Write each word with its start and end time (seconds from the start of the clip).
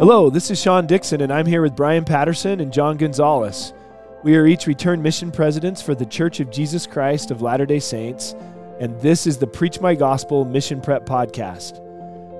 Hello, 0.00 0.30
this 0.30 0.50
is 0.50 0.58
Sean 0.58 0.86
Dixon, 0.86 1.20
and 1.20 1.30
I'm 1.30 1.44
here 1.44 1.60
with 1.60 1.76
Brian 1.76 2.06
Patterson 2.06 2.60
and 2.60 2.72
John 2.72 2.96
Gonzalez. 2.96 3.74
We 4.22 4.34
are 4.34 4.46
each 4.46 4.66
returned 4.66 5.02
mission 5.02 5.30
presidents 5.30 5.82
for 5.82 5.94
the 5.94 6.06
Church 6.06 6.40
of 6.40 6.50
Jesus 6.50 6.86
Christ 6.86 7.30
of 7.30 7.42
Latter 7.42 7.66
day 7.66 7.80
Saints, 7.80 8.34
and 8.80 8.98
this 9.02 9.26
is 9.26 9.36
the 9.36 9.46
Preach 9.46 9.78
My 9.78 9.94
Gospel 9.94 10.46
Mission 10.46 10.80
Prep 10.80 11.04
Podcast. 11.04 11.82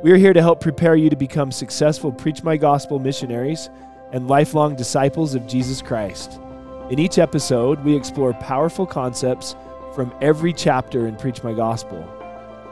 We 0.03 0.11
are 0.11 0.17
here 0.17 0.33
to 0.33 0.41
help 0.41 0.63
prepare 0.63 0.97
you 0.97 1.11
to 1.11 1.17
become 1.17 1.53
successful 1.53 2.11
Preach 2.11 2.43
My 2.43 2.57
Gospel 2.57 2.99
missionaries 2.99 3.69
and 4.11 4.27
lifelong 4.27 4.75
disciples 4.75 5.35
of 5.35 5.47
Jesus 5.47 5.83
Christ. 5.83 6.41
In 6.89 6.99
each 6.99 7.19
episode, 7.19 7.85
we 7.85 7.95
explore 7.95 8.33
powerful 8.33 8.87
concepts 8.87 9.55
from 9.95 10.15
every 10.23 10.55
chapter 10.55 11.09
in 11.09 11.15
Preach 11.15 11.45
My 11.45 11.53
Gospel. 11.53 12.11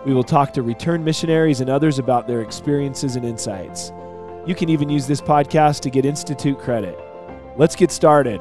We 0.06 0.14
will 0.14 0.24
talk 0.24 0.54
to 0.54 0.62
returned 0.62 1.04
missionaries 1.04 1.60
and 1.60 1.68
others 1.68 1.98
about 1.98 2.26
their 2.26 2.40
experiences 2.40 3.16
and 3.16 3.24
insights. 3.26 3.92
You 4.48 4.54
can 4.54 4.70
even 4.70 4.88
use 4.88 5.06
this 5.06 5.20
podcast 5.20 5.80
to 5.80 5.90
get 5.90 6.06
Institute 6.06 6.58
credit. 6.58 6.98
Let's 7.58 7.76
get 7.76 7.90
started. 7.90 8.40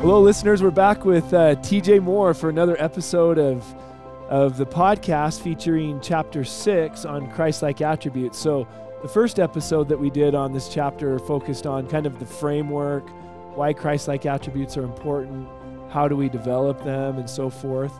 Hello, 0.00 0.22
listeners. 0.22 0.62
We're 0.62 0.70
back 0.70 1.04
with 1.04 1.34
uh, 1.34 1.56
TJ 1.56 2.02
Moore 2.02 2.32
for 2.32 2.48
another 2.48 2.82
episode 2.82 3.38
of, 3.38 3.62
of 4.30 4.56
the 4.56 4.64
podcast 4.64 5.42
featuring 5.42 6.00
chapter 6.00 6.42
six 6.42 7.04
on 7.04 7.30
Christ 7.30 7.60
like 7.60 7.82
attributes. 7.82 8.38
So, 8.38 8.66
the 9.02 9.08
first 9.08 9.38
episode 9.38 9.90
that 9.90 9.98
we 10.00 10.08
did 10.08 10.34
on 10.34 10.54
this 10.54 10.70
chapter 10.70 11.18
focused 11.18 11.66
on 11.66 11.86
kind 11.88 12.06
of 12.06 12.18
the 12.18 12.24
framework, 12.24 13.06
why 13.54 13.74
Christ 13.74 14.08
like 14.08 14.24
attributes 14.24 14.78
are 14.78 14.84
important, 14.84 15.46
how 15.90 16.08
do 16.08 16.16
we 16.16 16.30
develop 16.30 16.82
them, 16.84 17.18
and 17.18 17.28
so 17.28 17.50
forth. 17.50 17.92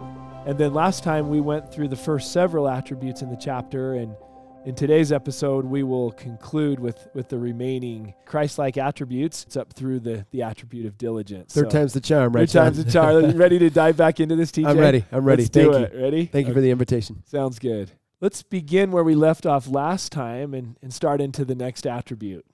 And 0.46 0.56
then 0.56 0.72
last 0.72 1.04
time 1.04 1.28
we 1.28 1.42
went 1.42 1.70
through 1.70 1.88
the 1.88 1.96
first 1.96 2.32
several 2.32 2.70
attributes 2.70 3.20
in 3.20 3.28
the 3.28 3.36
chapter 3.36 3.92
and 3.92 4.16
in 4.64 4.74
today's 4.74 5.10
episode, 5.10 5.64
we 5.64 5.82
will 5.82 6.12
conclude 6.12 6.79
with, 6.79 7.09
with 7.15 7.29
the 7.29 7.38
remaining 7.38 8.15
Christ-like 8.26 8.76
attributes. 8.76 9.45
It's 9.45 9.57
up 9.57 9.73
through 9.73 10.01
the, 10.01 10.26
the 10.30 10.43
attribute 10.43 10.87
of 10.87 10.98
diligence. 10.98 11.54
Third 11.54 11.73
so, 11.73 11.79
time's 11.79 11.93
the 11.93 12.01
charm, 12.01 12.32
right? 12.32 12.48
Third 12.48 12.65
time's 12.65 12.84
the 12.84 12.90
charm. 12.90 13.37
ready 13.37 13.59
to 13.59 13.71
dive 13.71 13.96
back 13.96 14.21
into 14.21 14.37
this, 14.37 14.52
TJ? 14.52 14.66
I'm 14.66 14.79
ready. 14.79 15.04
I'm 15.10 15.24
ready. 15.24 15.45
Let's 15.45 15.54
Thank 15.54 15.73
you. 15.73 15.79
It. 15.79 15.95
Ready? 15.95 16.26
Thank 16.26 16.49
you 16.49 16.54
for 16.54 16.60
the 16.60 16.71
invitation. 16.71 17.23
Sounds 17.26 17.59
good. 17.59 17.93
Let's 18.21 18.43
begin 18.43 18.90
where 18.90 19.04
we 19.04 19.15
left 19.15 19.46
off 19.46 19.66
last 19.66 20.12
time 20.12 20.52
and, 20.52 20.77
and 20.82 20.93
start 20.93 21.23
into 21.23 21.45
the 21.45 21.54
next 21.54 21.87
attribute. 21.87 22.45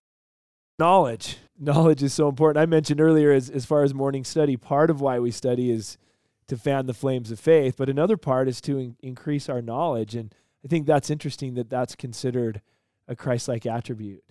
Knowledge. 0.78 1.38
Knowledge 1.58 2.02
is 2.02 2.14
so 2.14 2.28
important. 2.28 2.62
I 2.62 2.66
mentioned 2.66 3.00
earlier, 3.00 3.32
as, 3.32 3.50
as 3.50 3.64
far 3.64 3.82
as 3.82 3.94
morning 3.94 4.22
study, 4.22 4.56
part 4.56 4.90
of 4.90 5.00
why 5.00 5.18
we 5.18 5.32
study 5.32 5.70
is 5.70 5.98
to 6.46 6.56
fan 6.56 6.86
the 6.86 6.94
flames 6.94 7.32
of 7.32 7.40
faith, 7.40 7.74
but 7.76 7.88
another 7.88 8.16
part 8.16 8.46
is 8.46 8.60
to 8.60 8.78
in- 8.78 8.96
increase 9.02 9.48
our 9.48 9.60
knowledge. 9.60 10.14
And 10.14 10.32
I 10.66 10.68
think 10.68 10.88
that's 10.88 11.10
interesting 11.10 11.54
that 11.54 11.70
that's 11.70 11.94
considered 11.94 12.60
a 13.06 13.14
Christ 13.14 13.46
like 13.46 13.66
attribute. 13.66 14.24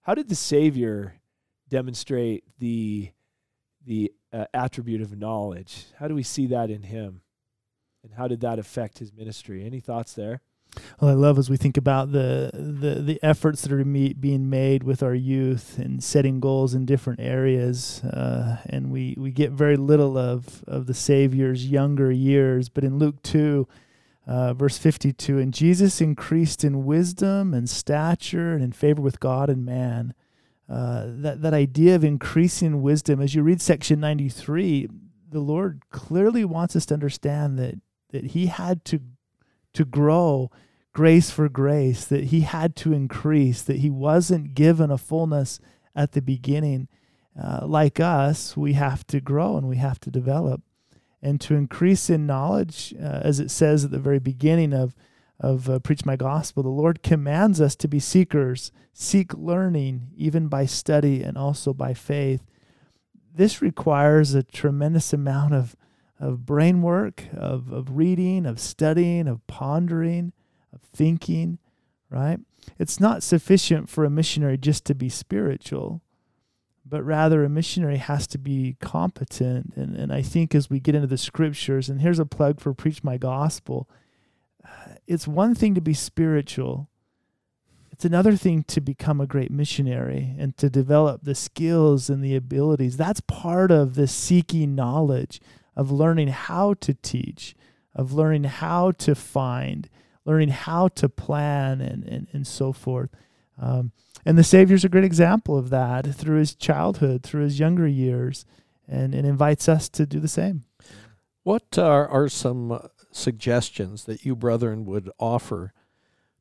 How 0.00 0.14
did 0.14 0.30
the 0.30 0.34
Savior 0.34 1.16
demonstrate 1.68 2.42
the, 2.58 3.10
the 3.84 4.10
uh, 4.32 4.46
attribute 4.54 5.02
of 5.02 5.18
knowledge? 5.18 5.84
How 5.98 6.08
do 6.08 6.14
we 6.14 6.22
see 6.22 6.46
that 6.46 6.70
in 6.70 6.84
him? 6.84 7.20
And 8.02 8.14
how 8.14 8.28
did 8.28 8.40
that 8.40 8.58
affect 8.58 8.98
his 8.98 9.12
ministry? 9.12 9.62
Any 9.62 9.78
thoughts 9.78 10.14
there? 10.14 10.40
Well, 10.98 11.10
I 11.10 11.14
love 11.14 11.38
as 11.38 11.50
we 11.50 11.58
think 11.58 11.76
about 11.76 12.12
the 12.12 12.50
the, 12.54 12.94
the 13.02 13.22
efforts 13.22 13.60
that 13.60 13.70
are 13.70 13.84
me- 13.84 14.14
being 14.14 14.48
made 14.48 14.84
with 14.84 15.02
our 15.02 15.14
youth 15.14 15.78
and 15.78 16.02
setting 16.02 16.40
goals 16.40 16.72
in 16.72 16.86
different 16.86 17.20
areas, 17.20 18.02
uh, 18.04 18.56
and 18.70 18.90
we, 18.90 19.14
we 19.18 19.30
get 19.32 19.52
very 19.52 19.76
little 19.76 20.16
of 20.16 20.64
of 20.66 20.86
the 20.86 20.94
Savior's 20.94 21.66
younger 21.66 22.10
years. 22.10 22.70
But 22.70 22.84
in 22.84 22.98
Luke 22.98 23.22
two, 23.22 23.68
uh, 24.26 24.54
verse 24.54 24.78
52 24.78 25.38
And 25.38 25.52
Jesus 25.52 26.00
increased 26.00 26.64
in 26.64 26.84
wisdom 26.84 27.52
and 27.52 27.68
stature 27.68 28.52
and 28.52 28.62
in 28.62 28.72
favor 28.72 29.02
with 29.02 29.20
God 29.20 29.50
and 29.50 29.64
man. 29.64 30.14
Uh, 30.68 31.04
that, 31.06 31.42
that 31.42 31.52
idea 31.52 31.94
of 31.94 32.04
increasing 32.04 32.80
wisdom, 32.80 33.20
as 33.20 33.34
you 33.34 33.42
read 33.42 33.60
section 33.60 34.00
93, 34.00 34.88
the 35.30 35.40
Lord 35.40 35.82
clearly 35.90 36.44
wants 36.44 36.74
us 36.74 36.86
to 36.86 36.94
understand 36.94 37.58
that, 37.58 37.74
that 38.10 38.26
He 38.26 38.46
had 38.46 38.84
to, 38.86 39.00
to 39.74 39.84
grow 39.84 40.50
grace 40.94 41.30
for 41.30 41.50
grace, 41.50 42.06
that 42.06 42.24
He 42.24 42.40
had 42.40 42.76
to 42.76 42.94
increase, 42.94 43.60
that 43.62 43.78
He 43.78 43.90
wasn't 43.90 44.54
given 44.54 44.90
a 44.90 44.96
fullness 44.96 45.60
at 45.94 46.12
the 46.12 46.22
beginning. 46.22 46.88
Uh, 47.40 47.66
like 47.66 48.00
us, 48.00 48.56
we 48.56 48.72
have 48.72 49.06
to 49.08 49.20
grow 49.20 49.58
and 49.58 49.68
we 49.68 49.76
have 49.76 50.00
to 50.00 50.10
develop 50.10 50.62
and 51.24 51.40
to 51.40 51.54
increase 51.54 52.10
in 52.10 52.26
knowledge, 52.26 52.94
uh, 53.00 53.20
as 53.22 53.40
it 53.40 53.50
says 53.50 53.84
at 53.84 53.90
the 53.90 53.98
very 53.98 54.20
beginning 54.20 54.72
of 54.72 54.94
of 55.40 55.68
uh, 55.68 55.80
preach 55.80 56.04
my 56.04 56.14
gospel. 56.14 56.62
The 56.62 56.68
Lord 56.68 57.02
commands 57.02 57.60
us 57.60 57.74
to 57.76 57.88
be 57.88 57.98
seekers, 57.98 58.70
seek 58.92 59.34
learning, 59.34 60.10
even 60.16 60.46
by 60.46 60.64
study 60.64 61.24
and 61.24 61.36
also 61.36 61.74
by 61.74 61.92
faith. 61.92 62.46
This 63.34 63.60
requires 63.60 64.34
a 64.34 64.44
tremendous 64.44 65.12
amount 65.12 65.54
of 65.54 65.74
of 66.20 66.46
brain 66.46 66.82
work, 66.82 67.24
of 67.34 67.72
of 67.72 67.96
reading, 67.96 68.46
of 68.46 68.60
studying, 68.60 69.26
of 69.26 69.44
pondering, 69.46 70.32
of 70.72 70.82
thinking. 70.82 71.58
Right? 72.10 72.38
It's 72.78 73.00
not 73.00 73.22
sufficient 73.22 73.88
for 73.88 74.04
a 74.04 74.10
missionary 74.10 74.58
just 74.58 74.84
to 74.84 74.94
be 74.94 75.08
spiritual 75.08 76.00
but 76.86 77.02
rather 77.02 77.44
a 77.44 77.48
missionary 77.48 77.96
has 77.96 78.26
to 78.28 78.38
be 78.38 78.76
competent. 78.80 79.74
And, 79.76 79.96
and 79.96 80.12
I 80.12 80.22
think 80.22 80.54
as 80.54 80.68
we 80.68 80.80
get 80.80 80.94
into 80.94 81.06
the 81.06 81.18
scriptures, 81.18 81.88
and 81.88 82.00
here's 82.00 82.18
a 82.18 82.26
plug 82.26 82.60
for 82.60 82.74
Preach 82.74 83.02
My 83.02 83.16
Gospel, 83.16 83.88
uh, 84.64 84.94
it's 85.06 85.26
one 85.26 85.54
thing 85.54 85.74
to 85.74 85.80
be 85.80 85.94
spiritual, 85.94 86.88
it's 87.90 88.04
another 88.04 88.36
thing 88.36 88.64
to 88.64 88.80
become 88.80 89.20
a 89.20 89.26
great 89.26 89.50
missionary 89.50 90.34
and 90.38 90.56
to 90.56 90.68
develop 90.68 91.22
the 91.22 91.34
skills 91.34 92.10
and 92.10 92.24
the 92.24 92.34
abilities. 92.34 92.96
That's 92.96 93.20
part 93.20 93.70
of 93.70 93.94
the 93.94 94.08
seeking 94.08 94.74
knowledge 94.74 95.40
of 95.76 95.92
learning 95.92 96.28
how 96.28 96.74
to 96.74 96.94
teach, 96.94 97.54
of 97.94 98.12
learning 98.12 98.44
how 98.44 98.90
to 98.92 99.14
find, 99.14 99.88
learning 100.24 100.48
how 100.48 100.88
to 100.88 101.08
plan, 101.08 101.80
and, 101.80 102.04
and, 102.04 102.26
and 102.32 102.46
so 102.46 102.72
forth. 102.72 103.10
Um, 103.58 103.92
and 104.24 104.38
the 104.38 104.44
Savior's 104.44 104.84
a 104.84 104.88
great 104.88 105.04
example 105.04 105.56
of 105.58 105.70
that 105.70 106.14
through 106.14 106.38
his 106.38 106.54
childhood, 106.54 107.22
through 107.22 107.42
his 107.42 107.58
younger 107.58 107.86
years, 107.86 108.46
and, 108.88 109.14
and 109.14 109.26
invites 109.26 109.68
us 109.68 109.88
to 109.90 110.06
do 110.06 110.20
the 110.20 110.28
same. 110.28 110.64
What 111.42 111.78
are, 111.78 112.08
are 112.08 112.28
some 112.28 112.72
uh, 112.72 112.78
suggestions 113.10 114.04
that 114.04 114.24
you, 114.24 114.34
brethren, 114.34 114.86
would 114.86 115.10
offer 115.18 115.72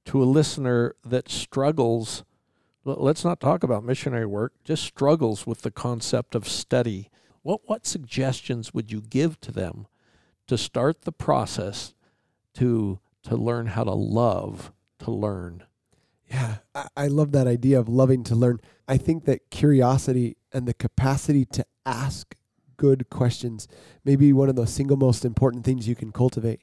to 0.06 0.24
a 0.24 0.26
listener 0.26 0.96
that 1.04 1.30
struggles? 1.30 2.24
Let's 2.86 3.26
not 3.26 3.40
talk 3.40 3.64
about 3.64 3.84
missionary 3.84 4.26
work, 4.26 4.54
just 4.64 4.84
struggles 4.84 5.46
with 5.46 5.62
the 5.62 5.72
concept 5.72 6.36
of 6.36 6.48
study. 6.48 7.10
What, 7.42 7.62
what 7.66 7.86
suggestions 7.86 8.74
would 8.74 8.92
you 8.92 9.02
give 9.02 9.40
to 9.42 9.52
them 9.52 9.88
to 10.48 10.58
start 10.58 11.02
the 11.02 11.12
process 11.12 11.94
to, 12.56 13.00
to 13.24 13.36
learn 13.36 13.68
how 13.68 13.84
to 13.84 13.94
love 13.94 14.72
to 15.00 15.12
learn? 15.12 15.64
Yeah, 16.34 16.56
I, 16.98 17.08
love 17.10 17.32
that 17.34 17.46
idea 17.46 17.80
of 17.80 17.88
loving 17.88 18.24
to 18.24 18.36
learn. 18.36 18.60
I 18.88 18.98
think 18.98 19.26
that 19.26 19.52
curiosity 19.52 20.36
and 20.52 20.68
the 20.68 20.74
capacity 20.74 21.46
to 21.46 21.64
ask 21.86 22.36
good 22.76 23.08
questions 23.12 23.68
may 24.04 24.16
be 24.16 24.34
one 24.34 24.50
of 24.50 24.56
the 24.56 24.66
single 24.66 24.98
most 24.98 25.26
important 25.26 25.64
things 25.64 25.88
you 25.88 25.94
can 25.96 26.12
cultivate. 26.12 26.62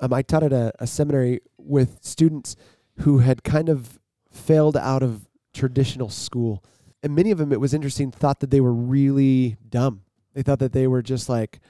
Um, 0.00 0.12
I 0.12 0.20
taught 0.20 0.42
at 0.42 0.52
a, 0.52 0.72
a 0.78 0.86
seminary 0.86 1.40
with 1.56 2.00
students 2.02 2.54
who 2.98 3.20
had 3.20 3.44
kind 3.44 3.70
of 3.70 3.98
failed 4.30 4.76
out 4.76 5.02
of 5.02 5.26
traditional 5.54 6.10
school. 6.10 6.62
And 7.02 7.14
many 7.14 7.30
of 7.30 7.38
them, 7.38 7.50
it 7.50 7.60
was 7.60 7.72
interesting, 7.72 8.10
thought 8.10 8.40
that 8.40 8.50
they 8.50 8.60
were 8.60 8.74
really 8.74 9.56
dumb. 9.70 10.02
They 10.34 10.42
thought 10.42 10.58
that 10.58 10.72
they 10.72 10.86
were 10.86 11.00
just 11.00 11.30
like 11.30 11.60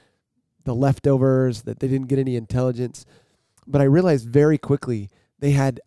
the 0.65 0.75
leftovers, 0.75 1.63
that 1.63 1.79
they 1.79 1.87
didn't 1.87 2.09
get 2.09 2.19
any 2.19 2.35
intelligence. 2.35 3.07
But 3.65 3.81
I 3.81 3.85
realized 3.85 4.29
very 4.29 4.59
quickly 4.59 5.09
they 5.39 5.53
had 5.53 5.81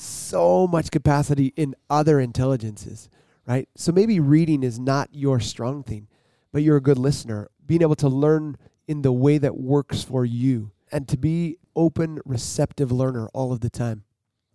so 0.00 0.66
much 0.66 0.90
capacity 0.90 1.52
in 1.56 1.74
other 1.88 2.20
intelligences, 2.20 3.08
right? 3.46 3.68
So 3.76 3.92
maybe 3.92 4.20
reading 4.20 4.62
is 4.62 4.78
not 4.78 5.08
your 5.12 5.40
strong 5.40 5.82
thing, 5.82 6.08
but 6.52 6.62
you're 6.62 6.76
a 6.76 6.82
good 6.82 6.98
listener. 6.98 7.50
Being 7.66 7.82
able 7.82 7.96
to 7.96 8.08
learn 8.08 8.56
in 8.88 9.02
the 9.02 9.12
way 9.12 9.38
that 9.38 9.56
works 9.56 10.02
for 10.02 10.24
you 10.24 10.72
and 10.90 11.06
to 11.08 11.16
be 11.16 11.58
open, 11.76 12.18
receptive 12.24 12.90
learner 12.90 13.28
all 13.28 13.52
of 13.52 13.60
the 13.60 13.70
time. 13.70 14.04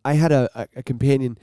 I 0.03 0.13
had 0.13 0.31
a, 0.31 0.67
a, 0.75 0.83
companion. 0.83 1.37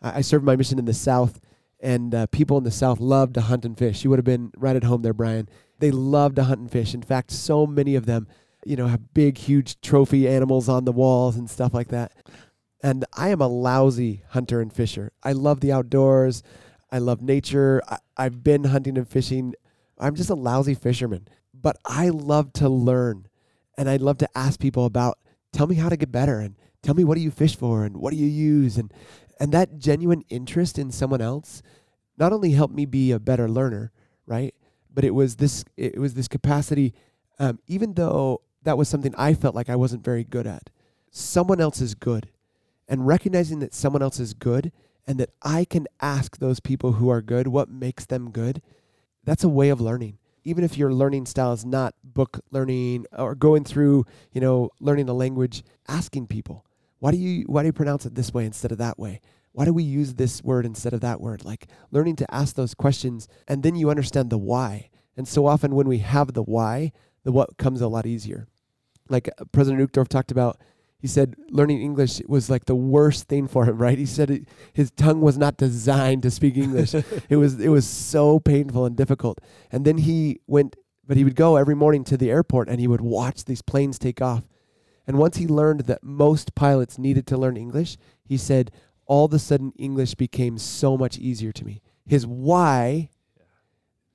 I 0.00 0.22
served 0.22 0.44
my 0.44 0.56
mission 0.56 0.78
in 0.78 0.86
the 0.86 0.94
South, 0.94 1.40
and 1.78 2.14
uh, 2.14 2.26
people 2.26 2.58
in 2.58 2.64
the 2.64 2.70
South 2.70 2.98
loved 2.98 3.34
to 3.34 3.42
hunt 3.42 3.64
and 3.64 3.78
fish. 3.78 4.02
You 4.02 4.10
would 4.10 4.18
have 4.18 4.24
been 4.24 4.50
right 4.56 4.74
at 4.74 4.84
home 4.84 5.02
there, 5.02 5.12
Brian. 5.12 5.48
They 5.78 5.90
love 5.90 6.34
to 6.36 6.44
hunt 6.44 6.60
and 6.60 6.70
fish. 6.70 6.94
In 6.94 7.02
fact, 7.02 7.30
so 7.30 7.66
many 7.66 7.94
of 7.94 8.06
them, 8.06 8.26
you 8.64 8.76
know, 8.76 8.86
have 8.86 9.14
big, 9.14 9.38
huge 9.38 9.80
trophy 9.80 10.26
animals 10.26 10.68
on 10.68 10.84
the 10.84 10.92
walls 10.92 11.36
and 11.36 11.48
stuff 11.48 11.74
like 11.74 11.88
that. 11.88 12.12
And 12.82 13.04
I 13.12 13.28
am 13.28 13.40
a 13.40 13.46
lousy 13.46 14.24
hunter 14.30 14.60
and 14.60 14.72
fisher. 14.72 15.12
I 15.22 15.32
love 15.32 15.60
the 15.60 15.72
outdoors. 15.72 16.42
I 16.90 16.98
love 16.98 17.22
nature. 17.22 17.80
I, 17.88 17.98
I've 18.16 18.42
been 18.42 18.64
hunting 18.64 18.98
and 18.98 19.08
fishing. 19.08 19.54
I'm 19.98 20.14
just 20.14 20.30
a 20.30 20.34
lousy 20.34 20.74
fisherman. 20.74 21.28
But 21.54 21.76
I 21.84 22.08
love 22.08 22.52
to 22.54 22.68
learn 22.68 23.28
and 23.78 23.88
I 23.88 23.96
love 23.96 24.18
to 24.18 24.28
ask 24.36 24.58
people 24.58 24.84
about 24.84 25.18
tell 25.52 25.66
me 25.66 25.76
how 25.76 25.88
to 25.88 25.96
get 25.96 26.10
better 26.10 26.40
and 26.40 26.56
tell 26.82 26.94
me 26.94 27.04
what 27.04 27.14
do 27.14 27.20
you 27.20 27.30
fish 27.30 27.56
for 27.56 27.84
and 27.84 27.96
what 27.96 28.12
do 28.12 28.16
you 28.16 28.26
use 28.26 28.76
and 28.76 28.92
and 29.40 29.52
that 29.52 29.78
genuine 29.78 30.22
interest 30.28 30.78
in 30.78 30.90
someone 30.90 31.20
else 31.20 31.62
not 32.18 32.32
only 32.32 32.52
helped 32.52 32.74
me 32.74 32.84
be 32.84 33.10
a 33.10 33.18
better 33.18 33.48
learner, 33.48 33.90
right? 34.26 34.54
But 34.92 35.04
it 35.04 35.14
was 35.14 35.36
this 35.36 35.64
it 35.76 35.98
was 35.98 36.14
this 36.14 36.28
capacity 36.28 36.94
um, 37.38 37.58
even 37.66 37.94
though 37.94 38.42
that 38.62 38.78
was 38.78 38.88
something 38.88 39.14
I 39.16 39.34
felt 39.34 39.54
like 39.54 39.68
I 39.70 39.76
wasn't 39.76 40.04
very 40.04 40.24
good 40.24 40.46
at. 40.46 40.70
Someone 41.10 41.60
else 41.60 41.80
is 41.80 41.94
good. 41.94 42.28
And 42.88 43.06
recognizing 43.06 43.60
that 43.60 43.74
someone 43.74 44.02
else 44.02 44.20
is 44.20 44.34
good 44.34 44.72
and 45.06 45.18
that 45.18 45.30
I 45.42 45.64
can 45.64 45.86
ask 46.00 46.38
those 46.38 46.60
people 46.60 46.92
who 46.92 47.08
are 47.08 47.22
good 47.22 47.48
what 47.48 47.68
makes 47.68 48.06
them 48.06 48.30
good, 48.30 48.62
that's 49.24 49.44
a 49.44 49.48
way 49.48 49.68
of 49.68 49.80
learning. 49.80 50.18
Even 50.44 50.64
if 50.64 50.76
your 50.76 50.92
learning 50.92 51.26
style 51.26 51.52
is 51.52 51.64
not 51.64 51.94
book 52.02 52.40
learning 52.50 53.06
or 53.16 53.34
going 53.34 53.64
through, 53.64 54.04
you 54.32 54.40
know, 54.40 54.70
learning 54.80 55.08
a 55.08 55.14
language, 55.14 55.62
asking 55.88 56.26
people, 56.26 56.66
why 56.98 57.12
do 57.12 57.16
you 57.16 57.44
why 57.46 57.62
do 57.62 57.66
you 57.66 57.72
pronounce 57.72 58.06
it 58.06 58.14
this 58.14 58.34
way 58.34 58.44
instead 58.44 58.72
of 58.72 58.78
that 58.78 58.98
way? 58.98 59.20
Why 59.52 59.64
do 59.64 59.72
we 59.72 59.82
use 59.82 60.14
this 60.14 60.42
word 60.42 60.66
instead 60.66 60.92
of 60.92 61.00
that 61.00 61.20
word? 61.20 61.44
Like 61.44 61.68
learning 61.90 62.16
to 62.16 62.34
ask 62.34 62.56
those 62.56 62.74
questions 62.74 63.28
and 63.46 63.62
then 63.62 63.76
you 63.76 63.90
understand 63.90 64.30
the 64.30 64.38
why. 64.38 64.88
And 65.16 65.28
so 65.28 65.46
often 65.46 65.74
when 65.74 65.88
we 65.88 65.98
have 65.98 66.32
the 66.32 66.42
why, 66.42 66.92
the 67.24 67.32
what 67.32 67.58
comes 67.58 67.80
a 67.80 67.88
lot 67.88 68.06
easier. 68.06 68.48
Like 69.08 69.28
uh, 69.28 69.44
President 69.52 69.92
Uchtdorf 69.92 70.08
talked 70.08 70.30
about, 70.30 70.58
he 71.02 71.08
said 71.08 71.34
learning 71.50 71.82
English 71.82 72.22
was 72.28 72.48
like 72.48 72.66
the 72.66 72.76
worst 72.76 73.26
thing 73.26 73.48
for 73.48 73.64
him, 73.64 73.76
right? 73.76 73.98
He 73.98 74.06
said 74.06 74.30
it, 74.30 74.48
his 74.72 74.92
tongue 74.92 75.20
was 75.20 75.36
not 75.36 75.56
designed 75.56 76.22
to 76.22 76.30
speak 76.30 76.56
English. 76.56 76.94
it 77.28 77.36
was 77.36 77.58
it 77.58 77.70
was 77.70 77.86
so 77.86 78.38
painful 78.38 78.86
and 78.86 78.96
difficult. 78.96 79.40
And 79.72 79.84
then 79.84 79.98
he 79.98 80.38
went, 80.46 80.76
but 81.04 81.16
he 81.16 81.24
would 81.24 81.34
go 81.34 81.56
every 81.56 81.74
morning 81.74 82.04
to 82.04 82.16
the 82.16 82.30
airport 82.30 82.68
and 82.68 82.78
he 82.78 82.86
would 82.86 83.00
watch 83.00 83.44
these 83.44 83.62
planes 83.62 83.98
take 83.98 84.22
off. 84.22 84.48
And 85.04 85.18
once 85.18 85.38
he 85.38 85.48
learned 85.48 85.80
that 85.80 86.04
most 86.04 86.54
pilots 86.54 86.98
needed 86.98 87.26
to 87.26 87.36
learn 87.36 87.56
English, 87.56 87.96
he 88.24 88.36
said, 88.36 88.70
all 89.04 89.24
of 89.24 89.32
a 89.32 89.40
sudden 89.40 89.72
English 89.76 90.14
became 90.14 90.56
so 90.56 90.96
much 90.96 91.18
easier 91.18 91.50
to 91.50 91.64
me. 91.64 91.82
His 92.06 92.24
why 92.24 93.10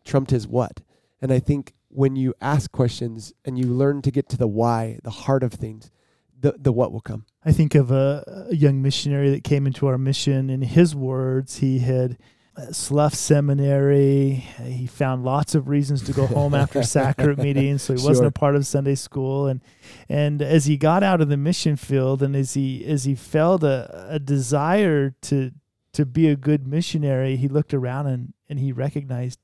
trumped 0.06 0.32
his 0.32 0.48
what. 0.48 0.80
And 1.22 1.34
I 1.34 1.40
think 1.40 1.74
when 1.90 2.16
you 2.16 2.34
ask 2.40 2.72
questions 2.72 3.34
and 3.44 3.60
you 3.60 3.66
learn 3.66 4.02
to 4.04 4.12
get 4.12 4.30
to 4.30 4.38
the 4.38 4.48
why, 4.48 5.00
the 5.04 5.10
heart 5.10 5.44
of 5.44 5.52
things, 5.52 5.92
the 6.40 6.56
the 6.58 6.72
what 6.72 6.92
will 6.92 7.02
come. 7.02 7.26
I 7.46 7.52
think 7.52 7.76
of 7.76 7.92
a, 7.92 8.48
a 8.52 8.56
young 8.56 8.82
missionary 8.82 9.30
that 9.32 9.44
came 9.44 9.66
into 9.68 9.88
our 9.88 9.98
mission. 9.98 10.50
In 10.50 10.62
his 10.62 10.96
words, 10.96 11.58
he 11.58 11.80
had 11.80 12.18
uh, 12.56 12.72
slough 12.72 13.14
seminary. 13.14 14.46
He 14.64 14.88
found 14.88 15.24
lots 15.24 15.56
of 15.56 15.68
reasons 15.68 16.02
to 16.04 16.12
go 16.14 16.26
home 16.28 16.54
after 16.54 16.84
sacrament 16.98 17.40
meetings, 17.40 17.84
so 17.84 17.94
he 17.94 18.00
Sure. 18.00 18.10
wasn't 18.10 18.28
a 18.28 18.32
part 18.32 18.56
of 18.56 18.66
Sunday 18.66 18.96
school. 18.96 19.48
And 19.48 19.62
and 20.10 20.42
as 20.42 20.66
he 20.66 20.78
got 20.78 21.04
out 21.04 21.22
of 21.22 21.30
the 21.30 21.38
mission 21.38 21.76
field, 21.76 22.22
and 22.22 22.36
as 22.36 22.54
he 22.54 22.86
as 22.86 23.06
he 23.06 23.16
felt 23.16 23.64
a, 23.64 24.08
a 24.10 24.20
desire 24.20 25.12
to 25.24 25.52
to 25.94 26.06
be 26.06 26.28
a 26.28 26.36
good 26.36 26.68
missionary, 26.68 27.36
he 27.38 27.48
looked 27.48 27.74
around 27.74 28.08
and 28.08 28.34
and 28.50 28.60
he 28.60 28.72
recognized 28.72 29.40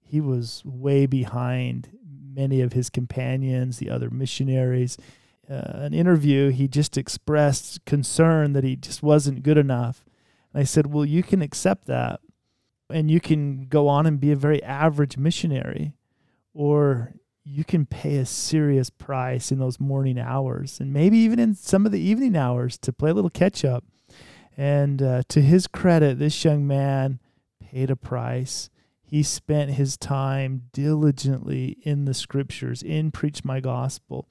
he 0.00 0.20
was 0.20 0.62
way 0.64 1.04
behind 1.06 1.90
many 2.34 2.60
of 2.60 2.72
his 2.72 2.88
companions, 2.88 3.78
the 3.78 3.90
other 3.90 4.10
missionaries. 4.10 4.96
Uh, 5.50 5.78
an 5.84 5.94
interview, 5.94 6.50
he 6.50 6.68
just 6.68 6.98
expressed 6.98 7.84
concern 7.86 8.52
that 8.52 8.64
he 8.64 8.76
just 8.76 9.02
wasn't 9.02 9.42
good 9.42 9.56
enough. 9.56 10.04
And 10.52 10.60
I 10.60 10.64
said, 10.64 10.92
Well, 10.92 11.04
you 11.04 11.22
can 11.22 11.42
accept 11.42 11.86
that 11.86 12.20
and 12.90 13.10
you 13.10 13.20
can 13.20 13.66
go 13.68 13.88
on 13.88 14.06
and 14.06 14.20
be 14.20 14.32
a 14.32 14.36
very 14.36 14.62
average 14.62 15.18
missionary, 15.18 15.92
or 16.54 17.14
you 17.44 17.64
can 17.64 17.86
pay 17.86 18.16
a 18.16 18.26
serious 18.26 18.90
price 18.90 19.50
in 19.50 19.58
those 19.58 19.80
morning 19.80 20.18
hours 20.18 20.80
and 20.80 20.92
maybe 20.92 21.18
even 21.18 21.38
in 21.38 21.54
some 21.54 21.86
of 21.86 21.92
the 21.92 22.00
evening 22.00 22.36
hours 22.36 22.76
to 22.78 22.92
play 22.92 23.10
a 23.10 23.14
little 23.14 23.30
catch 23.30 23.64
up. 23.64 23.84
And 24.56 25.00
uh, 25.02 25.22
to 25.28 25.40
his 25.40 25.66
credit, 25.66 26.18
this 26.18 26.44
young 26.44 26.66
man 26.66 27.20
paid 27.60 27.90
a 27.90 27.96
price. 27.96 28.70
He 29.02 29.22
spent 29.22 29.72
his 29.72 29.96
time 29.96 30.64
diligently 30.72 31.78
in 31.82 32.04
the 32.04 32.12
scriptures, 32.12 32.82
in 32.82 33.10
Preach 33.10 33.44
My 33.44 33.60
Gospel. 33.60 34.28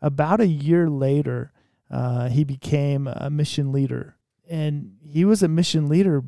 About 0.00 0.40
a 0.40 0.46
year 0.46 0.88
later, 0.88 1.52
uh, 1.90 2.28
he 2.28 2.44
became 2.44 3.06
a 3.06 3.30
mission 3.30 3.72
leader. 3.72 4.16
And 4.48 4.96
he 5.02 5.24
was 5.24 5.42
a 5.42 5.48
mission 5.48 5.88
leader 5.88 6.22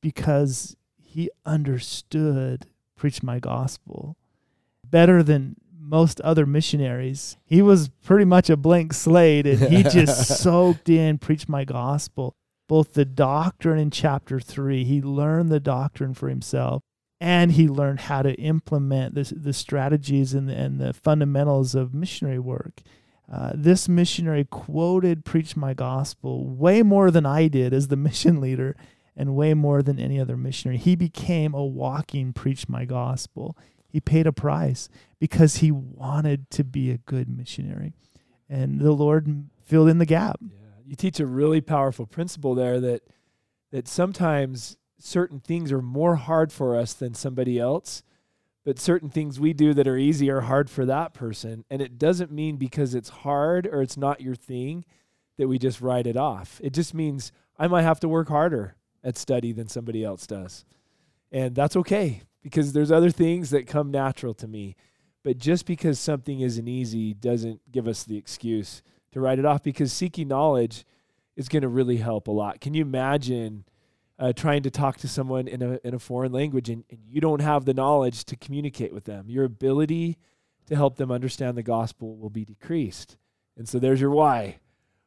because 0.00 0.76
he 0.96 1.30
understood 1.44 2.66
Preach 2.96 3.22
My 3.22 3.38
Gospel 3.38 4.16
better 4.84 5.22
than 5.22 5.56
most 5.78 6.20
other 6.20 6.46
missionaries. 6.46 7.36
He 7.44 7.62
was 7.62 7.88
pretty 8.04 8.24
much 8.24 8.50
a 8.50 8.56
blank 8.56 8.92
slate 8.92 9.46
and 9.46 9.58
he 9.58 9.82
just 9.82 10.38
soaked 10.40 10.88
in 10.88 11.18
Preach 11.18 11.48
My 11.48 11.64
Gospel. 11.64 12.34
Both 12.68 12.92
the 12.92 13.04
doctrine 13.04 13.78
in 13.78 13.90
chapter 13.90 14.38
three, 14.38 14.84
he 14.84 15.02
learned 15.02 15.48
the 15.48 15.60
doctrine 15.60 16.14
for 16.14 16.28
himself 16.28 16.82
and 17.20 17.52
he 17.52 17.68
learned 17.68 18.00
how 18.00 18.22
to 18.22 18.34
implement 18.34 19.14
the, 19.14 19.32
the 19.36 19.52
strategies 19.52 20.32
and 20.32 20.48
the, 20.48 20.54
and 20.54 20.80
the 20.80 20.92
fundamentals 20.92 21.74
of 21.74 21.92
missionary 21.92 22.38
work. 22.38 22.80
Uh, 23.30 23.52
this 23.54 23.88
missionary 23.88 24.44
quoted 24.44 25.24
Preach 25.24 25.56
My 25.56 25.72
Gospel 25.72 26.48
way 26.48 26.82
more 26.82 27.10
than 27.10 27.24
I 27.24 27.48
did 27.48 27.72
as 27.72 27.88
the 27.88 27.96
mission 28.08 28.40
leader 28.40 28.76
and 29.16 29.36
way 29.36 29.54
more 29.54 29.82
than 29.82 29.98
any 29.98 30.18
other 30.18 30.36
missionary. 30.36 30.78
He 30.78 30.96
became 30.96 31.54
a 31.54 31.64
walking 31.64 32.32
Preach 32.32 32.68
My 32.68 32.84
Gospel. 32.84 33.56
He 33.88 34.00
paid 34.00 34.26
a 34.26 34.32
price 34.32 34.88
because 35.18 35.56
he 35.56 35.70
wanted 35.70 36.50
to 36.50 36.64
be 36.64 36.90
a 36.90 36.98
good 36.98 37.28
missionary. 37.28 37.92
And 38.48 38.80
the 38.80 38.92
Lord 38.92 39.46
filled 39.64 39.88
in 39.88 39.98
the 39.98 40.06
gap. 40.06 40.40
Yeah, 40.42 40.82
you 40.84 40.96
teach 40.96 41.20
a 41.20 41.26
really 41.26 41.60
powerful 41.60 42.06
principle 42.06 42.54
there 42.54 42.80
that 42.80 43.02
that 43.70 43.86
sometimes 43.86 44.76
certain 44.98 45.40
things 45.40 45.70
are 45.70 45.82
more 45.82 46.16
hard 46.16 46.52
for 46.52 46.76
us 46.76 46.92
than 46.92 47.14
somebody 47.14 47.58
else, 47.58 48.02
but 48.64 48.78
certain 48.78 49.08
things 49.08 49.40
we 49.40 49.52
do 49.52 49.72
that 49.74 49.88
are 49.88 49.96
easy 49.96 50.30
are 50.30 50.42
hard 50.42 50.68
for 50.68 50.84
that 50.84 51.14
person. 51.14 51.64
And 51.70 51.80
it 51.80 51.98
doesn't 51.98 52.30
mean 52.30 52.56
because 52.56 52.94
it's 52.94 53.08
hard 53.08 53.66
or 53.66 53.82
it's 53.82 53.96
not 53.96 54.20
your 54.20 54.34
thing 54.34 54.84
that 55.38 55.48
we 55.48 55.58
just 55.58 55.80
write 55.80 56.06
it 56.06 56.16
off. 56.16 56.60
It 56.62 56.74
just 56.74 56.92
means 56.92 57.32
I 57.58 57.68
might 57.68 57.82
have 57.82 58.00
to 58.00 58.08
work 58.08 58.28
harder 58.28 58.76
at 59.02 59.16
study 59.16 59.52
than 59.52 59.68
somebody 59.68 60.04
else 60.04 60.26
does. 60.26 60.64
And 61.32 61.54
that's 61.54 61.76
okay 61.76 62.22
because 62.42 62.72
there's 62.72 62.92
other 62.92 63.10
things 63.10 63.50
that 63.50 63.66
come 63.66 63.90
natural 63.90 64.34
to 64.34 64.48
me. 64.48 64.76
But 65.22 65.38
just 65.38 65.66
because 65.66 65.98
something 65.98 66.40
isn't 66.40 66.68
easy 66.68 67.14
doesn't 67.14 67.60
give 67.70 67.86
us 67.88 68.04
the 68.04 68.16
excuse 68.16 68.82
to 69.12 69.20
write 69.20 69.38
it 69.38 69.44
off 69.44 69.62
because 69.62 69.92
seeking 69.92 70.28
knowledge 70.28 70.84
is 71.36 71.48
going 71.48 71.62
to 71.62 71.68
really 71.68 71.98
help 71.98 72.28
a 72.28 72.30
lot. 72.30 72.60
Can 72.60 72.74
you 72.74 72.82
imagine 72.82 73.64
uh, 74.20 74.34
trying 74.34 74.62
to 74.62 74.70
talk 74.70 74.98
to 74.98 75.08
someone 75.08 75.48
in 75.48 75.62
a, 75.62 75.80
in 75.82 75.94
a 75.94 75.98
foreign 75.98 76.30
language 76.30 76.68
and, 76.68 76.84
and 76.90 77.00
you 77.08 77.20
don't 77.20 77.40
have 77.40 77.64
the 77.64 77.72
knowledge 77.74 78.24
to 78.26 78.36
communicate 78.36 78.92
with 78.92 79.04
them? 79.04 79.30
Your 79.30 79.44
ability 79.44 80.18
to 80.66 80.76
help 80.76 80.96
them 80.96 81.10
understand 81.10 81.56
the 81.56 81.62
gospel 81.62 82.16
will 82.18 82.30
be 82.30 82.44
decreased. 82.44 83.16
And 83.56 83.66
so 83.68 83.78
there's 83.78 84.00
your 84.00 84.10
why. 84.10 84.60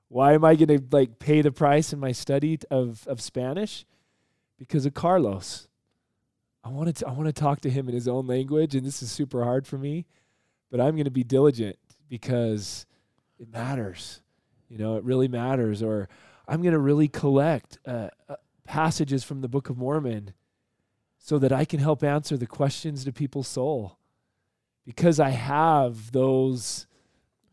Why 0.09 0.33
am 0.33 0.43
I 0.43 0.55
going 0.55 0.67
to 0.67 0.83
like 0.91 1.19
pay 1.19 1.41
the 1.41 1.51
price 1.51 1.93
in 1.93 1.99
my 1.99 2.11
study 2.11 2.59
of, 2.71 3.07
of 3.07 3.21
Spanish? 3.21 3.85
Because 4.57 4.85
of 4.85 4.95
Carlos. 4.95 5.67
I 6.63 6.69
want 6.69 6.95
to 6.95 7.07
I 7.07 7.11
want 7.11 7.27
to 7.27 7.33
talk 7.33 7.61
to 7.61 7.69
him 7.69 7.89
in 7.89 7.93
his 7.93 8.07
own 8.07 8.25
language 8.25 8.73
and 8.73 8.85
this 8.85 9.03
is 9.03 9.11
super 9.11 9.43
hard 9.43 9.67
for 9.67 9.77
me, 9.77 10.05
but 10.71 10.79
I'm 10.79 10.95
going 10.95 11.05
to 11.05 11.11
be 11.11 11.23
diligent 11.23 11.77
because 12.09 12.85
it 13.37 13.51
matters. 13.51 14.21
You 14.69 14.77
know, 14.77 14.95
it 14.95 15.03
really 15.03 15.27
matters 15.27 15.83
or 15.83 16.07
I'm 16.47 16.61
going 16.61 16.73
to 16.73 16.79
really 16.79 17.07
collect 17.07 17.79
uh, 17.85 18.09
uh, 18.29 18.35
passages 18.65 19.23
from 19.23 19.41
the 19.41 19.47
Book 19.47 19.69
of 19.69 19.77
Mormon 19.77 20.33
so 21.17 21.37
that 21.39 21.51
I 21.51 21.65
can 21.65 21.79
help 21.79 22.03
answer 22.03 22.37
the 22.37 22.47
questions 22.47 23.03
to 23.05 23.11
people's 23.13 23.47
soul. 23.47 23.97
Because 24.85 25.19
I 25.19 25.29
have 25.29 26.11
those 26.11 26.87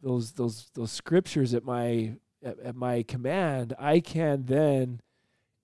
those 0.03 0.33
those 0.33 0.71
those 0.75 0.91
scriptures 0.91 1.55
at 1.55 1.65
my 1.65 2.15
at, 2.45 2.59
at 2.61 2.75
my 2.75 3.03
command, 3.03 3.75
I 3.79 4.01
can 4.01 4.47
then 4.47 5.01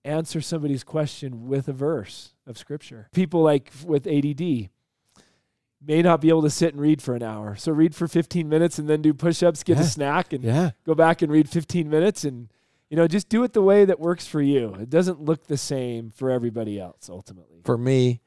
answer 0.05 0.39
somebody's 0.39 0.83
question 0.85 1.47
with 1.47 1.67
a 1.67 1.73
verse 1.73 2.33
of 2.45 2.57
scripture. 2.57 3.09
People 3.13 3.41
like 3.41 3.71
with 3.85 4.07
ADD 4.07 4.69
may 5.85 6.01
not 6.01 6.21
be 6.21 6.29
able 6.29 6.41
to 6.43 6.49
sit 6.49 6.73
and 6.73 6.81
read 6.81 7.01
for 7.01 7.13
an 7.15 7.23
hour. 7.23 7.55
So 7.55 7.71
read 7.71 7.93
for 7.93 8.07
15 8.07 8.47
minutes 8.47 8.79
and 8.79 8.87
then 8.89 9.01
do 9.01 9.13
push-ups, 9.13 9.63
get 9.63 9.77
Yeah. 9.77 9.83
a 9.83 9.85
snack 9.87 10.33
and 10.33 10.43
Yeah. 10.43 10.71
go 10.85 10.95
back 10.95 11.21
and 11.21 11.31
read 11.31 11.49
15 11.49 11.89
minutes 11.89 12.23
and 12.23 12.47
you 12.89 12.97
know 12.97 13.07
just 13.07 13.29
do 13.29 13.43
it 13.43 13.53
the 13.53 13.61
way 13.61 13.85
that 13.85 13.99
works 13.99 14.27
for 14.27 14.41
you. 14.41 14.75
It 14.79 14.89
doesn't 14.89 15.21
look 15.21 15.47
the 15.47 15.57
same 15.57 16.11
for 16.11 16.31
everybody 16.31 16.79
else 16.79 17.09
ultimately. 17.09 17.61
For 17.65 17.77
me, 17.77 18.21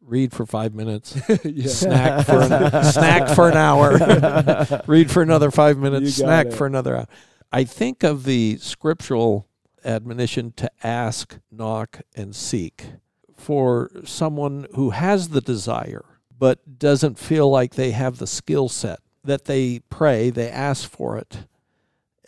read 0.00 0.32
for 0.32 0.46
five 0.46 0.74
minutes, 0.74 1.10
snack 1.66 2.26
for 2.26 2.42
an, 2.42 2.84
snack 2.84 3.34
for 3.34 3.48
an 3.48 3.56
hour, 3.56 4.82
read 4.86 5.10
for 5.10 5.22
another 5.22 5.50
five 5.50 5.78
minutes, 5.78 6.14
snack 6.14 6.46
it. 6.46 6.54
for 6.54 6.66
another 6.66 6.96
hour. 6.96 7.08
I 7.52 7.64
think 7.64 8.02
of 8.02 8.24
the 8.24 8.58
scriptural 8.58 9.48
admonition 9.84 10.52
to 10.56 10.70
ask, 10.82 11.38
knock, 11.50 12.02
and 12.14 12.34
seek 12.34 12.92
for 13.36 13.90
someone 14.04 14.66
who 14.74 14.90
has 14.90 15.30
the 15.30 15.40
desire 15.40 16.04
but 16.38 16.78
doesn't 16.78 17.18
feel 17.18 17.50
like 17.50 17.74
they 17.74 17.90
have 17.90 18.18
the 18.18 18.26
skill 18.26 18.68
set 18.68 19.00
that 19.24 19.44
they 19.44 19.80
pray, 19.90 20.30
they 20.30 20.48
ask 20.48 20.88
for 20.88 21.18
it, 21.18 21.46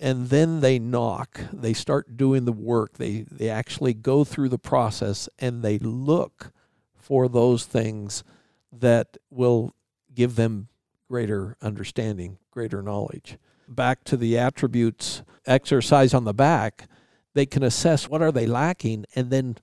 and 0.03 0.31
then 0.31 0.61
they 0.61 0.81
knock. 0.81 1.41
They 1.53 1.73
start 1.73 2.17
doing 2.17 2.45
the 2.45 2.53
work. 2.53 2.99
They 2.99 3.25
they 3.31 3.49
actually 3.49 3.95
go 3.95 4.25
through 4.25 4.49
the 4.49 4.59
process 4.59 5.29
and 5.39 5.63
they 5.63 5.79
look 5.79 6.53
for 6.97 7.29
those 7.29 7.65
things 7.65 8.25
that 8.73 9.17
will 9.31 9.75
give 10.13 10.35
them 10.35 10.69
greater 11.09 11.57
understanding, 11.63 12.39
greater 12.51 12.83
knowledge. 12.83 13.39
Back 13.69 14.03
to 14.05 14.17
the 14.17 14.37
attributes 14.37 15.23
exercise 15.47 16.13
on 16.15 16.25
the 16.25 16.35
back, 16.35 16.89
they 17.35 17.47
can 17.47 17.63
assess 17.63 18.09
what 18.09 18.23
are 18.23 18.33
they 18.33 18.47
lacking 18.47 19.05
and 19.15 19.31
then 19.31 19.57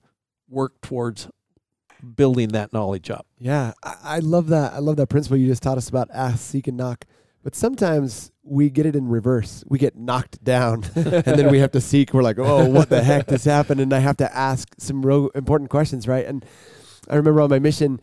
work 0.48 0.80
towards 0.80 1.28
building 2.16 2.48
that 2.48 2.72
knowledge 2.72 3.10
up. 3.10 3.26
Yeah, 3.38 3.72
I, 3.82 4.20
love 4.20 4.48
that. 4.48 4.72
I 4.72 4.78
love 4.78 4.96
that 4.96 5.08
principle 5.08 5.36
you 5.36 5.46
just 5.46 5.62
taught 5.62 5.76
us 5.76 5.88
about 5.88 6.08
ask, 6.12 6.38
seek, 6.38 6.66
and 6.66 6.78
knock. 6.78 7.04
But 7.42 7.54
sometimes 7.54 8.32
we 8.50 8.68
get 8.68 8.84
it 8.84 8.96
in 8.96 9.08
reverse. 9.08 9.62
We 9.68 9.78
get 9.78 9.96
knocked 9.96 10.42
down, 10.42 10.84
and 10.96 11.24
then 11.24 11.50
we 11.50 11.60
have 11.60 11.70
to 11.72 11.80
seek. 11.80 12.12
We're 12.12 12.22
like, 12.22 12.38
oh, 12.38 12.68
what 12.68 12.90
the 12.90 13.02
heck 13.02 13.28
just 13.28 13.44
happened? 13.44 13.80
And 13.80 13.92
I 13.92 14.00
have 14.00 14.16
to 14.16 14.36
ask 14.36 14.68
some 14.76 15.06
real 15.06 15.28
important 15.36 15.70
questions, 15.70 16.08
right? 16.08 16.26
And 16.26 16.44
I 17.08 17.14
remember 17.14 17.40
on 17.42 17.50
my 17.50 17.60
mission, 17.60 18.00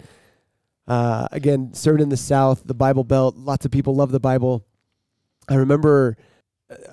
uh, 0.87 1.27
again, 1.33 1.73
serving 1.73 2.01
in 2.01 2.09
the 2.09 2.17
South, 2.17 2.63
the 2.65 2.73
Bible 2.73 3.03
Belt, 3.03 3.35
lots 3.35 3.65
of 3.65 3.71
people 3.71 3.93
love 3.93 4.11
the 4.11 4.21
Bible. 4.21 4.65
I 5.49 5.55
remember 5.55 6.15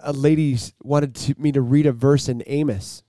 a 0.03 0.13
lady 0.13 0.59
wanted 0.83 1.15
to, 1.15 1.35
me 1.39 1.53
to 1.53 1.63
read 1.63 1.87
a 1.87 1.93
verse 1.93 2.29
in 2.29 2.43
Amos, 2.47 3.05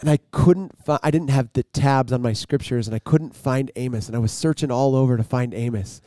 and 0.00 0.08
I 0.08 0.18
couldn't. 0.30 0.72
Fi- 0.86 1.00
I 1.02 1.10
didn't 1.10 1.30
have 1.30 1.52
the 1.52 1.64
tabs 1.64 2.12
on 2.12 2.22
my 2.22 2.32
scriptures, 2.32 2.88
and 2.88 2.94
I 2.94 2.98
couldn't 2.98 3.36
find 3.36 3.70
Amos, 3.76 4.06
and 4.06 4.16
I 4.16 4.20
was 4.20 4.32
searching 4.32 4.70
all 4.70 4.96
over 4.96 5.18
to 5.18 5.22
find 5.22 5.52
Amos. 5.52 6.00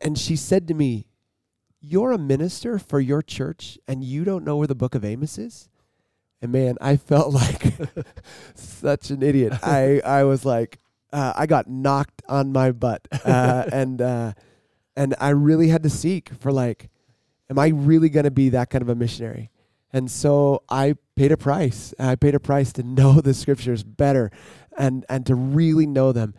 And 0.00 0.18
she 0.18 0.34
said 0.34 0.66
to 0.68 0.74
me, 0.74 1.06
"You're 1.80 2.12
a 2.12 2.18
minister 2.18 2.78
for 2.78 3.00
your 3.00 3.22
church, 3.22 3.78
and 3.88 4.04
you 4.04 4.24
don't 4.24 4.44
know 4.44 4.56
where 4.56 4.66
the 4.66 4.74
Book 4.74 4.94
of 4.94 5.04
Amos 5.04 5.38
is." 5.38 5.68
And 6.42 6.52
man, 6.52 6.76
I 6.80 6.96
felt 6.96 7.32
like 7.34 7.74
such 8.54 9.10
an 9.10 9.22
idiot. 9.22 9.52
I 9.62 10.00
I 10.04 10.24
was 10.24 10.44
like, 10.44 10.78
uh, 11.12 11.32
I 11.36 11.46
got 11.46 11.68
knocked 11.68 12.22
on 12.28 12.52
my 12.52 12.72
butt, 12.72 13.06
uh, 13.24 13.64
and 13.72 14.00
uh, 14.00 14.32
and 14.96 15.14
I 15.20 15.30
really 15.30 15.68
had 15.68 15.82
to 15.82 15.90
seek 15.90 16.30
for 16.34 16.52
like, 16.52 16.88
am 17.48 17.58
I 17.58 17.68
really 17.68 18.08
going 18.08 18.24
to 18.24 18.30
be 18.30 18.50
that 18.50 18.70
kind 18.70 18.82
of 18.82 18.88
a 18.88 18.94
missionary? 18.94 19.50
And 19.92 20.10
so 20.10 20.62
I 20.68 20.94
paid 21.16 21.32
a 21.32 21.36
price. 21.36 21.92
I 21.98 22.14
paid 22.14 22.34
a 22.34 22.40
price 22.40 22.72
to 22.74 22.82
know 22.82 23.20
the 23.20 23.34
scriptures 23.34 23.82
better, 23.82 24.30
and 24.76 25.04
and 25.08 25.26
to 25.26 25.34
really 25.34 25.86
know 25.86 26.12
them. 26.12 26.34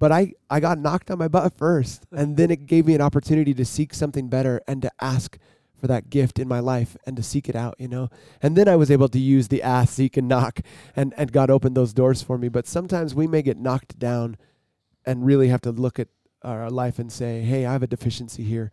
But 0.00 0.10
I 0.10 0.32
I 0.48 0.60
got 0.60 0.78
knocked 0.78 1.10
on 1.10 1.18
my 1.18 1.28
butt 1.28 1.52
first, 1.56 2.06
and 2.10 2.36
then 2.38 2.50
it 2.50 2.66
gave 2.66 2.86
me 2.86 2.94
an 2.94 3.02
opportunity 3.02 3.52
to 3.54 3.64
seek 3.66 3.94
something 3.94 4.28
better 4.28 4.62
and 4.66 4.80
to 4.82 4.90
ask 5.00 5.38
for 5.76 5.86
that 5.88 6.10
gift 6.10 6.38
in 6.38 6.48
my 6.48 6.58
life 6.58 6.96
and 7.06 7.16
to 7.16 7.22
seek 7.22 7.48
it 7.48 7.54
out, 7.54 7.74
you 7.78 7.86
know. 7.86 8.08
And 8.42 8.56
then 8.56 8.66
I 8.66 8.76
was 8.76 8.90
able 8.90 9.08
to 9.08 9.18
use 9.18 9.48
the 9.48 9.62
ask, 9.62 9.92
seek, 9.92 10.16
and 10.16 10.26
knock, 10.26 10.60
and 10.96 11.12
and 11.18 11.30
God 11.30 11.50
opened 11.50 11.76
those 11.76 11.92
doors 11.92 12.22
for 12.22 12.38
me. 12.38 12.48
But 12.48 12.66
sometimes 12.66 13.14
we 13.14 13.26
may 13.26 13.42
get 13.42 13.58
knocked 13.58 13.98
down, 13.98 14.38
and 15.04 15.26
really 15.26 15.48
have 15.48 15.60
to 15.62 15.70
look 15.70 15.98
at 15.98 16.08
our 16.42 16.70
life 16.70 16.98
and 16.98 17.12
say, 17.12 17.42
"Hey, 17.42 17.66
I 17.66 17.72
have 17.72 17.82
a 17.82 17.86
deficiency 17.86 18.42
here," 18.42 18.72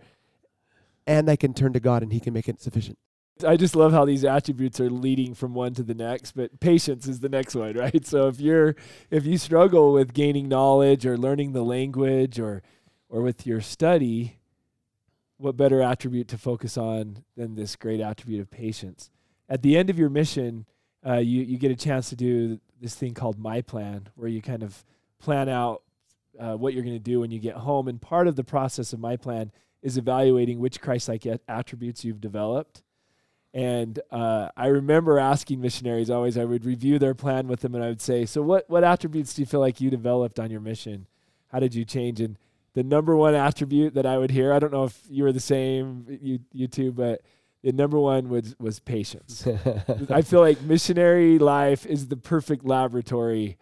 and 1.05 1.29
I 1.29 1.35
can 1.35 1.53
turn 1.53 1.73
to 1.73 1.81
God, 1.81 2.03
and 2.03 2.13
He 2.13 2.21
can 2.21 2.33
make 2.33 2.47
it 2.47 2.61
sufficient. 2.61 2.97
I 3.43 3.57
just 3.57 3.75
love 3.75 3.91
how 3.91 4.05
these 4.05 4.23
attributes 4.23 4.79
are 4.79 4.89
leading 4.89 5.33
from 5.33 5.53
one 5.53 5.73
to 5.75 5.83
the 5.83 5.93
next, 5.93 6.33
but 6.33 6.59
patience 6.59 7.07
is 7.07 7.19
the 7.19 7.29
next 7.29 7.55
one, 7.55 7.73
right? 7.77 8.05
So 8.05 8.27
if 8.27 8.39
you're 8.39 8.75
if 9.09 9.25
you 9.25 9.37
struggle 9.37 9.93
with 9.93 10.13
gaining 10.13 10.47
knowledge 10.47 11.05
or 11.05 11.17
learning 11.17 11.53
the 11.53 11.63
language 11.63 12.39
or 12.39 12.61
or 13.09 13.21
with 13.21 13.47
your 13.47 13.61
study, 13.61 14.39
what 15.37 15.57
better 15.57 15.81
attribute 15.81 16.27
to 16.29 16.37
focus 16.37 16.77
on 16.77 17.23
than 17.35 17.55
this 17.55 17.75
great 17.75 18.01
attribute 18.01 18.41
of 18.41 18.49
patience? 18.49 19.09
At 19.49 19.61
the 19.61 19.77
end 19.77 19.89
of 19.89 19.97
your 19.97 20.09
mission, 20.09 20.65
uh, 21.05 21.17
you 21.17 21.43
you 21.43 21.57
get 21.57 21.71
a 21.71 21.75
chance 21.75 22.09
to 22.09 22.15
do 22.15 22.59
this 22.81 22.95
thing 22.95 23.13
called 23.13 23.39
My 23.39 23.61
Plan, 23.61 24.09
where 24.15 24.27
you 24.27 24.41
kind 24.41 24.63
of 24.63 24.85
plan 25.19 25.49
out 25.49 25.83
uh, 26.39 26.55
what 26.55 26.73
you're 26.73 26.83
going 26.83 26.95
to 26.95 26.99
do 26.99 27.19
when 27.19 27.31
you 27.31 27.39
get 27.39 27.55
home. 27.55 27.87
And 27.87 28.01
part 28.01 28.27
of 28.27 28.35
the 28.35 28.43
process 28.43 28.93
of 28.93 28.99
My 28.99 29.15
Plan 29.15 29.51
is 29.81 29.97
evaluating 29.97 30.59
which 30.59 30.81
Christ-like 30.81 31.25
attributes 31.47 32.03
you've 32.03 32.21
developed. 32.21 32.83
And 33.57 33.99
uh, 34.11 34.49
I 34.55 34.67
remember 34.67 35.17
asking 35.17 35.61
missionaries 35.61 36.11
always, 36.11 36.37
I 36.37 36.45
would 36.45 36.63
review 36.63 36.99
their 36.99 37.15
plan 37.15 37.47
with 37.47 37.61
them, 37.61 37.73
and 37.73 37.83
I 37.83 37.87
would 37.87 38.01
say, 38.01 38.23
"So, 38.27 38.43
what 38.43 38.69
what 38.69 38.83
attributes 38.83 39.33
do 39.33 39.41
you 39.41 39.47
feel 39.47 39.59
like 39.59 39.81
you 39.81 39.89
developed 39.89 40.39
on 40.39 40.51
your 40.51 40.61
mission? 40.61 41.07
How 41.51 41.59
did 41.59 41.73
you 41.73 41.83
change?" 41.83 42.21
And 42.21 42.37
the 42.73 42.83
number 42.83 43.17
one 43.17 43.33
attribute 43.33 43.95
that 43.95 44.05
I 44.05 44.19
would 44.19 44.29
hear. 44.29 44.53
I 44.53 44.59
don't 44.59 44.71
know 44.71 44.83
if 44.83 45.01
you 45.09 45.23
were 45.23 45.31
the 45.31 45.39
same, 45.39 46.05
you 46.21 46.37
you 46.53 46.67
two, 46.67 46.91
but 46.91 47.21
the 47.63 47.71
number 47.71 47.97
one 47.97 48.29
was 48.29 48.55
was 48.59 48.79
patience. 48.79 49.47
I 50.11 50.21
feel 50.21 50.41
like 50.41 50.61
missionary 50.61 51.39
life 51.39 51.83
is 51.87 52.09
the 52.09 52.17
perfect 52.17 52.63
laboratory 52.63 53.57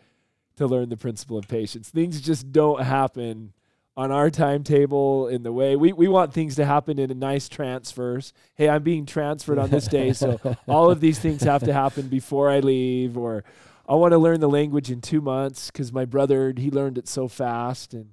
to 0.57 0.67
learn 0.67 0.89
the 0.89 0.97
principle 0.97 1.37
of 1.37 1.47
patience. 1.47 1.89
Things 1.89 2.19
just 2.19 2.51
don't 2.51 2.81
happen 2.81 3.53
on 3.97 4.11
our 4.11 4.29
timetable 4.29 5.27
in 5.27 5.43
the 5.43 5.53
way 5.53 5.75
we, 5.75 5.93
we 5.93 6.07
want 6.07 6.33
things 6.33 6.55
to 6.55 6.65
happen 6.65 6.99
in 6.99 7.11
a 7.11 7.13
nice 7.15 7.47
transfers. 7.47 8.33
Hey, 8.55 8.67
I'm 8.67 8.83
being 8.83 9.05
transferred 9.05 9.57
on 9.57 9.69
this 9.69 9.87
day, 9.87 10.11
so 10.11 10.39
all 10.67 10.91
of 10.91 10.99
these 10.99 11.19
things 11.19 11.43
have 11.43 11.63
to 11.63 11.73
happen 11.73 12.07
before 12.07 12.49
I 12.49 12.59
leave 12.59 13.17
or 13.17 13.43
I 13.87 13.95
want 13.95 14.11
to 14.11 14.17
learn 14.17 14.39
the 14.39 14.49
language 14.49 14.91
in 14.91 14.99
2 14.99 15.21
months 15.21 15.71
cuz 15.71 15.93
my 15.93 16.05
brother 16.05 16.53
he 16.57 16.69
learned 16.71 16.97
it 16.97 17.07
so 17.07 17.27
fast 17.27 17.93
and 17.93 18.09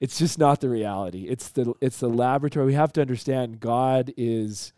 it's 0.00 0.18
just 0.18 0.38
not 0.38 0.60
the 0.60 0.68
reality. 0.68 1.26
It's 1.28 1.48
the 1.48 1.74
it's 1.80 1.98
the 1.98 2.08
laboratory. 2.08 2.66
We 2.66 2.74
have 2.74 2.92
to 2.94 3.00
understand 3.00 3.60
God 3.60 4.12
is 4.16 4.72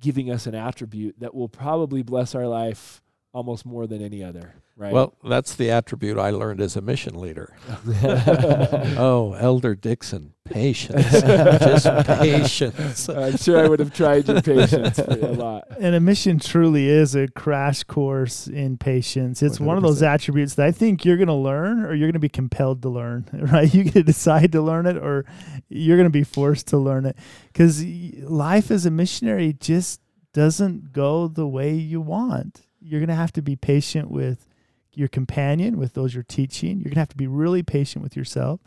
giving 0.00 0.30
us 0.30 0.46
an 0.46 0.54
attribute 0.54 1.18
that 1.20 1.34
will 1.34 1.48
probably 1.48 2.02
bless 2.02 2.34
our 2.34 2.46
life 2.46 3.02
almost 3.32 3.66
more 3.66 3.86
than 3.86 4.02
any 4.02 4.22
other. 4.22 4.54
Right. 4.78 4.92
Well, 4.92 5.16
that's 5.24 5.56
the 5.56 5.72
attribute 5.72 6.18
I 6.18 6.30
learned 6.30 6.60
as 6.60 6.76
a 6.76 6.80
mission 6.80 7.20
leader. 7.20 7.52
oh, 8.96 9.34
Elder 9.36 9.74
Dixon, 9.74 10.34
patience, 10.44 11.10
just 11.20 12.06
patience. 12.06 13.08
I'm 13.08 13.36
sure 13.38 13.58
I 13.58 13.66
would 13.66 13.80
have 13.80 13.92
tried 13.92 14.28
your 14.28 14.40
patience 14.40 15.00
a 15.00 15.16
lot. 15.32 15.64
And 15.80 15.96
a 15.96 16.00
mission 16.00 16.38
truly 16.38 16.86
is 16.86 17.16
a 17.16 17.26
crash 17.26 17.82
course 17.82 18.46
in 18.46 18.78
patience. 18.78 19.42
It's 19.42 19.58
100%. 19.58 19.64
one 19.64 19.76
of 19.78 19.82
those 19.82 20.00
attributes 20.00 20.54
that 20.54 20.66
I 20.66 20.70
think 20.70 21.04
you're 21.04 21.16
going 21.16 21.26
to 21.26 21.34
learn, 21.34 21.84
or 21.84 21.92
you're 21.92 22.06
going 22.06 22.12
to 22.12 22.20
be 22.20 22.28
compelled 22.28 22.82
to 22.82 22.88
learn. 22.88 23.26
Right? 23.48 23.72
You 23.72 23.84
get 23.84 23.94
to 23.94 24.02
decide 24.02 24.52
to 24.52 24.60
learn 24.60 24.86
it, 24.86 24.96
or 24.96 25.24
you're 25.68 25.96
going 25.96 26.06
to 26.06 26.10
be 26.10 26.22
forced 26.22 26.68
to 26.68 26.78
learn 26.78 27.06
it. 27.06 27.16
Because 27.46 27.82
life 27.84 28.70
as 28.70 28.84
a 28.84 28.90
missionary 28.90 29.54
just 29.54 30.00
doesn't 30.34 30.92
go 30.92 31.26
the 31.26 31.48
way 31.48 31.74
you 31.74 32.00
want. 32.00 32.66
You're 32.80 33.00
going 33.00 33.08
to 33.08 33.14
have 33.14 33.32
to 33.32 33.42
be 33.42 33.56
patient 33.56 34.10
with 34.10 34.47
your 34.98 35.08
companion, 35.08 35.78
with 35.78 35.94
those 35.94 36.14
you're 36.14 36.24
teaching. 36.24 36.78
You're 36.78 36.90
going 36.90 36.94
to 36.94 37.00
have 37.00 37.08
to 37.10 37.16
be 37.16 37.26
really 37.26 37.62
patient 37.62 38.02
with 38.02 38.16
yourself. 38.16 38.60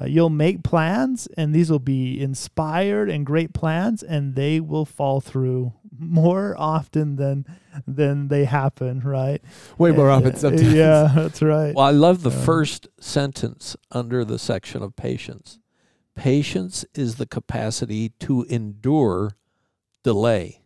Uh, 0.00 0.04
you'll 0.04 0.28
make 0.28 0.62
plans, 0.62 1.26
and 1.38 1.54
these 1.54 1.70
will 1.70 1.78
be 1.78 2.20
inspired 2.20 3.08
and 3.08 3.24
great 3.24 3.54
plans, 3.54 4.02
and 4.02 4.34
they 4.34 4.60
will 4.60 4.84
fall 4.84 5.20
through 5.20 5.72
more 5.98 6.54
often 6.58 7.16
than 7.16 7.46
than 7.86 8.28
they 8.28 8.44
happen. 8.44 9.00
Right? 9.00 9.40
Way 9.78 9.92
more 9.92 10.10
often 10.10 10.34
uh, 10.34 10.36
sometimes. 10.36 10.72
Yeah, 10.74 11.10
that's 11.14 11.40
right. 11.40 11.74
Well, 11.74 11.86
I 11.86 11.92
love 11.92 12.22
the 12.22 12.30
uh, 12.30 12.44
first 12.44 12.88
sentence 13.00 13.74
under 13.90 14.22
the 14.24 14.38
section 14.38 14.82
of 14.82 14.96
patience. 14.96 15.58
Patience 16.14 16.84
is 16.94 17.14
the 17.14 17.26
capacity 17.26 18.10
to 18.20 18.42
endure 18.44 19.36
delay. 20.02 20.60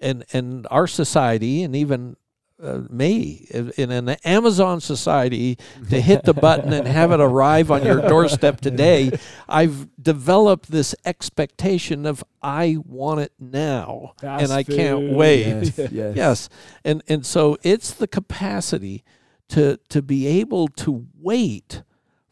And 0.00 0.24
and 0.32 0.66
our 0.70 0.86
society 0.86 1.62
and 1.62 1.76
even 1.76 2.16
uh, 2.62 2.80
me 2.90 3.46
in 3.76 3.90
an 3.90 4.08
Amazon 4.24 4.80
society 4.80 5.58
to 5.90 6.00
hit 6.00 6.24
the 6.24 6.34
button 6.34 6.72
and 6.72 6.86
have 6.88 7.12
it 7.12 7.20
arrive 7.20 7.70
on 7.70 7.84
your 7.84 8.00
doorstep 8.08 8.60
today. 8.60 9.12
I've 9.48 9.88
developed 10.02 10.70
this 10.70 10.94
expectation 11.04 12.06
of 12.06 12.24
I 12.42 12.78
want 12.84 13.20
it 13.20 13.32
now 13.38 14.14
Fast 14.20 14.44
and 14.44 14.52
I 14.52 14.62
food. 14.64 14.76
can't 14.76 15.12
wait. 15.12 15.46
Yes, 15.46 15.78
yes. 15.92 16.16
yes. 16.16 16.48
And 16.84 17.02
and 17.08 17.24
so 17.24 17.58
it's 17.62 17.92
the 17.92 18.08
capacity 18.08 19.04
to 19.50 19.78
to 19.88 20.02
be 20.02 20.26
able 20.26 20.68
to 20.68 21.06
wait 21.20 21.82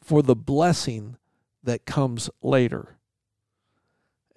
for 0.01 0.23
the 0.23 0.37
blessing 0.37 1.17
that 1.63 1.85
comes 1.85 2.31
later 2.43 2.96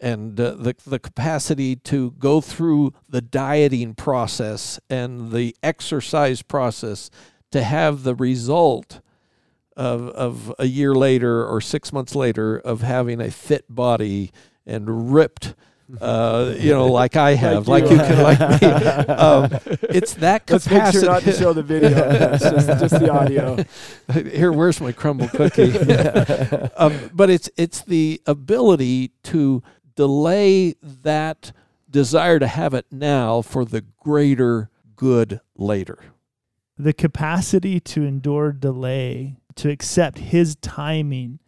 and 0.01 0.39
uh, 0.39 0.51
the 0.51 0.75
the 0.85 0.99
capacity 0.99 1.75
to 1.75 2.11
go 2.11 2.41
through 2.41 2.93
the 3.07 3.21
dieting 3.21 3.93
process 3.95 4.79
and 4.89 5.31
the 5.31 5.55
exercise 5.61 6.41
process 6.41 7.09
to 7.51 7.63
have 7.63 8.03
the 8.03 8.15
result 8.15 9.01
of 9.75 10.09
of 10.09 10.53
a 10.59 10.65
year 10.65 10.93
later 10.93 11.45
or 11.45 11.61
6 11.61 11.93
months 11.93 12.15
later 12.15 12.57
of 12.57 12.81
having 12.81 13.21
a 13.21 13.31
fit 13.31 13.65
body 13.69 14.31
and 14.65 15.13
ripped 15.13 15.53
uh, 16.01 16.53
you 16.59 16.71
know, 16.71 16.85
like 16.85 17.15
I 17.15 17.33
have, 17.33 17.67
like, 17.67 17.83
like 17.85 17.91
you, 17.91 17.97
can, 17.97 18.21
like 18.21 18.61
me. 18.61 19.05
Um, 19.19 19.49
it's 19.89 20.13
that 20.15 20.45
capacity. 20.45 20.75
Let's 20.75 20.93
make 20.93 21.03
sure 21.03 21.11
not 21.11 21.23
to 21.23 21.33
show 21.33 21.53
the 21.53 21.63
video. 21.63 21.89
it's 22.33 22.43
just, 22.43 22.67
just 22.67 22.99
the 22.99 23.11
audio. 23.11 23.57
Here, 24.13 24.51
where's 24.51 24.79
my 24.79 24.91
Crumbl 24.91 25.31
cookie? 25.31 26.69
um, 26.77 27.09
but 27.13 27.29
it's 27.31 27.49
it's 27.57 27.81
the 27.81 28.21
ability 28.27 29.13
to 29.23 29.63
delay 29.99 30.73
that 30.81 31.51
desire 31.89 32.39
to 32.39 32.47
have 32.47 32.73
it 32.73 32.85
now 32.89 33.41
for 33.41 33.65
the 33.65 33.81
greater 33.81 34.69
good 34.95 35.41
later. 35.57 35.99
The 36.77 36.93
capacity 36.93 37.81
to 37.81 38.05
endure 38.05 38.53
delay, 38.53 39.35
to 39.55 39.69
accept 39.69 40.19
his 40.19 40.55
timing. 40.61 41.39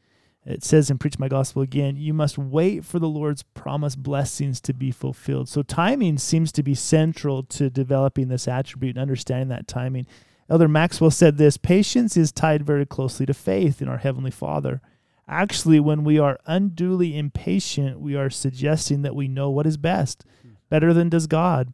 It 0.45 0.65
says 0.65 0.91
in 0.91 0.97
Preach 0.97 1.17
My 1.17 1.29
Gospel 1.29 1.61
again, 1.61 1.95
you 1.95 2.13
must 2.13 2.37
wait 2.37 2.83
for 2.83 2.99
the 2.99 3.07
Lord's 3.07 3.43
promised 3.43 4.03
blessings 4.03 4.59
to 4.61 4.73
be 4.73 4.91
fulfilled. 4.91 5.47
So, 5.47 5.63
timing 5.63 6.17
seems 6.17 6.51
to 6.51 6.61
be 6.61 6.75
central 6.75 7.43
to 7.43 7.69
developing 7.69 8.27
this 8.27 8.49
attribute 8.49 8.97
and 8.97 9.01
understanding 9.01 9.47
that 9.47 9.69
timing. 9.69 10.07
Elder 10.49 10.67
Maxwell 10.67 11.11
said 11.11 11.37
this 11.37 11.55
patience 11.55 12.17
is 12.17 12.33
tied 12.33 12.65
very 12.65 12.85
closely 12.85 13.25
to 13.27 13.33
faith 13.33 13.81
in 13.81 13.87
our 13.87 13.99
Heavenly 13.99 14.31
Father. 14.31 14.81
Actually, 15.27 15.79
when 15.79 16.03
we 16.03 16.19
are 16.19 16.39
unduly 16.45 17.17
impatient, 17.17 17.99
we 17.99 18.15
are 18.15 18.29
suggesting 18.29 19.01
that 19.01 19.15
we 19.15 19.27
know 19.27 19.49
what 19.49 19.67
is 19.67 19.77
best, 19.77 20.25
better 20.69 20.93
than 20.93 21.09
does 21.09 21.27
God. 21.27 21.73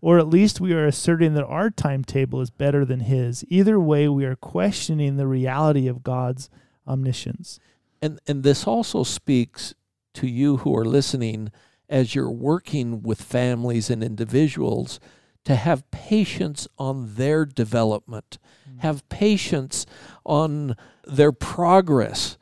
Or 0.00 0.18
at 0.18 0.28
least 0.28 0.60
we 0.60 0.72
are 0.72 0.86
asserting 0.86 1.34
that 1.34 1.44
our 1.44 1.70
timetable 1.70 2.40
is 2.40 2.50
better 2.50 2.84
than 2.84 3.00
His. 3.00 3.44
Either 3.48 3.80
way, 3.80 4.08
we 4.08 4.24
are 4.24 4.36
questioning 4.36 5.16
the 5.16 5.26
reality 5.26 5.88
of 5.88 6.02
God's 6.02 6.50
omniscience. 6.86 7.58
And, 8.02 8.20
and 8.26 8.42
this 8.42 8.66
also 8.66 9.02
speaks 9.02 9.74
to 10.14 10.26
you 10.26 10.58
who 10.58 10.76
are 10.76 10.84
listening 10.84 11.50
as 11.88 12.14
you're 12.14 12.30
working 12.30 13.02
with 13.02 13.22
families 13.22 13.90
and 13.90 14.02
individuals 14.02 15.00
to 15.44 15.54
have 15.54 15.88
patience 15.90 16.66
on 16.76 17.14
their 17.14 17.44
development, 17.44 18.38
mm-hmm. 18.68 18.80
have 18.80 19.08
patience 19.08 19.86
on 20.24 20.76
their 21.04 21.32
progress. 21.32 22.35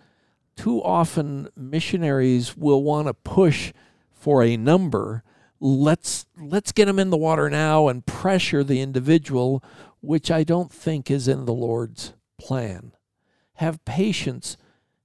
Too 0.57 0.83
often, 0.83 1.49
missionaries 1.57 2.57
will 2.57 2.83
want 2.83 3.09
to 3.09 3.15
push 3.15 3.73
for 4.13 4.43
a 4.43 4.57
number. 4.57 5.23
Let's 5.61 6.27
let's 6.37 6.73
get 6.73 6.87
them 6.87 6.99
in 6.99 7.11
the 7.11 7.17
water 7.17 7.51
now 7.51 7.89
and 7.89 8.07
pressure 8.07 8.63
the 8.63 8.81
individual, 8.81 9.63
which 10.01 10.31
I 10.31 10.45
don't 10.45 10.73
think 10.73 11.11
is 11.11 11.29
in 11.29 11.45
the 11.45 11.55
Lord's 11.55 12.15
plan. 12.39 12.93
Have 13.55 13.85
patience, 13.85 14.57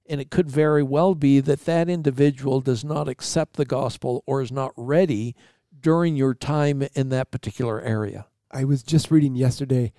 and 0.08 0.20
it 0.20 0.30
could 0.30 0.50
very 0.50 0.82
well 0.82 1.14
be 1.14 1.40
that 1.40 1.64
that 1.64 1.88
individual 1.88 2.60
does 2.60 2.84
not 2.84 3.08
accept 3.08 3.54
the 3.54 3.64
gospel 3.64 4.22
or 4.26 4.42
is 4.42 4.52
not 4.52 4.72
ready 4.76 5.34
during 5.78 6.16
your 6.16 6.34
time 6.34 6.82
in 6.94 7.08
that 7.10 7.30
particular 7.30 7.80
area? 7.80 8.26
I 8.50 8.64
was 8.64 8.82
just 8.82 9.10
reading 9.10 9.36
yesterday 9.36 9.92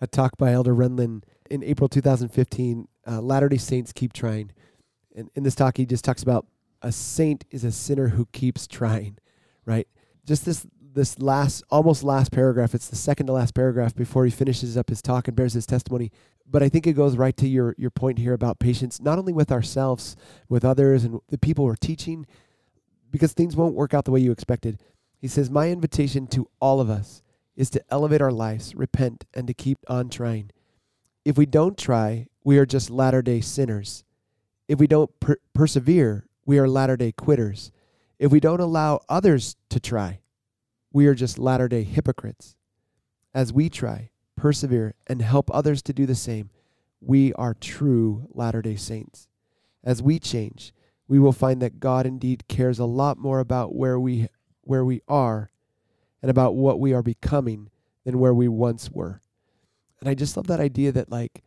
a 0.00 0.06
talk 0.06 0.36
by 0.36 0.52
Elder 0.52 0.74
Renlund 0.74 1.24
in 1.50 1.62
April 1.62 1.88
2015. 1.88 2.88
Uh, 3.06 3.20
Latter 3.20 3.48
day 3.48 3.56
Saints 3.56 3.92
keep 3.92 4.12
trying. 4.12 4.52
And 5.18 5.30
in 5.34 5.42
this 5.42 5.54
talk, 5.54 5.76
he 5.76 5.86
just 5.86 6.04
talks 6.04 6.22
about 6.22 6.46
a 6.82 6.92
saint 6.92 7.44
is 7.50 7.64
a 7.64 7.72
sinner 7.72 8.08
who 8.08 8.26
keeps 8.32 8.66
trying, 8.66 9.18
right? 9.66 9.88
Just 10.24 10.44
this 10.44 10.66
this 10.94 11.20
last 11.20 11.62
almost 11.70 12.02
last 12.02 12.32
paragraph 12.32 12.74
it's 12.74 12.88
the 12.88 12.96
second 12.96 13.26
to 13.26 13.32
last 13.32 13.54
paragraph 13.54 13.94
before 13.94 14.24
he 14.24 14.30
finishes 14.30 14.76
up 14.76 14.88
his 14.88 15.02
talk 15.02 15.28
and 15.28 15.36
bears 15.36 15.52
his 15.52 15.66
testimony 15.66 16.10
but 16.46 16.62
i 16.62 16.68
think 16.68 16.86
it 16.86 16.94
goes 16.94 17.14
right 17.16 17.36
to 17.36 17.46
your 17.46 17.74
your 17.78 17.90
point 17.90 18.18
here 18.18 18.32
about 18.32 18.58
patience 18.58 19.00
not 19.00 19.18
only 19.18 19.32
with 19.32 19.52
ourselves 19.52 20.16
with 20.48 20.64
others 20.64 21.04
and 21.04 21.20
the 21.28 21.38
people 21.38 21.66
we're 21.66 21.76
teaching 21.76 22.26
because 23.10 23.32
things 23.32 23.54
won't 23.54 23.74
work 23.74 23.92
out 23.92 24.06
the 24.06 24.10
way 24.10 24.18
you 24.18 24.32
expected 24.32 24.80
he 25.18 25.28
says, 25.28 25.50
My 25.50 25.70
invitation 25.70 26.26
to 26.28 26.48
all 26.60 26.80
of 26.80 26.88
us 26.88 27.22
is 27.56 27.70
to 27.70 27.82
elevate 27.90 28.22
our 28.22 28.32
lives, 28.32 28.74
repent, 28.74 29.24
and 29.34 29.46
to 29.48 29.54
keep 29.54 29.78
on 29.88 30.08
trying. 30.08 30.50
If 31.24 31.36
we 31.36 31.44
don't 31.44 31.76
try, 31.76 32.28
we 32.44 32.58
are 32.58 32.66
just 32.66 32.88
latter 32.88 33.20
day 33.20 33.40
sinners. 33.40 34.04
If 34.68 34.78
we 34.78 34.86
don't 34.86 35.10
per- 35.18 35.40
persevere, 35.54 36.26
we 36.44 36.58
are 36.58 36.68
latter 36.68 36.96
day 36.96 37.12
quitters. 37.12 37.72
If 38.18 38.30
we 38.30 38.40
don't 38.40 38.60
allow 38.60 39.00
others 39.08 39.56
to 39.70 39.80
try, 39.80 40.20
we 40.92 41.06
are 41.06 41.14
just 41.14 41.38
latter 41.38 41.68
day 41.68 41.82
hypocrites. 41.82 42.54
As 43.34 43.52
we 43.52 43.68
try, 43.68 44.10
persevere, 44.36 44.94
and 45.06 45.22
help 45.22 45.50
others 45.52 45.82
to 45.82 45.92
do 45.92 46.06
the 46.06 46.14
same, 46.14 46.50
we 47.00 47.32
are 47.34 47.54
true 47.54 48.28
latter 48.32 48.62
day 48.62 48.76
saints. 48.76 49.28
As 49.84 50.02
we 50.02 50.18
change, 50.18 50.74
we 51.06 51.18
will 51.18 51.32
find 51.32 51.62
that 51.62 51.80
God 51.80 52.06
indeed 52.06 52.48
cares 52.48 52.78
a 52.78 52.84
lot 52.84 53.16
more 53.18 53.40
about 53.40 53.74
where 53.74 53.98
we 53.98 54.28
where 54.62 54.84
we 54.84 55.00
are 55.08 55.50
and 56.20 56.30
about 56.30 56.54
what 56.54 56.78
we 56.78 56.92
are 56.92 57.02
becoming 57.02 57.70
than 58.04 58.18
where 58.18 58.34
we 58.34 58.48
once 58.48 58.90
were. 58.90 59.22
And 60.00 60.08
I 60.08 60.14
just 60.14 60.36
love 60.36 60.46
that 60.48 60.60
idea 60.60 60.92
that 60.92 61.10
like 61.10 61.42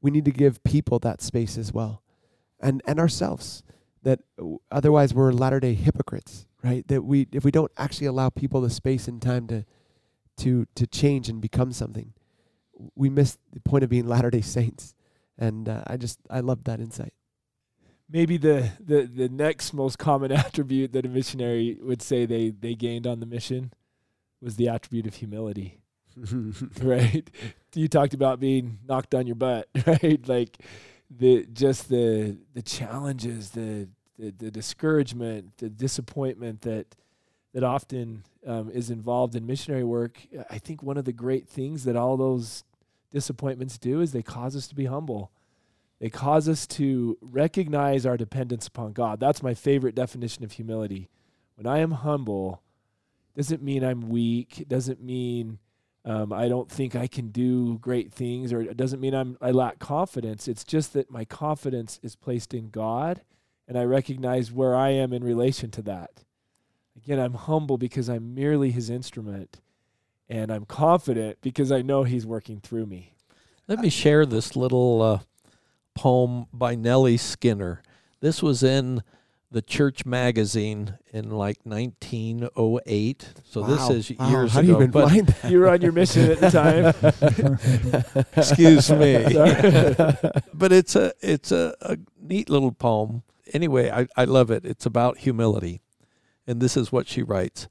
we 0.00 0.10
need 0.10 0.24
to 0.24 0.32
give 0.32 0.64
people 0.64 0.98
that 1.00 1.22
space 1.22 1.56
as 1.56 1.72
well. 1.72 2.02
And 2.60 2.82
and 2.86 2.98
ourselves 2.98 3.62
that 4.02 4.20
otherwise 4.70 5.12
we're 5.12 5.32
latter-day 5.32 5.74
hypocrites, 5.74 6.46
right? 6.62 6.86
That 6.88 7.02
we 7.02 7.26
if 7.32 7.44
we 7.44 7.50
don't 7.50 7.72
actually 7.76 8.06
allow 8.06 8.30
people 8.30 8.60
the 8.60 8.70
space 8.70 9.08
and 9.08 9.20
time 9.20 9.46
to 9.48 9.64
to 10.38 10.66
to 10.74 10.86
change 10.86 11.28
and 11.28 11.40
become 11.40 11.72
something, 11.72 12.12
we 12.94 13.10
miss 13.10 13.38
the 13.52 13.60
point 13.60 13.84
of 13.84 13.90
being 13.90 14.06
latter-day 14.06 14.40
saints. 14.56 14.94
And 15.38 15.68
uh, 15.68 15.82
I 15.86 15.96
just 15.96 16.18
I 16.30 16.40
love 16.40 16.64
that 16.64 16.80
insight 16.80 17.12
maybe 18.08 18.36
the, 18.36 18.70
the, 18.80 19.02
the 19.02 19.28
next 19.28 19.72
most 19.72 19.98
common 19.98 20.32
attribute 20.32 20.92
that 20.92 21.06
a 21.06 21.08
missionary 21.08 21.78
would 21.80 22.02
say 22.02 22.26
they, 22.26 22.50
they 22.50 22.74
gained 22.74 23.06
on 23.06 23.20
the 23.20 23.26
mission 23.26 23.72
was 24.40 24.56
the 24.56 24.68
attribute 24.68 25.06
of 25.06 25.14
humility. 25.14 25.80
right? 26.82 27.28
You 27.74 27.88
talked 27.88 28.14
about 28.14 28.40
being 28.40 28.78
knocked 28.86 29.14
on 29.14 29.26
your 29.26 29.36
butt, 29.36 29.68
right? 29.86 30.26
Like 30.26 30.58
the 31.10 31.46
just 31.52 31.88
the 31.88 32.36
the 32.54 32.62
challenges, 32.62 33.50
the 33.50 33.88
the, 34.18 34.30
the 34.30 34.50
discouragement, 34.50 35.58
the 35.58 35.68
disappointment 35.68 36.62
that 36.62 36.86
that 37.54 37.64
often 37.64 38.24
um, 38.46 38.70
is 38.70 38.90
involved 38.90 39.34
in 39.34 39.46
missionary 39.46 39.84
work. 39.84 40.18
I 40.50 40.58
think 40.58 40.82
one 40.82 40.96
of 40.96 41.04
the 41.04 41.12
great 41.12 41.48
things 41.48 41.84
that 41.84 41.96
all 41.96 42.16
those 42.16 42.64
disappointments 43.10 43.78
do 43.78 44.00
is 44.00 44.12
they 44.12 44.22
cause 44.22 44.54
us 44.54 44.68
to 44.68 44.74
be 44.74 44.86
humble. 44.86 45.30
They 45.98 46.10
cause 46.10 46.48
us 46.48 46.66
to 46.68 47.16
recognize 47.22 48.04
our 48.04 48.18
dependence 48.18 48.66
upon 48.66 48.92
God. 48.92 49.18
That's 49.18 49.42
my 49.42 49.54
favorite 49.54 49.94
definition 49.94 50.44
of 50.44 50.52
humility. 50.52 51.08
When 51.54 51.66
I 51.66 51.78
am 51.78 51.92
humble, 51.92 52.60
doesn't 53.34 53.62
mean 53.62 53.82
I'm 53.82 54.10
weak. 54.10 54.66
Doesn't 54.68 55.02
mean 55.02 55.58
um, 56.06 56.32
I 56.32 56.46
don't 56.46 56.70
think 56.70 56.94
I 56.94 57.08
can 57.08 57.28
do 57.28 57.78
great 57.78 58.12
things, 58.12 58.52
or 58.52 58.60
it 58.62 58.76
doesn't 58.76 59.00
mean 59.00 59.12
I'm 59.12 59.36
I 59.40 59.50
lack 59.50 59.80
confidence. 59.80 60.46
It's 60.46 60.62
just 60.62 60.92
that 60.92 61.10
my 61.10 61.24
confidence 61.24 61.98
is 62.00 62.14
placed 62.14 62.54
in 62.54 62.70
God, 62.70 63.22
and 63.66 63.76
I 63.76 63.82
recognize 63.82 64.52
where 64.52 64.76
I 64.76 64.90
am 64.90 65.12
in 65.12 65.24
relation 65.24 65.72
to 65.72 65.82
that. 65.82 66.22
Again, 66.96 67.18
I'm 67.18 67.34
humble 67.34 67.76
because 67.76 68.08
I'm 68.08 68.36
merely 68.36 68.70
His 68.70 68.88
instrument, 68.88 69.60
and 70.28 70.52
I'm 70.52 70.64
confident 70.64 71.38
because 71.40 71.72
I 71.72 71.82
know 71.82 72.04
He's 72.04 72.24
working 72.24 72.60
through 72.60 72.86
me. 72.86 73.14
Let 73.66 73.80
me 73.80 73.90
share 73.90 74.24
this 74.24 74.54
little 74.54 75.02
uh, 75.02 75.18
poem 75.96 76.46
by 76.52 76.76
Nellie 76.76 77.16
Skinner. 77.16 77.82
This 78.20 78.44
was 78.44 78.62
in 78.62 79.02
the 79.56 79.62
church 79.62 80.04
magazine 80.04 80.98
in 81.14 81.30
like 81.30 81.56
1908. 81.62 83.28
So 83.42 83.62
wow. 83.62 83.66
this 83.66 83.88
is 83.88 84.18
wow. 84.18 84.28
years 84.28 84.52
How 84.52 84.60
ago. 84.60 84.66
Do 84.66 84.68
you, 84.68 84.76
even 84.76 84.90
but 84.90 85.08
find 85.08 85.26
that? 85.28 85.50
you 85.50 85.60
were 85.60 85.70
on 85.70 85.80
your 85.80 85.92
mission 85.92 86.30
at 86.30 86.40
the 86.40 86.50
time. 86.50 88.24
Excuse 88.36 88.90
me. 88.90 89.14
but 90.54 90.72
it's 90.72 90.94
a 90.94 91.14
it's 91.22 91.52
a, 91.52 91.74
a 91.80 91.96
neat 92.20 92.50
little 92.50 92.70
poem. 92.70 93.22
Anyway, 93.54 93.90
I, 93.90 94.06
I 94.14 94.26
love 94.26 94.50
it. 94.50 94.66
It's 94.66 94.84
about 94.84 95.18
humility. 95.20 95.80
And 96.46 96.60
this 96.60 96.76
is 96.76 96.92
what 96.92 97.08
she 97.08 97.22
writes 97.22 97.68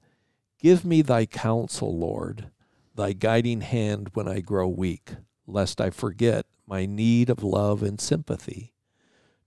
Give 0.59 0.85
me 0.85 1.03
thy 1.03 1.27
counsel, 1.27 1.95
Lord, 1.95 2.49
thy 2.95 3.13
guiding 3.13 3.61
hand 3.61 4.09
when 4.15 4.27
I 4.27 4.39
grow 4.39 4.67
weak, 4.67 5.17
lest 5.45 5.79
I 5.79 5.91
forget 5.91 6.47
my 6.65 6.87
need 6.87 7.29
of 7.29 7.43
love 7.43 7.83
and 7.83 8.01
sympathy. 8.01 8.73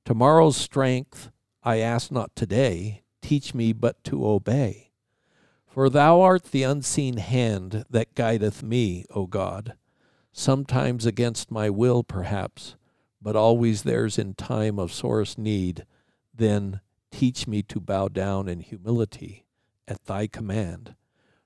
Tomorrow's 0.05 0.57
strength 0.57 1.33
I 1.63 1.79
ask 1.79 2.11
not 2.11 2.35
today, 2.37 3.03
teach 3.23 3.55
me 3.55 3.73
but 3.73 4.03
to 4.05 4.27
obey. 4.27 4.91
For 5.67 5.91
thou 5.91 6.21
art 6.21 6.45
the 6.45 6.63
unseen 6.63 7.19
hand 7.19 7.85
that 7.91 8.15
guideth 8.15 8.63
me, 8.63 9.05
O 9.15 9.27
God, 9.27 9.75
sometimes 10.33 11.07
against 11.07 11.51
my 11.51 11.71
will, 11.71 12.03
perhaps, 12.03 12.77
but 13.21 13.37
always 13.37 13.83
there's 13.83 14.19
in 14.19 14.35
time 14.35 14.79
of 14.79 14.93
sorest 14.93 15.39
need. 15.39 15.85
Then 16.35 16.81
teach 17.11 17.47
me 17.47 17.63
to 17.65 17.81
bow 17.81 18.09
down 18.09 18.49
in 18.49 18.61
humility 18.61 19.45
at 19.87 20.05
thy 20.05 20.27
command, 20.27 20.95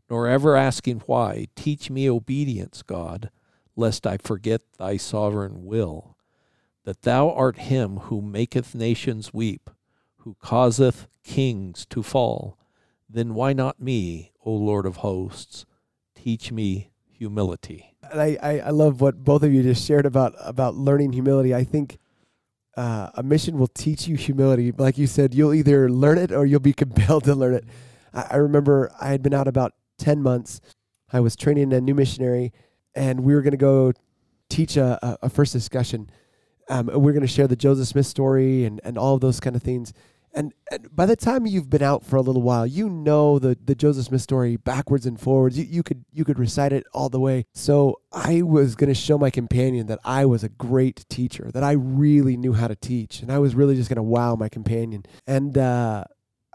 nor 0.09 0.29
ever 0.29 0.57
asking 0.57 1.01
why. 1.07 1.47
Teach 1.57 1.91
me 1.91 2.09
obedience, 2.09 2.83
God 2.83 3.31
lest 3.77 4.07
I 4.07 4.17
forget 4.17 4.61
thy 4.79 4.97
sovereign 4.97 5.65
will, 5.65 6.17
that 6.85 7.03
thou 7.03 7.31
art 7.31 7.59
him 7.59 7.99
who 7.99 8.21
maketh 8.21 8.75
nations 8.75 9.33
weep, 9.33 9.71
who 10.23 10.37
causeth 10.41 11.09
kings 11.25 11.87
to 11.87 12.03
fall. 12.03 12.59
Then 13.09 13.35
why 13.35 13.53
not 13.53 13.81
me, 13.81 14.33
O 14.45 14.53
Lord 14.53 14.87
of 14.87 14.97
hosts? 14.97 15.67
Teach 16.15 16.53
me 16.53 16.91
humility. 17.05 17.95
I, 18.03 18.39
I, 18.43 18.59
I 18.61 18.71
love 18.71 19.01
what 19.01 19.25
both 19.25 19.43
of 19.43 19.53
you 19.53 19.63
just 19.63 19.87
shared 19.87 20.07
about 20.07 20.35
about 20.39 20.75
learning 20.75 21.13
humility. 21.13 21.55
I 21.55 21.65
think 21.65 21.99
uh, 22.77 23.11
a 23.15 23.23
mission 23.23 23.59
will 23.59 23.69
teach 23.69 24.07
you 24.07 24.17
humility. 24.17 24.73
Like 24.73 24.99
you 24.99 25.07
said, 25.07 25.35
you'll 25.35 25.55
either 25.55 25.91
learn 25.91 26.19
it 26.19 26.33
or 26.33 26.47
you'll 26.47 26.61
be 26.61 26.73
compelled 26.85 27.25
to 27.25 27.35
learn 27.35 27.55
it. 27.55 27.65
I, 28.13 28.27
I 28.33 28.37
remember 28.37 28.93
I 29.01 29.09
had 29.09 29.23
been 29.23 29.35
out 29.35 29.49
about 29.49 29.73
10 29.99 30.23
months. 30.23 30.61
I 31.13 31.21
was 31.21 31.37
training 31.37 31.73
a 31.73 31.81
new 31.81 31.95
missionary, 31.95 32.53
and 32.95 33.21
we 33.21 33.35
were 33.35 33.43
going 33.43 33.53
to 33.53 33.59
go 33.59 33.93
teach 34.49 34.77
a, 34.77 34.99
a, 35.03 35.27
a 35.27 35.29
first 35.29 35.53
discussion. 35.53 36.11
Um, 36.69 36.87
we 36.87 36.97
we're 36.97 37.13
going 37.13 37.23
to 37.23 37.29
share 37.29 37.49
the 37.49 37.57
Joseph 37.57 37.89
Smith 37.89 38.07
story 38.07 38.65
and, 38.65 38.81
and 38.85 38.97
all 38.97 39.15
of 39.15 39.21
those 39.21 39.41
kind 39.41 39.57
of 39.57 39.63
things. 39.63 39.93
And, 40.35 40.55
and 40.71 40.95
by 40.95 41.05
the 41.05 41.17
time 41.17 41.47
you've 41.47 41.69
been 41.69 41.83
out 41.83 42.05
for 42.05 42.17
a 42.17 42.23
little 42.23 42.41
while, 42.41 42.67
you 42.67 42.89
know 42.89 43.39
the, 43.39 43.57
the 43.63 43.75
Joseph 43.75 44.07
Smith 44.07 44.23
story 44.23 44.57
backwards 44.57 45.05
and 45.05 45.21
forwards. 45.21 45.59
You, 45.59 45.67
you 45.69 45.83
could 45.83 46.05
you 46.13 46.25
could 46.25 46.39
recite 46.39 46.73
it 46.73 46.85
all 46.95 47.11
the 47.11 47.21
way. 47.21 47.45
So 47.53 48.01
I 48.13 48.43
was 48.43 48.75
going 48.75 48.89
to 48.89 48.95
show 48.95 49.19
my 49.19 49.31
companion 49.31 49.89
that 49.89 49.99
I 50.05 50.25
was 50.25 50.43
a 50.43 50.49
great 50.49 51.05
teacher, 51.11 51.51
that 51.53 51.63
I 51.63 51.73
really 51.73 52.37
knew 52.37 52.55
how 52.55 52.69
to 52.69 52.77
teach, 52.77 53.21
and 53.21 53.31
I 53.31 53.39
was 53.39 53.55
really 53.55 53.77
just 53.77 53.91
going 53.91 53.97
to 53.97 54.03
wow 54.03 54.35
my 54.35 54.49
companion. 54.49 55.05
And 55.27 55.59
uh, 55.59 56.05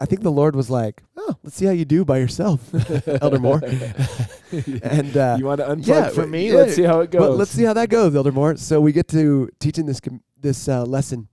I 0.00 0.06
think 0.06 0.22
the 0.22 0.32
Lord 0.32 0.56
was 0.56 0.70
like, 0.70 1.02
"Oh, 1.16 1.36
let's 1.44 1.56
see 1.56 1.66
how 1.66 1.72
you 1.72 1.84
do 1.84 2.04
by 2.04 2.18
yourself, 2.18 2.72
Elder 3.22 3.38
Moore." 3.38 3.62
and 4.82 5.16
uh, 5.16 5.36
you 5.38 5.44
want 5.44 5.60
to 5.60 5.66
unplug 5.66 5.86
yeah, 5.86 6.08
for 6.08 6.26
me? 6.26 6.50
yeah, 6.50 6.56
let's 6.56 6.74
see 6.74 6.82
how 6.82 7.00
it 7.00 7.12
goes. 7.12 7.20
well, 7.20 7.34
let's 7.36 7.50
see 7.52 7.64
how 7.64 7.74
that 7.74 7.90
goes, 7.90 8.16
Elder 8.16 8.32
Moore. 8.32 8.56
So 8.56 8.80
we 8.80 8.92
get 8.92 9.06
to 9.08 9.48
teaching 9.60 9.86
this 9.86 10.00
com- 10.00 10.22
this 10.40 10.68
uh, 10.68 10.84
lesson, 10.84 11.28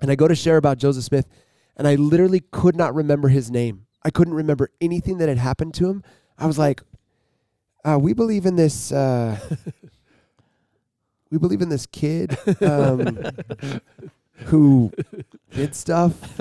and 0.00 0.10
I 0.10 0.16
go 0.16 0.28
to 0.28 0.34
share 0.34 0.58
about 0.58 0.78
Joseph 0.78 1.04
Smith, 1.04 1.26
and 1.78 1.86
I 1.86 1.94
literally 1.94 2.42
could 2.50 2.76
not 2.76 2.94
remember 2.94 3.28
his 3.28 3.50
name. 3.50 3.86
I 4.04 4.10
couldn't 4.10 4.34
remember 4.34 4.70
anything 4.80 5.18
that 5.18 5.28
had 5.28 5.38
happened 5.38 5.74
to 5.74 5.88
him. 5.88 6.02
I 6.36 6.46
was 6.46 6.58
like, 6.58 6.82
uh, 7.84 7.98
"We 8.00 8.12
believe 8.12 8.44
in 8.44 8.56
this. 8.56 8.92
Uh, 8.92 9.38
we 11.30 11.38
believe 11.38 11.62
in 11.62 11.68
this 11.68 11.86
kid 11.86 12.36
um, 12.62 13.18
who 14.46 14.92
did 15.52 15.74
stuff." 15.74 16.40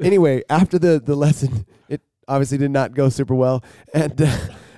anyway, 0.00 0.42
after 0.50 0.78
the 0.78 1.00
the 1.00 1.14
lesson, 1.14 1.66
it 1.88 2.00
obviously 2.28 2.58
did 2.58 2.70
not 2.70 2.94
go 2.94 3.08
super 3.08 3.34
well, 3.34 3.64
and 3.94 4.28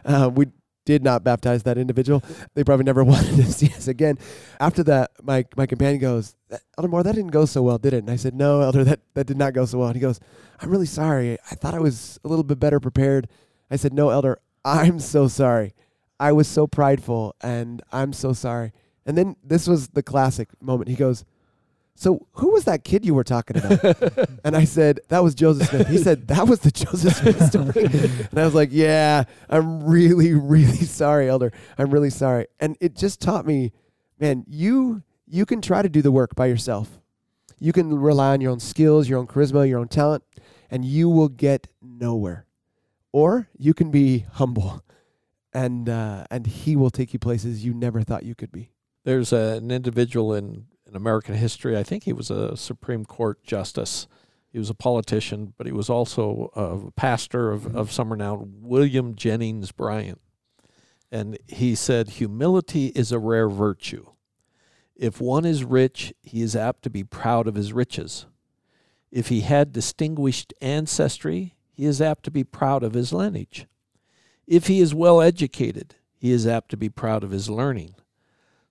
uh, 0.05 0.31
we 0.33 0.46
did 0.85 1.03
not 1.03 1.25
baptize 1.25 1.62
that 1.62 1.79
individual. 1.79 2.23
They 2.55 2.64
probably 2.64 2.85
never 2.85 3.05
wanted 3.12 3.37
to 3.37 3.44
see 3.44 3.68
us 3.68 3.88
again. 3.88 4.18
After 4.61 4.83
that, 4.85 5.12
my 5.23 5.44
my 5.57 5.66
companion 5.66 6.01
goes, 6.01 6.37
Elder 6.79 6.88
Moore, 6.88 7.03
that 7.03 7.14
didn't 7.14 7.31
go 7.31 7.44
so 7.44 7.62
well, 7.62 7.79
did 7.79 7.92
it? 7.92 7.99
And 7.99 8.11
I 8.11 8.16
said, 8.16 8.35
No, 8.35 8.61
Elder, 8.61 8.85
that, 8.85 9.01
that 9.14 9.27
did 9.27 9.37
not 9.38 9.55
go 9.55 9.64
so 9.64 9.79
well. 9.79 9.88
And 9.88 9.97
he 9.97 10.01
goes, 10.01 10.20
I'm 10.61 10.70
really 10.70 10.87
sorry. 10.87 11.38
I 11.51 11.55
thought 11.55 11.75
I 11.75 11.81
was 11.81 12.18
a 12.25 12.29
little 12.29 12.44
bit 12.44 12.61
better 12.61 12.81
prepared. 12.81 13.29
I 13.70 13.77
said, 13.77 13.92
No, 13.92 14.11
Elder, 14.11 14.38
I'm 14.64 14.99
so 15.01 15.29
sorry. 15.29 15.75
I 16.20 16.33
was 16.33 16.49
so 16.49 16.66
prideful 16.66 17.35
and 17.40 17.83
I'm 17.92 18.12
so 18.12 18.33
sorry. 18.33 18.73
And 19.05 19.18
then 19.18 19.37
this 19.42 19.66
was 19.66 19.88
the 19.88 20.03
classic 20.03 20.49
moment. 20.62 20.88
He 20.88 20.97
goes, 20.97 21.25
So 21.96 22.26
who 22.33 22.52
was 22.52 22.64
that 22.64 22.83
kid 22.83 23.04
you 23.04 23.14
were 23.14 23.24
talking 23.24 23.57
about? 23.57 24.28
and 24.44 24.57
I 24.57 24.64
said, 24.64 25.00
That 25.09 25.22
was 25.22 25.35
Joseph 25.35 25.68
Smith. 25.68 25.88
He 25.88 25.98
said, 25.98 26.26
That 26.28 26.48
was 26.48 26.61
the 26.61 26.70
Joseph 26.70 27.14
Smith 27.14 27.46
story. 27.46 27.85
and 28.30 28.38
I 28.38 28.44
was 28.44 28.54
like, 28.54 28.70
Yeah, 28.72 29.24
I'm 29.48 29.85
really, 29.85 30.35
really 30.35 30.85
sorry, 30.85 31.28
Elder. 31.28 31.52
I'm 31.78 31.90
really 31.90 32.11
sorry. 32.11 32.46
And 32.59 32.76
it 32.80 32.96
just 32.96 33.20
taught 33.20 33.46
me, 33.46 33.72
man, 34.18 34.44
you 34.48 35.02
you 35.26 35.46
can 35.46 35.62
try 35.62 35.83
to 35.83 35.88
do 35.88 36.02
the 36.02 36.12
work 36.12 36.35
by 36.35 36.46
yourself. 36.46 37.00
You 37.59 37.72
can 37.72 37.98
rely 37.98 38.33
on 38.33 38.40
your 38.40 38.52
own 38.52 38.61
skills, 38.61 39.09
your 39.09 39.18
own 39.18 39.26
charisma, 39.26 39.68
your 39.68 39.78
own 39.78 39.88
talent, 39.88 40.24
and 40.70 40.85
you 40.85 41.09
will 41.09 41.28
get 41.28 41.68
nowhere. 41.80 42.46
Or 43.12 43.48
you 43.57 43.72
can 43.72 43.90
be 43.90 44.26
humble, 44.33 44.83
and 45.52 45.88
uh, 45.88 46.24
and 46.30 46.46
He 46.46 46.74
will 46.74 46.90
take 46.90 47.12
you 47.12 47.20
places 47.20 47.64
you 47.64 47.72
never 47.72 48.02
thought 48.02 48.24
you 48.24 48.35
could 48.35 48.50
be. 48.50 48.72
There's 49.04 49.33
a, 49.33 49.59
an 49.59 49.70
individual 49.70 50.35
in, 50.35 50.66
in 50.87 50.97
American 50.97 51.35
history, 51.35 51.77
I 51.77 51.83
think 51.83 52.05
he 52.05 52.12
was 52.12 52.31
a 52.31 52.57
Supreme 52.57 53.05
Court 53.05 53.42
justice. 53.42 54.07
He 54.53 54.59
was 54.59 54.70
a 54.70 54.75
politician, 54.75 55.55
but 55.57 55.66
he 55.66 55.73
was 55.73 55.90
also 55.90 56.51
a 56.55 56.90
pastor 56.92 57.51
of, 57.51 57.75
of 57.75 57.90
some 57.90 58.11
renown, 58.12 58.55
William 58.61 59.14
Jennings 59.14 59.73
Bryan. 59.73 60.18
And 61.11 61.38
he 61.49 61.75
said, 61.75 62.11
Humility 62.11 62.87
is 62.88 63.12
a 63.12 63.18
rare 63.18 63.49
virtue. 63.49 64.07
If 64.97 65.20
one 65.20 65.44
is 65.44 65.64
rich, 65.64 66.12
he 66.23 66.42
is 66.42 66.55
apt 66.55 66.83
to 66.83 66.90
be 66.90 67.03
proud 67.03 67.49
of 67.49 67.57
his 67.57 67.73
riches. 67.73 68.27
If 69.11 69.29
he 69.29 69.40
had 69.40 69.73
distinguished 69.73 70.55
ancestry, 70.61 71.55
he 71.73 71.85
is 71.85 72.01
apt 72.01 72.25
to 72.25 72.31
be 72.31 72.44
proud 72.44 72.83
of 72.83 72.94
his 72.94 73.12
lineage. 73.12 73.66
If 74.47 74.66
he 74.66 74.81
is 74.81 74.94
well 74.94 75.20
educated, 75.20 75.97
he 76.16 76.31
is 76.31 76.47
apt 76.47 76.70
to 76.70 76.77
be 76.77 76.88
proud 76.88 77.25
of 77.25 77.31
his 77.31 77.49
learning. 77.49 77.94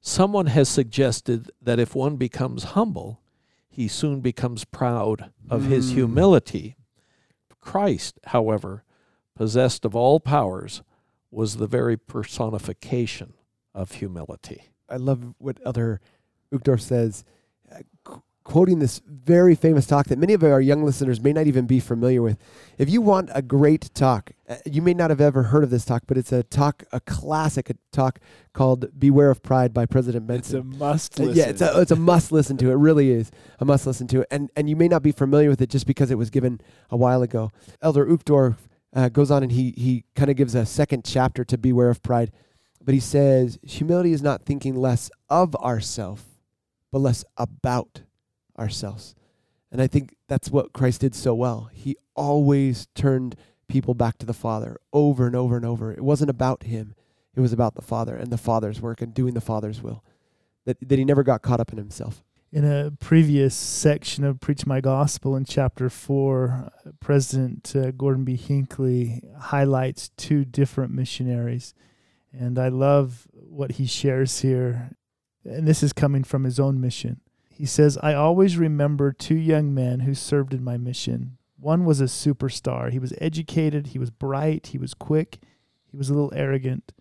Someone 0.05 0.47
has 0.47 0.67
suggested 0.67 1.49
that 1.61 1.79
if 1.79 1.95
one 1.95 2.17
becomes 2.17 2.65
humble, 2.75 3.21
he 3.69 3.87
soon 3.87 4.19
becomes 4.19 4.65
proud 4.65 5.31
of 5.49 5.63
his 5.65 5.91
Mm. 5.91 5.93
humility. 5.93 6.75
Christ, 7.61 8.19
however, 8.25 8.83
possessed 9.33 9.85
of 9.85 9.95
all 9.95 10.19
powers, 10.19 10.83
was 11.31 11.55
the 11.55 11.67
very 11.67 11.95
personification 11.95 13.33
of 13.73 13.93
humility. 13.93 14.63
I 14.89 14.97
love 14.97 15.35
what 15.37 15.59
Elder 15.65 16.01
Uchtdorf 16.51 16.81
says, 16.81 17.23
uh, 17.71 17.79
quoting 18.43 18.79
this 18.79 19.01
very 19.07 19.55
famous 19.55 19.85
talk 19.87 20.07
that 20.07 20.19
many 20.19 20.33
of 20.33 20.43
our 20.43 20.59
young 20.59 20.83
listeners 20.83 21.21
may 21.21 21.31
not 21.31 21.47
even 21.47 21.65
be 21.65 21.79
familiar 21.79 22.21
with. 22.21 22.37
If 22.77 22.89
you 22.89 23.01
want 23.01 23.29
a 23.33 23.41
great 23.41 23.89
talk, 23.93 24.31
uh, 24.49 24.57
you 24.65 24.81
may 24.81 24.93
not 24.93 25.09
have 25.09 25.21
ever 25.21 25.43
heard 25.43 25.63
of 25.63 25.69
this 25.69 25.85
talk, 25.85 26.03
but 26.07 26.17
it's 26.17 26.31
a 26.31 26.43
talk, 26.43 26.83
a 26.91 26.99
classic 26.99 27.71
talk 27.91 28.19
called 28.53 28.87
"Beware 28.99 29.29
of 29.29 29.41
Pride" 29.43 29.73
by 29.73 29.85
President 29.85 30.27
Benson. 30.27 30.59
it's 30.67 30.75
a 30.75 30.77
must 30.77 31.19
Uh, 31.19 31.23
listen. 31.23 31.37
Yeah, 31.39 31.49
it's 31.49 31.61
a 31.61 31.79
it's 31.81 31.91
a 31.91 31.95
must 31.95 32.31
listen 32.31 32.57
to. 32.57 32.69
It 32.71 32.75
really 32.75 33.11
is 33.11 33.31
a 33.59 33.65
must 33.65 33.87
listen 33.87 34.07
to. 34.07 34.25
And 34.29 34.49
and 34.55 34.69
you 34.69 34.75
may 34.75 34.87
not 34.87 35.03
be 35.03 35.11
familiar 35.13 35.49
with 35.49 35.61
it 35.61 35.69
just 35.69 35.87
because 35.87 36.11
it 36.11 36.17
was 36.17 36.29
given 36.29 36.59
a 36.89 36.97
while 36.97 37.21
ago. 37.21 37.51
Elder 37.81 38.05
Uchtdorf 38.05 38.55
uh, 38.93 39.09
goes 39.09 39.31
on 39.31 39.43
and 39.43 39.51
he 39.53 39.73
he 39.77 40.03
kind 40.15 40.29
of 40.29 40.35
gives 40.35 40.53
a 40.53 40.65
second 40.65 41.03
chapter 41.05 41.45
to 41.45 41.57
beware 41.57 41.89
of 41.89 42.03
pride, 42.03 42.31
but 42.83 42.93
he 42.93 42.99
says 42.99 43.57
humility 43.63 44.11
is 44.11 44.21
not 44.21 44.43
thinking 44.43 44.75
less 44.75 45.09
of 45.29 45.55
ourself, 45.55 46.25
but 46.91 46.99
less 46.99 47.23
about 47.37 48.01
ourselves. 48.57 49.15
And 49.71 49.81
I 49.81 49.87
think 49.87 50.15
that's 50.27 50.51
what 50.51 50.73
Christ 50.73 51.01
did 51.01 51.15
so 51.15 51.33
well. 51.33 51.69
He 51.73 51.97
always 52.15 52.87
turned 52.93 53.35
people 53.67 53.93
back 53.93 54.17
to 54.19 54.25
the 54.25 54.33
Father 54.33 54.77
over 54.91 55.25
and 55.25 55.35
over 55.35 55.55
and 55.55 55.65
over. 55.65 55.91
It 55.91 56.03
wasn't 56.03 56.29
about 56.29 56.63
him. 56.63 56.93
It 57.35 57.39
was 57.39 57.53
about 57.53 57.75
the 57.75 57.81
Father 57.81 58.15
and 58.15 58.31
the 58.31 58.37
Father's 58.37 58.79
work 58.79 59.01
and 59.01 59.13
doing 59.13 59.33
the 59.33 59.41
Father's 59.41 59.81
will 59.81 60.03
that, 60.65 60.77
that 60.87 60.99
he 60.99 61.05
never 61.05 61.23
got 61.23 61.41
caught 61.41 61.59
up 61.59 61.71
in 61.71 61.77
himself. 61.77 62.23
In 62.51 62.65
a 62.65 62.91
previous 62.91 63.55
section 63.55 64.23
of 64.23 64.39
Preach 64.39 64.67
My 64.67 64.79
Gospel 64.79 65.35
in 65.35 65.43
chapter 65.43 65.89
4, 65.89 66.71
uh, 66.85 66.91
President 66.99 67.75
uh, 67.75 67.89
Gordon 67.89 68.23
B. 68.23 68.35
Hinckley 68.35 69.23
highlights 69.39 70.09
two 70.17 70.45
different 70.45 70.93
missionaries. 70.93 71.73
And 72.31 72.59
I 72.59 72.67
love 72.67 73.27
what 73.33 73.73
he 73.73 73.87
shares 73.87 74.41
here. 74.41 74.91
And 75.43 75.67
this 75.67 75.81
is 75.81 75.93
coming 75.93 76.23
from 76.23 76.43
his 76.43 76.59
own 76.59 76.79
mission. 76.79 77.21
He 77.53 77.67
says, 77.67 77.99
I 78.01 78.15
always 78.15 78.57
remember 78.57 79.11
two 79.11 79.35
young 79.35 79.73
men 79.73 80.01
who 80.01 80.15
served 80.15 80.55
in 80.55 80.63
my 80.63 80.77
mission. 80.77 81.37
One 81.59 81.85
was 81.85 82.01
a 82.01 82.05
superstar. 82.05 82.91
He 82.91 82.99
was 82.99 83.13
educated, 83.21 83.87
he 83.87 83.99
was 83.99 84.09
bright, 84.09 84.67
he 84.67 84.79
was 84.79 84.95
quick, 84.95 85.37
he 85.85 85.95
was 85.95 86.09
a 86.09 86.13
little 86.13 86.33
arrogant. 86.35 86.93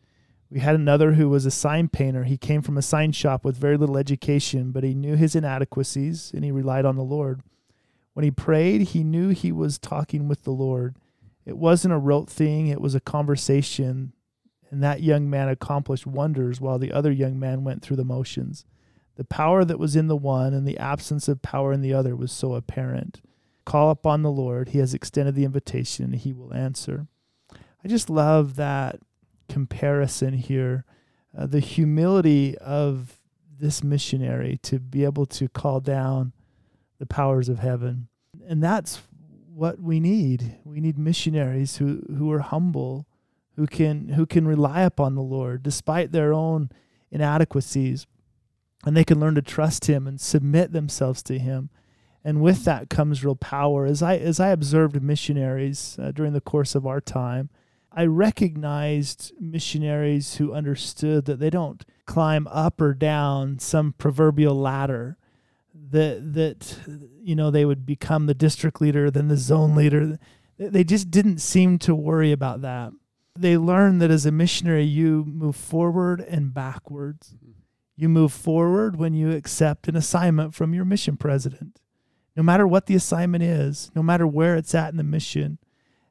We 0.50 0.60
had 0.60 0.74
another 0.74 1.14
who 1.14 1.30
was 1.30 1.46
a 1.46 1.50
sign 1.50 1.88
painter. 1.88 2.24
He 2.24 2.36
came 2.36 2.60
from 2.60 2.76
a 2.76 2.82
sign 2.82 3.12
shop 3.12 3.42
with 3.42 3.56
very 3.56 3.78
little 3.78 3.96
education, 3.96 4.70
but 4.70 4.84
he 4.84 4.92
knew 4.92 5.16
his 5.16 5.34
inadequacies 5.34 6.30
and 6.34 6.44
he 6.44 6.52
relied 6.52 6.84
on 6.84 6.96
the 6.96 7.02
Lord. 7.02 7.40
When 8.12 8.24
he 8.24 8.30
prayed, 8.30 8.82
he 8.88 9.02
knew 9.02 9.30
he 9.30 9.50
was 9.50 9.78
talking 9.78 10.28
with 10.28 10.42
the 10.42 10.50
Lord. 10.50 10.96
It 11.46 11.56
wasn't 11.56 11.94
a 11.94 11.98
rote 11.98 12.28
thing, 12.28 12.66
it 12.66 12.82
was 12.82 12.94
a 12.94 13.00
conversation. 13.00 14.12
And 14.70 14.82
that 14.82 15.02
young 15.02 15.30
man 15.30 15.48
accomplished 15.48 16.06
wonders 16.06 16.60
while 16.60 16.78
the 16.78 16.92
other 16.92 17.10
young 17.10 17.38
man 17.38 17.64
went 17.64 17.82
through 17.82 17.96
the 17.96 18.04
motions. 18.04 18.66
The 19.16 19.24
power 19.24 19.64
that 19.64 19.78
was 19.78 19.94
in 19.94 20.08
the 20.08 20.16
one 20.16 20.54
and 20.54 20.66
the 20.66 20.78
absence 20.78 21.28
of 21.28 21.42
power 21.42 21.72
in 21.72 21.82
the 21.82 21.92
other 21.92 22.16
was 22.16 22.32
so 22.32 22.54
apparent. 22.54 23.20
Call 23.64 23.90
upon 23.90 24.22
the 24.22 24.30
Lord. 24.30 24.70
He 24.70 24.78
has 24.78 24.94
extended 24.94 25.34
the 25.34 25.44
invitation, 25.44 26.06
and 26.06 26.14
he 26.16 26.32
will 26.32 26.52
answer. 26.52 27.06
I 27.52 27.88
just 27.88 28.10
love 28.10 28.56
that 28.56 29.00
comparison 29.48 30.34
here. 30.34 30.84
Uh, 31.36 31.46
the 31.46 31.60
humility 31.60 32.56
of 32.58 33.20
this 33.60 33.84
missionary 33.84 34.58
to 34.62 34.78
be 34.78 35.04
able 35.04 35.26
to 35.26 35.48
call 35.48 35.80
down 35.80 36.32
the 36.98 37.06
powers 37.06 37.48
of 37.48 37.60
heaven. 37.60 38.08
And 38.46 38.62
that's 38.62 39.02
what 39.54 39.80
we 39.80 40.00
need. 40.00 40.58
We 40.64 40.80
need 40.80 40.98
missionaries 40.98 41.76
who, 41.76 42.02
who 42.16 42.30
are 42.32 42.40
humble, 42.40 43.06
who 43.56 43.66
can 43.66 44.08
who 44.10 44.26
can 44.26 44.46
rely 44.48 44.82
upon 44.82 45.14
the 45.14 45.22
Lord 45.22 45.62
despite 45.62 46.12
their 46.12 46.32
own 46.32 46.70
inadequacies. 47.10 48.06
And 48.84 48.96
they 48.96 49.04
can 49.04 49.20
learn 49.20 49.34
to 49.36 49.42
trust 49.42 49.86
him 49.86 50.06
and 50.06 50.20
submit 50.20 50.72
themselves 50.72 51.22
to 51.24 51.38
him. 51.38 51.70
And 52.24 52.40
with 52.40 52.64
that 52.64 52.88
comes 52.88 53.24
real 53.24 53.36
power. 53.36 53.84
As 53.84 54.02
I 54.02 54.16
as 54.16 54.38
I 54.40 54.48
observed 54.48 55.02
missionaries 55.02 55.96
uh, 56.00 56.12
during 56.12 56.32
the 56.32 56.40
course 56.40 56.74
of 56.74 56.86
our 56.86 57.00
time, 57.00 57.50
I 57.90 58.06
recognized 58.06 59.32
missionaries 59.40 60.36
who 60.36 60.52
understood 60.52 61.24
that 61.26 61.40
they 61.40 61.50
don't 61.50 61.84
climb 62.06 62.46
up 62.48 62.80
or 62.80 62.94
down 62.94 63.58
some 63.58 63.94
proverbial 63.98 64.54
ladder 64.54 65.16
that 65.74 66.34
that 66.34 66.78
you 67.22 67.34
know 67.34 67.50
they 67.50 67.64
would 67.64 67.84
become 67.84 68.26
the 68.26 68.34
district 68.34 68.80
leader 68.80 69.10
then 69.10 69.28
the 69.28 69.36
zone 69.36 69.74
leader 69.74 70.18
They 70.70 70.84
just 70.84 71.10
didn't 71.10 71.38
seem 71.38 71.78
to 71.80 71.94
worry 71.94 72.32
about 72.32 72.62
that. 72.62 72.92
They 73.36 73.56
learned 73.56 74.00
that 74.02 74.10
as 74.10 74.26
a 74.26 74.32
missionary, 74.32 74.84
you 74.84 75.24
move 75.26 75.56
forward 75.56 76.20
and 76.20 76.52
backwards. 76.52 77.34
You 77.96 78.08
move 78.08 78.32
forward 78.32 78.96
when 78.96 79.14
you 79.14 79.32
accept 79.32 79.88
an 79.88 79.96
assignment 79.96 80.54
from 80.54 80.74
your 80.74 80.84
mission 80.84 81.16
president, 81.16 81.80
no 82.36 82.42
matter 82.42 82.66
what 82.66 82.86
the 82.86 82.94
assignment 82.94 83.44
is, 83.44 83.90
no 83.94 84.02
matter 84.02 84.26
where 84.26 84.56
it's 84.56 84.74
at 84.74 84.90
in 84.90 84.96
the 84.96 85.02
mission. 85.02 85.58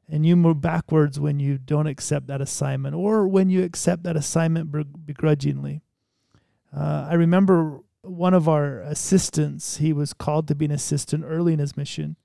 And 0.08 0.26
you 0.26 0.36
move 0.36 0.60
backwards 0.60 1.18
when 1.18 1.40
you 1.40 1.58
don't 1.58 1.86
accept 1.86 2.26
that 2.26 2.40
assignment 2.40 2.94
or 2.94 3.26
when 3.26 3.48
you 3.50 3.62
accept 3.64 4.02
that 4.02 4.16
assignment 4.16 4.70
begrudgingly. 5.06 5.82
Uh, 6.76 7.06
I 7.10 7.14
remember 7.14 7.80
one 8.02 8.34
of 8.34 8.48
our 8.48 8.80
assistants, 8.80 9.78
he 9.78 9.92
was 9.92 10.12
called 10.12 10.48
to 10.48 10.54
be 10.54 10.66
an 10.66 10.70
assistant 10.70 11.24
early 11.26 11.52
in 11.52 11.60
his 11.60 11.76
mission. 11.76 12.16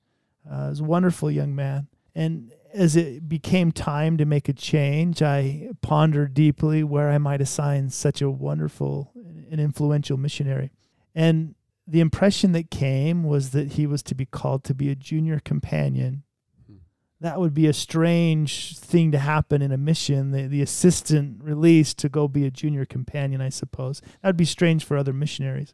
Uh, 0.50 0.66
he 0.66 0.70
was 0.70 0.80
a 0.80 0.86
wonderful 0.86 1.32
young 1.32 1.56
man. 1.56 1.88
And 2.16 2.52
as 2.74 2.96
it 2.96 3.30
became 3.30 3.72
time 3.72 4.18
to 4.18 4.26
make 4.26 4.50
a 4.50 4.54
change, 4.54 5.22
I 5.22 5.70
pondered 5.82 6.34
deeply 6.34 6.84
where 6.84 7.10
I 7.10 7.18
might 7.18 7.42
assign 7.42 7.90
such 7.90 8.22
a 8.22 8.30
wonderful 8.30 9.12
and 9.52 9.60
influential 9.60 10.18
missionary. 10.18 10.72
And 11.16 11.56
the 11.88 12.00
impression 12.00 12.52
that 12.52 12.70
came 12.70 13.24
was 13.24 13.52
that 13.52 13.74
he 13.74 13.88
was 13.88 14.04
to 14.04 14.16
be 14.16 14.26
called 14.26 14.64
to 14.66 14.74
be 14.74 14.90
a 14.90 14.96
junior 14.96 15.40
companion. 15.40 16.24
Hmm. 16.68 16.78
That 17.22 17.40
would 17.40 17.54
be 17.54 17.68
a 17.68 17.74
strange 17.74 18.78
thing 18.78 19.12
to 19.14 19.20
happen 19.20 19.62
in 19.62 19.72
a 19.72 19.78
mission, 19.78 20.32
the, 20.32 20.48
the 20.48 20.62
assistant 20.62 21.44
released 21.44 21.98
to 22.00 22.10
go 22.10 22.28
be 22.28 22.46
a 22.46 22.52
junior 22.52 22.86
companion, 22.86 23.42
I 23.42 23.50
suppose. 23.50 24.02
That 24.22 24.30
would 24.30 24.38
be 24.38 24.46
strange 24.46 24.84
for 24.84 24.98
other 24.98 25.14
missionaries. 25.14 25.74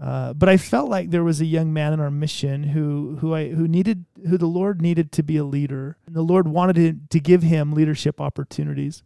Uh, 0.00 0.32
but 0.32 0.48
I 0.48 0.56
felt 0.56 0.90
like 0.90 1.10
there 1.10 1.22
was 1.22 1.40
a 1.40 1.44
young 1.44 1.72
man 1.72 1.92
in 1.92 2.00
our 2.00 2.10
mission 2.10 2.64
who 2.64 3.18
who 3.20 3.34
I 3.34 3.50
who 3.50 3.68
needed 3.68 4.04
who 4.28 4.36
the 4.36 4.46
Lord 4.46 4.82
needed 4.82 5.12
to 5.12 5.22
be 5.22 5.36
a 5.36 5.44
leader, 5.44 5.96
and 6.06 6.16
the 6.16 6.22
Lord 6.22 6.48
wanted 6.48 6.74
to, 6.74 6.96
to 7.10 7.20
give 7.20 7.42
him 7.42 7.72
leadership 7.72 8.20
opportunities, 8.20 9.04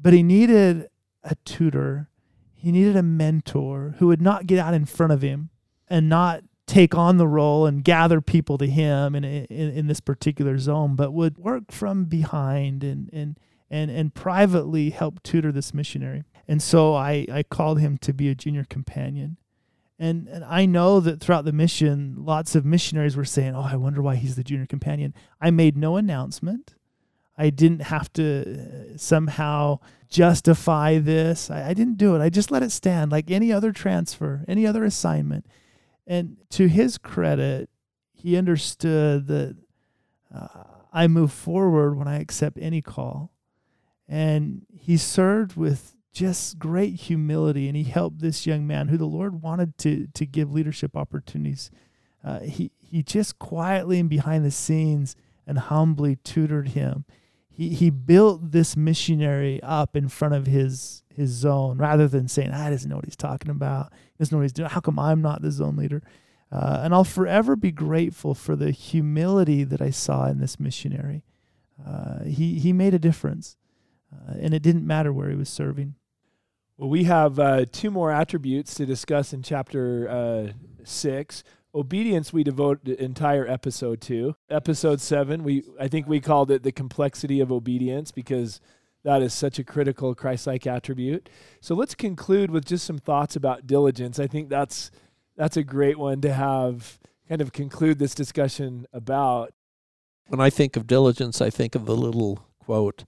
but 0.00 0.14
he 0.14 0.22
needed 0.22 0.88
a 1.22 1.34
tutor, 1.44 2.08
he 2.64 2.72
needed 2.72 2.96
a 2.96 3.02
mentor 3.02 3.94
who 3.98 4.06
would 4.08 4.22
not 4.22 4.46
get 4.46 4.58
out 4.58 4.74
in 4.74 4.84
front 4.84 5.12
of 5.12 5.22
him 5.22 5.50
and 5.88 6.08
not 6.08 6.42
take 6.66 6.94
on 6.94 7.18
the 7.18 7.28
role 7.28 7.66
and 7.66 7.84
gather 7.84 8.20
people 8.20 8.56
to 8.58 8.66
him 8.66 9.14
in 9.14 9.24
in, 9.24 9.70
in 9.70 9.86
this 9.86 10.00
particular 10.00 10.58
zone, 10.58 10.96
but 10.96 11.12
would 11.12 11.38
work 11.38 11.70
from 11.70 12.04
behind 12.04 12.82
and 12.82 13.10
and 13.12 13.38
and 13.70 13.90
and 13.90 14.14
privately 14.14 14.90
help 14.90 15.22
tutor 15.22 15.52
this 15.52 15.74
missionary. 15.74 16.24
And 16.48 16.62
so 16.62 16.94
I 16.94 17.26
I 17.30 17.42
called 17.42 17.80
him 17.80 17.98
to 17.98 18.12
be 18.12 18.28
a 18.28 18.34
junior 18.34 18.64
companion 18.64 19.36
and, 19.98 20.26
and 20.28 20.44
I 20.44 20.66
know 20.66 21.00
that 21.00 21.20
throughout 21.20 21.44
the 21.44 21.52
mission, 21.52 22.16
lots 22.18 22.54
of 22.54 22.64
missionaries 22.64 23.16
were 23.16 23.24
saying, 23.24 23.54
Oh, 23.54 23.68
I 23.70 23.76
wonder 23.76 24.02
why 24.02 24.16
he's 24.16 24.36
the 24.36 24.44
junior 24.44 24.66
companion. 24.66 25.14
I 25.40 25.50
made 25.50 25.76
no 25.76 25.96
announcement. 25.96 26.74
I 27.38 27.50
didn't 27.50 27.82
have 27.82 28.12
to 28.14 28.92
uh, 28.94 28.96
somehow 28.96 29.80
justify 30.14 30.98
this. 30.98 31.50
I, 31.50 31.70
I 31.70 31.74
didn't 31.74 31.98
do 31.98 32.14
it. 32.14 32.22
I 32.22 32.28
just 32.28 32.52
let 32.52 32.62
it 32.62 32.70
stand 32.70 33.10
like 33.10 33.32
any 33.32 33.52
other 33.52 33.72
transfer, 33.72 34.44
any 34.46 34.64
other 34.64 34.84
assignment. 34.84 35.44
And 36.06 36.36
to 36.50 36.68
his 36.68 36.98
credit, 36.98 37.68
he 38.12 38.36
understood 38.36 39.26
that 39.26 39.56
uh, 40.32 40.64
I 40.92 41.08
move 41.08 41.32
forward 41.32 41.98
when 41.98 42.06
I 42.06 42.20
accept 42.20 42.58
any 42.60 42.80
call. 42.80 43.32
And 44.08 44.66
he 44.72 44.96
served 44.96 45.56
with 45.56 45.96
just 46.12 46.60
great 46.60 46.94
humility 46.94 47.66
and 47.66 47.76
he 47.76 47.82
helped 47.82 48.20
this 48.20 48.46
young 48.46 48.68
man 48.68 48.86
who 48.86 48.96
the 48.96 49.06
Lord 49.06 49.42
wanted 49.42 49.76
to 49.78 50.06
to 50.14 50.24
give 50.24 50.52
leadership 50.52 50.96
opportunities. 50.96 51.72
Uh, 52.22 52.40
he 52.40 52.70
he 52.78 53.02
just 53.02 53.40
quietly 53.40 53.98
and 53.98 54.08
behind 54.08 54.44
the 54.44 54.52
scenes 54.52 55.16
and 55.44 55.58
humbly 55.58 56.16
tutored 56.22 56.68
him. 56.68 57.04
He 57.56 57.68
he 57.68 57.88
built 57.88 58.50
this 58.50 58.76
missionary 58.76 59.62
up 59.62 59.94
in 59.94 60.08
front 60.08 60.34
of 60.34 60.46
his 60.46 61.04
his 61.08 61.30
zone 61.30 61.78
rather 61.78 62.08
than 62.08 62.26
saying, 62.26 62.50
"I 62.50 62.68
doesn't 62.68 62.90
know 62.90 62.96
what 62.96 63.04
he's 63.04 63.16
talking 63.16 63.50
about. 63.50 63.92
He 63.92 64.18
doesn't 64.18 64.34
know 64.34 64.38
what 64.38 64.44
he's 64.44 64.52
doing. 64.52 64.70
How 64.70 64.80
come 64.80 64.98
I'm 64.98 65.22
not 65.22 65.40
the 65.40 65.52
zone 65.52 65.76
leader?" 65.76 66.02
Uh, 66.50 66.80
and 66.82 66.92
I'll 66.92 67.04
forever 67.04 67.54
be 67.54 67.70
grateful 67.70 68.34
for 68.34 68.56
the 68.56 68.70
humility 68.72 69.64
that 69.64 69.80
I 69.80 69.90
saw 69.90 70.26
in 70.26 70.38
this 70.38 70.58
missionary. 70.58 71.22
Uh, 71.84 72.24
he 72.24 72.58
he 72.58 72.72
made 72.72 72.92
a 72.92 72.98
difference, 72.98 73.56
uh, 74.12 74.34
and 74.40 74.52
it 74.52 74.62
didn't 74.62 74.86
matter 74.86 75.12
where 75.12 75.30
he 75.30 75.36
was 75.36 75.48
serving. 75.48 75.94
Well, 76.76 76.90
we 76.90 77.04
have 77.04 77.38
uh, 77.38 77.66
two 77.70 77.92
more 77.92 78.10
attributes 78.10 78.74
to 78.74 78.86
discuss 78.86 79.32
in 79.32 79.42
chapter 79.42 80.08
uh, 80.08 80.52
six. 80.82 81.44
Obedience, 81.74 82.32
we 82.32 82.44
devote 82.44 82.84
the 82.84 83.02
entire 83.02 83.48
episode 83.48 84.00
to. 84.02 84.36
Episode 84.48 85.00
seven, 85.00 85.42
we 85.42 85.64
I 85.80 85.88
think 85.88 86.06
we 86.06 86.20
called 86.20 86.50
it 86.50 86.62
the 86.62 86.70
complexity 86.70 87.40
of 87.40 87.50
obedience 87.50 88.12
because 88.12 88.60
that 89.02 89.22
is 89.22 89.34
such 89.34 89.58
a 89.58 89.64
critical 89.64 90.14
Christ-like 90.14 90.66
attribute. 90.66 91.28
So 91.60 91.74
let's 91.74 91.94
conclude 91.94 92.50
with 92.50 92.64
just 92.64 92.86
some 92.86 92.98
thoughts 92.98 93.34
about 93.34 93.66
diligence. 93.66 94.20
I 94.20 94.28
think 94.28 94.48
that's 94.48 94.92
that's 95.36 95.56
a 95.56 95.64
great 95.64 95.98
one 95.98 96.20
to 96.20 96.32
have 96.32 97.00
kind 97.28 97.40
of 97.40 97.52
conclude 97.52 97.98
this 97.98 98.14
discussion 98.14 98.86
about. 98.92 99.52
When 100.28 100.40
I 100.40 100.50
think 100.50 100.76
of 100.76 100.86
diligence, 100.86 101.40
I 101.40 101.50
think 101.50 101.74
of 101.74 101.86
the 101.86 101.96
little 101.96 102.46
quote, 102.60 103.04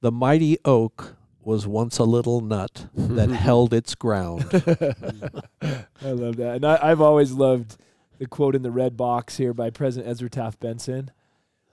"The 0.00 0.10
mighty 0.10 0.58
oak 0.64 1.16
was 1.42 1.66
once 1.66 1.98
a 1.98 2.04
little 2.04 2.40
nut 2.40 2.86
that 2.94 3.30
held 3.30 3.72
its 3.72 3.94
ground. 3.94 4.44
I 5.62 6.10
love 6.10 6.36
that. 6.36 6.56
And 6.56 6.64
I, 6.66 6.88
have 6.88 7.00
always 7.00 7.32
loved 7.32 7.76
the 8.20 8.26
quote 8.26 8.54
in 8.54 8.62
the 8.62 8.70
red 8.70 8.98
box 8.98 9.38
here 9.38 9.54
by 9.54 9.70
President 9.70 10.08
Ezra 10.08 10.28
Taft 10.28 10.60
Benson. 10.60 11.10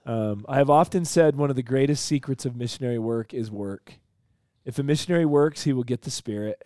Um, 0.06 0.46
I 0.48 0.56
have 0.56 0.70
often 0.70 1.04
said 1.04 1.36
one 1.36 1.50
of 1.50 1.56
the 1.56 1.62
greatest 1.62 2.06
secrets 2.06 2.46
of 2.46 2.56
missionary 2.56 2.98
work 2.98 3.34
is 3.34 3.50
work. 3.50 3.98
If 4.64 4.78
a 4.78 4.82
missionary 4.82 5.26
works, 5.26 5.64
he 5.64 5.74
will 5.74 5.84
get 5.84 6.02
the 6.02 6.10
Spirit. 6.10 6.62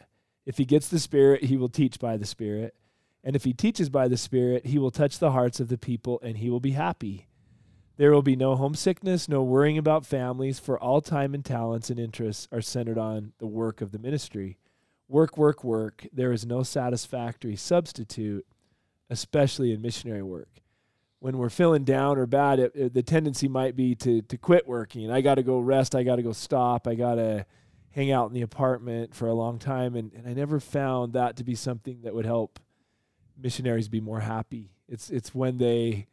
If 0.47 0.59
he 0.59 0.65
gets 0.65 0.87
the 0.87 1.01
Spirit, 1.01 1.45
he 1.45 1.57
will 1.57 1.69
teach 1.69 1.99
by 1.99 2.17
the 2.17 2.25
Spirit. 2.25 2.77
And 3.25 3.35
if 3.35 3.43
he 3.43 3.53
teaches 3.53 3.91
by 3.91 4.07
the 4.07 4.17
Spirit, 4.17 4.67
he 4.67 4.79
will 4.79 4.93
touch 4.93 5.19
the 5.19 5.33
hearts 5.33 5.59
of 5.59 5.67
the 5.67 5.79
people 5.79 6.21
and 6.23 6.37
he 6.37 6.49
will 6.49 6.61
be 6.61 6.73
happy. 6.73 7.27
There 7.97 8.13
will 8.13 8.23
be 8.23 8.37
no 8.37 8.55
homesickness, 8.55 9.29
no 9.29 9.43
worrying 9.43 9.79
about 9.79 10.07
families, 10.07 10.61
for 10.61 10.79
all 10.79 11.01
time 11.01 11.35
and 11.35 11.45
talents 11.45 11.91
and 11.91 11.99
interests 11.99 12.47
are 12.53 12.61
centered 12.61 12.99
on 12.99 13.33
the 13.39 13.49
work 13.49 13.81
of 13.81 13.91
the 13.91 13.99
ministry. 13.99 14.59
Work, 15.09 15.37
work, 15.37 15.65
work. 15.65 16.07
There 16.13 16.31
is 16.31 16.47
no 16.47 16.63
satisfactory 16.63 17.57
substitute, 17.57 18.47
especially 19.13 19.73
in 19.73 19.83
missionary 19.83 20.23
work. 20.23 20.49
When 21.21 21.37
we're 21.37 21.51
feeling 21.51 21.85
down 21.85 22.19
or 22.19 22.27
bad, 22.27 22.59
it, 22.59 22.73
it, 22.75 22.95
the 22.95 23.03
tendency 23.03 23.47
might 23.47 23.77
be 23.77 23.95
to, 23.97 24.23
to 24.23 24.37
quit 24.39 24.67
working. 24.67 25.11
I 25.11 25.21
got 25.21 25.37
to 25.37 25.43
go 25.43 25.61
rest. 25.61 25.95
I 25.95 26.03
got 26.03 26.17
to 26.17 26.23
go 26.23 26.33
stop. 26.33 26.89
I 26.89 26.95
got 26.95 27.17
to 27.17 27.47
hang 27.91 28.11
out 28.11 28.29
in 28.29 28.33
the 28.33 28.41
apartment 28.41 29.15
for 29.15 29.29
a 29.29 29.35
long 29.35 29.59
time. 29.59 29.95
And, 29.95 30.13
and 30.15 30.27
I 30.27 30.33
never 30.33 30.59
found 30.59 31.13
that 31.13 31.37
to 31.37 31.45
be 31.45 31.55
something 31.55 32.01
that 32.03 32.15
would 32.15 32.25
help 32.25 32.59
missionaries 33.39 33.89
be 33.89 34.01
more 34.01 34.21
happy. 34.21 34.71
It's, 34.89 35.11
it's 35.11 35.35
when 35.35 35.59
they 35.59 36.07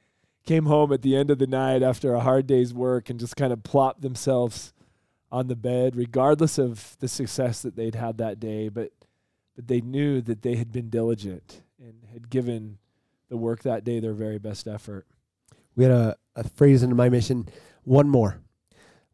came 0.46 0.66
home 0.66 0.92
at 0.92 1.02
the 1.02 1.16
end 1.16 1.32
of 1.32 1.40
the 1.40 1.48
night 1.48 1.82
after 1.82 2.14
a 2.14 2.20
hard 2.20 2.48
day's 2.48 2.74
work 2.74 3.10
and 3.10 3.20
just 3.20 3.38
kind 3.38 3.54
of 3.54 3.64
plopped 3.64 4.02
themselves 4.02 4.74
on 5.32 5.48
the 5.48 5.56
bed, 5.56 5.96
regardless 5.96 6.58
of 6.58 6.98
the 7.00 7.08
success 7.08 7.62
that 7.62 7.76
they'd 7.76 7.96
had 7.96 8.18
that 8.18 8.40
day. 8.40 8.68
But 8.68 8.92
but 9.60 9.68
they 9.68 9.82
knew 9.82 10.22
that 10.22 10.42
they 10.42 10.56
had 10.56 10.72
been 10.72 10.90
diligent 10.90 11.64
and 11.84 12.06
had 12.14 12.30
given 12.30 12.78
the 13.30 13.38
work 13.38 13.64
that 13.64 13.84
day 13.84 14.00
their 14.00 14.14
very 14.14 14.40
best 14.40 14.68
effort. 14.68 15.06
We 15.76 15.84
had 15.86 15.94
a, 15.94 16.16
a 16.36 16.48
phrase 16.50 16.84
in 16.84 16.96
my 16.96 17.10
mission: 17.10 17.48
one 17.84 18.10
more, 18.10 18.42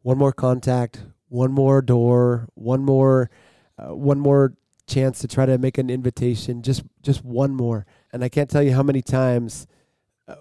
one 0.02 0.18
more 0.18 0.32
contact, 0.32 1.02
one 1.28 1.52
more 1.52 1.82
door, 1.82 2.48
one 2.54 2.82
more, 2.82 3.30
uh, 3.78 3.94
one 3.94 4.18
more 4.18 4.54
chance 4.86 5.18
to 5.20 5.28
try 5.28 5.46
to 5.46 5.58
make 5.58 5.78
an 5.78 5.90
invitation. 5.90 6.62
Just 6.62 6.82
just 7.02 7.24
one 7.24 7.54
more. 7.54 7.86
And 8.12 8.24
I 8.24 8.28
can't 8.28 8.50
tell 8.50 8.62
you 8.62 8.72
how 8.72 8.82
many 8.82 9.02
times 9.02 9.66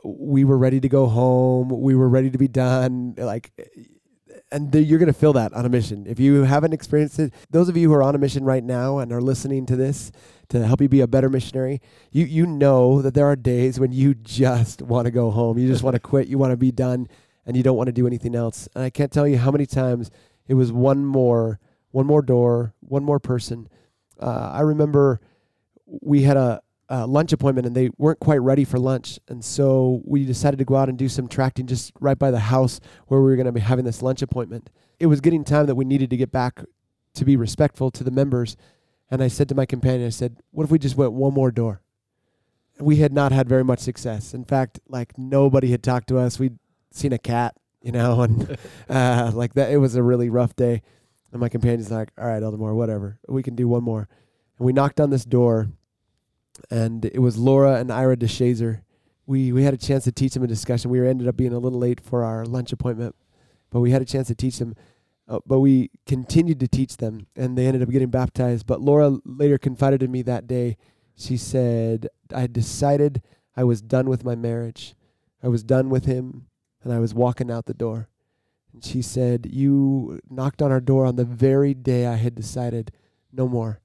we 0.03 0.43
were 0.43 0.57
ready 0.57 0.79
to 0.79 0.89
go 0.89 1.05
home. 1.07 1.69
We 1.69 1.95
were 1.95 2.09
ready 2.09 2.29
to 2.29 2.37
be 2.37 2.47
done. 2.47 3.15
Like, 3.17 3.51
and 4.51 4.71
the, 4.71 4.81
you're 4.81 4.99
going 4.99 5.13
to 5.13 5.19
feel 5.19 5.33
that 5.33 5.53
on 5.53 5.65
a 5.65 5.69
mission. 5.69 6.05
If 6.07 6.19
you 6.19 6.43
haven't 6.43 6.73
experienced 6.73 7.19
it, 7.19 7.33
those 7.49 7.69
of 7.69 7.77
you 7.77 7.89
who 7.89 7.95
are 7.95 8.03
on 8.03 8.15
a 8.15 8.17
mission 8.17 8.43
right 8.43 8.63
now 8.63 8.99
and 8.99 9.11
are 9.11 9.21
listening 9.21 9.65
to 9.67 9.75
this 9.75 10.11
to 10.49 10.65
help 10.65 10.81
you 10.81 10.89
be 10.89 11.01
a 11.01 11.07
better 11.07 11.29
missionary, 11.29 11.81
you 12.11 12.25
you 12.25 12.45
know 12.45 13.01
that 13.01 13.13
there 13.13 13.25
are 13.25 13.35
days 13.35 13.79
when 13.79 13.91
you 13.91 14.13
just 14.13 14.81
want 14.81 15.05
to 15.05 15.11
go 15.11 15.31
home. 15.31 15.57
You 15.57 15.67
just 15.67 15.83
want 15.83 15.95
to 15.95 15.99
quit. 15.99 16.27
You 16.27 16.37
want 16.37 16.51
to 16.51 16.57
be 16.57 16.71
done, 16.71 17.07
and 17.45 17.55
you 17.55 17.63
don't 17.63 17.77
want 17.77 17.87
to 17.87 17.93
do 17.93 18.07
anything 18.07 18.35
else. 18.35 18.67
And 18.75 18.83
I 18.83 18.89
can't 18.89 19.11
tell 19.11 19.27
you 19.27 19.37
how 19.37 19.51
many 19.51 19.65
times 19.65 20.11
it 20.47 20.53
was 20.53 20.71
one 20.71 21.05
more, 21.05 21.59
one 21.91 22.05
more 22.05 22.21
door, 22.21 22.73
one 22.81 23.03
more 23.03 23.19
person. 23.19 23.67
Uh, 24.19 24.51
I 24.53 24.61
remember 24.61 25.19
we 25.85 26.23
had 26.23 26.37
a 26.37 26.61
uh, 26.89 27.07
lunch 27.07 27.33
appointment 27.33 27.65
and 27.65 27.75
they 27.75 27.89
weren't 27.97 28.19
quite 28.19 28.41
ready 28.41 28.63
for 28.63 28.77
lunch. 28.77 29.19
And 29.27 29.43
so 29.43 30.01
we 30.05 30.25
decided 30.25 30.57
to 30.57 30.65
go 30.65 30.75
out 30.75 30.89
and 30.89 30.97
do 30.97 31.09
some 31.09 31.27
tracting 31.27 31.67
just 31.67 31.91
right 31.99 32.17
by 32.17 32.31
the 32.31 32.39
house 32.39 32.79
where 33.07 33.19
we 33.19 33.29
were 33.29 33.35
going 33.35 33.47
to 33.47 33.51
be 33.51 33.59
having 33.59 33.85
this 33.85 34.01
lunch 34.01 34.21
appointment. 34.21 34.69
It 34.99 35.07
was 35.07 35.21
getting 35.21 35.43
time 35.43 35.65
that 35.65 35.75
we 35.75 35.85
needed 35.85 36.09
to 36.11 36.17
get 36.17 36.31
back 36.31 36.61
to 37.15 37.25
be 37.25 37.35
respectful 37.35 37.91
to 37.91 38.03
the 38.03 38.11
members. 38.11 38.55
And 39.09 39.21
I 39.21 39.27
said 39.27 39.49
to 39.49 39.55
my 39.55 39.65
companion, 39.65 40.07
I 40.07 40.09
said, 40.09 40.37
what 40.51 40.63
if 40.63 40.71
we 40.71 40.79
just 40.79 40.97
went 40.97 41.13
one 41.13 41.33
more 41.33 41.51
door? 41.51 41.81
We 42.79 42.97
had 42.97 43.13
not 43.13 43.31
had 43.31 43.47
very 43.47 43.63
much 43.63 43.79
success. 43.79 44.33
In 44.33 44.43
fact, 44.43 44.79
like 44.87 45.17
nobody 45.17 45.71
had 45.71 45.83
talked 45.83 46.07
to 46.09 46.17
us. 46.17 46.39
We'd 46.39 46.57
seen 46.91 47.13
a 47.13 47.17
cat 47.17 47.55
you 47.85 47.91
know, 47.91 48.21
and 48.23 48.57
uh, 48.89 49.31
like 49.33 49.53
that. 49.53 49.71
It 49.71 49.77
was 49.77 49.95
a 49.95 50.03
really 50.03 50.29
rough 50.29 50.55
day. 50.55 50.81
And 51.31 51.39
my 51.39 51.47
companion's 51.47 51.91
like, 51.91 52.09
all 52.17 52.27
right, 52.27 52.41
Elder 52.41 52.57
Moore, 52.57 52.73
whatever. 52.73 53.19
We 53.27 53.43
can 53.43 53.55
do 53.55 53.67
one 53.67 53.83
more. 53.83 54.09
And 54.57 54.65
we 54.65 54.73
knocked 54.73 54.99
on 54.99 55.11
this 55.11 55.23
door, 55.23 55.69
and 56.71 57.05
it 57.05 57.19
was 57.19 57.37
Laura 57.37 57.75
and 57.75 57.91
Ira 57.91 58.17
DeShazer. 58.17 58.81
We, 59.27 59.51
we 59.51 59.63
had 59.63 59.73
a 59.73 59.77
chance 59.77 60.05
to 60.05 60.11
teach 60.11 60.33
them 60.33 60.43
a 60.43 60.47
discussion. 60.47 60.89
We 60.89 61.05
ended 61.07 61.27
up 61.27 61.37
being 61.37 61.53
a 61.53 61.59
little 61.59 61.79
late 61.79 61.99
for 61.99 62.23
our 62.23 62.45
lunch 62.45 62.71
appointment, 62.71 63.15
but 63.69 63.81
we 63.81 63.91
had 63.91 64.01
a 64.01 64.05
chance 64.05 64.27
to 64.27 64.35
teach 64.35 64.57
them. 64.57 64.75
Uh, 65.27 65.39
but 65.45 65.59
we 65.59 65.89
continued 66.05 66.59
to 66.59 66.67
teach 66.67 66.97
them, 66.97 67.27
and 67.35 67.57
they 67.57 67.65
ended 67.65 67.81
up 67.81 67.89
getting 67.89 68.09
baptized. 68.09 68.67
But 68.67 68.81
Laura 68.81 69.17
later 69.25 69.57
confided 69.57 70.03
in 70.03 70.11
me 70.11 70.21
that 70.23 70.47
day. 70.47 70.77
She 71.15 71.37
said, 71.37 72.07
I 72.33 72.47
decided 72.47 73.23
I 73.55 73.63
was 73.63 73.81
done 73.81 74.07
with 74.07 74.23
my 74.23 74.35
marriage. 74.35 74.95
I 75.41 75.47
was 75.47 75.63
done 75.63 75.89
with 75.89 76.05
him, 76.05 76.47
and 76.83 76.93
I 76.93 76.99
was 76.99 77.13
walking 77.13 77.49
out 77.49 77.65
the 77.65 77.73
door. 77.73 78.07
And 78.71 78.83
she 78.83 79.01
said, 79.01 79.47
You 79.49 80.19
knocked 80.29 80.61
on 80.61 80.71
our 80.71 80.81
door 80.81 81.05
on 81.05 81.15
the 81.15 81.25
very 81.25 81.73
day 81.73 82.05
I 82.05 82.15
had 82.15 82.35
decided 82.35 82.91
no 83.31 83.47
more. 83.47 83.79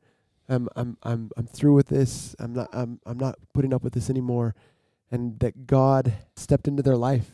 I'm 0.48 0.68
I'm 0.74 0.96
I'm 1.04 1.30
I'm 1.36 1.46
through 1.46 1.74
with 1.74 1.86
this. 1.86 2.34
I'm 2.40 2.52
not 2.52 2.68
I'm 2.72 3.00
I'm 3.06 3.18
not 3.18 3.36
putting 3.54 3.72
up 3.72 3.84
with 3.84 3.92
this 3.92 4.10
anymore. 4.10 4.56
And 5.10 5.38
that 5.40 5.66
God 5.66 6.12
stepped 6.36 6.66
into 6.66 6.82
their 6.82 6.96
life. 6.96 7.30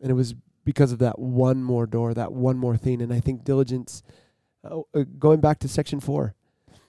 And 0.00 0.10
it 0.10 0.14
was 0.14 0.34
because 0.66 0.90
of 0.90 0.98
that 0.98 1.18
one 1.18 1.62
more 1.62 1.86
door, 1.86 2.12
that 2.12 2.32
one 2.32 2.58
more 2.58 2.76
thing. 2.76 3.00
And 3.00 3.12
I 3.14 3.20
think 3.20 3.44
diligence, 3.44 4.02
uh, 4.68 4.80
uh, 4.92 5.04
going 5.18 5.40
back 5.40 5.60
to 5.60 5.68
section 5.68 6.00
four, 6.00 6.34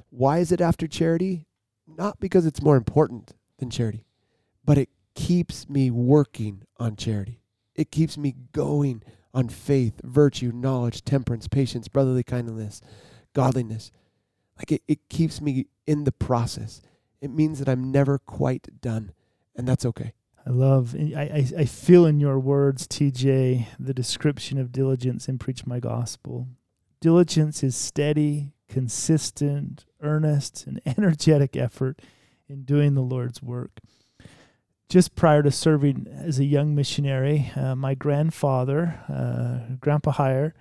why 0.09 0.39
is 0.39 0.51
it 0.51 0.59
after 0.59 0.87
charity? 0.87 1.45
Not 1.87 2.19
because 2.19 2.45
it's 2.45 2.61
more 2.61 2.75
important 2.75 3.33
than 3.59 3.69
charity, 3.69 4.03
but 4.65 4.79
it 4.79 4.89
keeps 5.13 5.69
me 5.69 5.91
working 5.91 6.63
on 6.77 6.95
charity. 6.95 7.39
It 7.75 7.91
keeps 7.91 8.17
me 8.17 8.33
going 8.51 9.03
on 9.31 9.47
faith, 9.47 10.01
virtue, 10.03 10.51
knowledge, 10.51 11.05
temperance, 11.05 11.47
patience, 11.47 11.87
brotherly 11.87 12.23
kindness, 12.23 12.81
godliness. 13.33 13.91
Like 14.57 14.71
it, 14.71 14.81
it 14.87 15.07
keeps 15.07 15.39
me 15.39 15.67
in 15.85 16.03
the 16.03 16.11
process. 16.11 16.81
It 17.21 17.29
means 17.29 17.59
that 17.59 17.69
I'm 17.69 17.91
never 17.91 18.17
quite 18.17 18.81
done, 18.81 19.11
and 19.55 19.67
that's 19.67 19.85
okay. 19.85 20.13
I 20.47 20.49
love, 20.51 20.95
I, 20.95 21.21
I, 21.21 21.47
I 21.59 21.65
feel 21.65 22.05
in 22.05 22.21
your 22.21 22.39
words, 22.39 22.87
TJ, 22.87 23.67
the 23.77 23.93
description 23.93 24.57
of 24.57 24.71
diligence 24.71 25.27
in 25.27 25.37
Preach 25.39 25.65
My 25.65 25.81
Gospel. 25.81 26.47
Diligence 27.01 27.63
is 27.63 27.75
steady, 27.75 28.53
consistent, 28.69 29.83
earnest, 30.01 30.65
and 30.65 30.79
energetic 30.97 31.57
effort 31.57 32.01
in 32.47 32.63
doing 32.63 32.93
the 32.93 33.01
Lord's 33.01 33.43
work. 33.43 33.81
Just 34.87 35.15
prior 35.15 35.43
to 35.43 35.51
serving 35.51 36.07
as 36.09 36.39
a 36.39 36.45
young 36.45 36.73
missionary, 36.73 37.51
uh, 37.57 37.75
my 37.75 37.93
grandfather, 37.93 39.01
uh, 39.09 39.75
Grandpa 39.81 40.13
Heyer, 40.13 40.53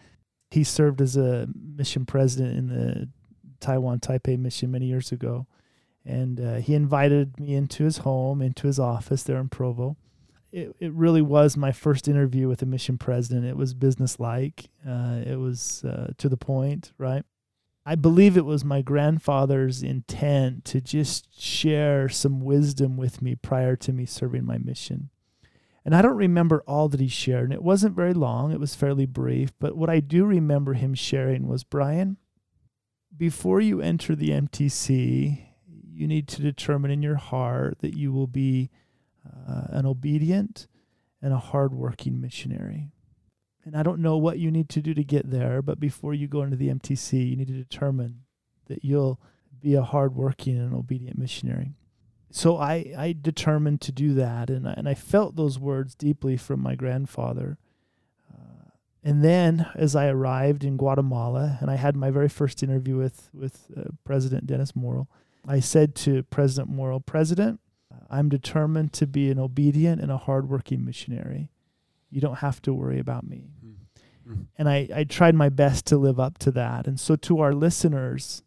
he 0.51 0.64
served 0.64 1.01
as 1.01 1.16
a 1.16 1.46
mission 1.55 2.07
president 2.07 2.59
in 2.59 2.66
the 2.66 3.09
Taiwan 3.61 4.01
Taipei 4.01 4.37
mission 4.37 4.72
many 4.72 4.87
years 4.87 5.12
ago 5.12 5.46
and 6.07 6.40
uh, 6.40 6.55
he 6.57 6.75
invited 6.75 7.38
me 7.38 7.55
into 7.55 7.85
his 7.85 7.99
home, 7.99 8.40
into 8.40 8.66
his 8.66 8.79
office 8.79 9.23
there 9.23 9.38
in 9.38 9.49
Provo. 9.49 9.97
It 10.53 10.75
it 10.79 10.92
really 10.92 11.23
was 11.23 11.57
my 11.57 11.73
first 11.73 12.09
interview 12.09 12.49
with 12.49 12.62
a 12.62 12.66
mission 12.66 12.97
president. 12.97 13.45
It 13.47 13.57
was 13.57 13.75
businesslike. 13.75 14.71
Uh, 14.87 15.21
it 15.27 15.38
was 15.38 15.85
uh, 15.85 16.12
to 16.19 16.29
the 16.29 16.37
point, 16.37 16.92
right? 16.99 17.25
I 17.88 17.95
believe 17.95 18.37
it 18.37 18.45
was 18.45 18.64
my 18.64 18.83
grandfather's 18.83 19.83
intent 19.83 20.64
to 20.66 20.81
just 20.81 21.40
share 21.40 22.09
some 22.09 22.40
wisdom 22.40 22.97
with 22.97 23.23
me 23.23 23.37
prior 23.37 23.77
to 23.77 23.92
me 23.92 24.07
serving 24.07 24.45
my 24.45 24.59
mission. 24.59 25.11
And 25.85 25.95
I 25.95 26.03
don't 26.03 26.16
remember 26.16 26.64
all 26.66 26.88
that 26.88 26.99
he 26.99 27.07
shared, 27.07 27.45
and 27.45 27.53
it 27.53 27.62
wasn't 27.62 27.95
very 27.95 28.12
long, 28.12 28.51
it 28.51 28.59
was 28.59 28.75
fairly 28.75 29.07
brief. 29.07 29.53
But 29.61 29.77
what 29.77 29.88
I 29.88 30.01
do 30.01 30.25
remember 30.25 30.73
him 30.75 30.95
sharing 30.95 31.47
was 31.47 31.62
Brian, 31.62 32.16
before 33.16 33.61
you 33.61 33.81
enter 33.81 34.16
the 34.16 34.31
MTC, 34.31 35.45
you 35.96 36.06
need 36.06 36.28
to 36.28 36.42
determine 36.42 36.90
in 36.90 37.02
your 37.02 37.16
heart 37.16 37.78
that 37.80 37.96
you 37.96 38.12
will 38.12 38.26
be 38.26 38.70
uh, 39.26 39.66
an 39.70 39.87
obedient 39.87 40.66
and 41.22 41.32
a 41.32 41.38
hardworking 41.38 42.20
missionary. 42.20 42.90
And 43.64 43.76
I 43.76 43.82
don't 43.82 44.00
know 44.00 44.16
what 44.16 44.38
you 44.38 44.50
need 44.50 44.68
to 44.70 44.80
do 44.80 44.94
to 44.94 45.02
get 45.02 45.30
there, 45.30 45.61
but 45.61 45.80
before 45.80 46.14
you 46.14 46.28
go 46.28 46.42
into 46.42 46.56
the 46.56 46.68
MTC, 46.68 47.30
you 47.30 47.37
need 47.37 47.48
to 47.48 47.54
determine 47.54 48.20
that 48.66 48.85
you'll 48.85 49.20
be 49.61 49.74
a 49.74 49.82
hardworking 49.82 50.56
and 50.56 50.72
obedient 50.72 51.18
missionary. 51.18 51.74
So 52.30 52.59
I, 52.59 52.92
I 52.96 53.16
determined 53.20 53.80
to 53.82 53.92
do 53.92 54.14
that, 54.14 54.50
and 54.50 54.68
I, 54.68 54.74
and 54.76 54.88
I 54.88 54.94
felt 54.94 55.37
those 55.37 55.59
words 55.59 55.94
deeply 55.94 56.37
from 56.37 56.61
my 56.61 56.74
grandfather. 56.74 57.59
Uh, 58.32 58.70
and 59.02 59.24
then, 59.24 59.66
as 59.74 59.96
I 59.96 60.09
arrived 60.09 60.62
in 60.62 60.76
Guatemala, 60.76 61.59
and 61.61 61.70
I 61.70 61.76
had 61.76 61.96
my 61.96 62.11
very 62.11 62.28
first 62.28 62.62
interview 62.62 62.96
with 62.96 63.30
with 63.32 63.70
uh, 63.76 63.85
President 64.04 64.46
Dennis 64.46 64.76
Morrill, 64.76 65.09
I 65.48 65.61
said 65.61 65.94
to 65.96 66.22
President 66.24 66.68
Morrill, 66.68 67.00
President, 67.00 67.61
I'm 68.11 68.28
determined 68.28 68.92
to 68.94 69.06
be 69.06 69.30
an 69.30 69.38
obedient 69.38 70.00
and 70.00 70.11
a 70.11 70.16
hardworking 70.16 70.85
missionary. 70.85 71.50
You 72.11 72.20
don't 72.20 72.38
have 72.38 72.62
to 72.62 72.72
worry 72.72 72.98
about 72.98 73.26
me. 73.26 73.50
Mm-hmm. 73.64 74.42
And 74.59 74.68
I, 74.68 74.88
I 74.94 75.04
tried 75.04 75.35
my 75.35 75.48
best 75.48 75.87
to 75.87 75.96
live 75.96 76.18
up 76.18 76.38
to 76.38 76.50
that. 76.52 76.87
And 76.87 76.98
so, 76.98 77.16
to 77.16 77.40
our 77.40 77.52
listeners, 77.52 78.42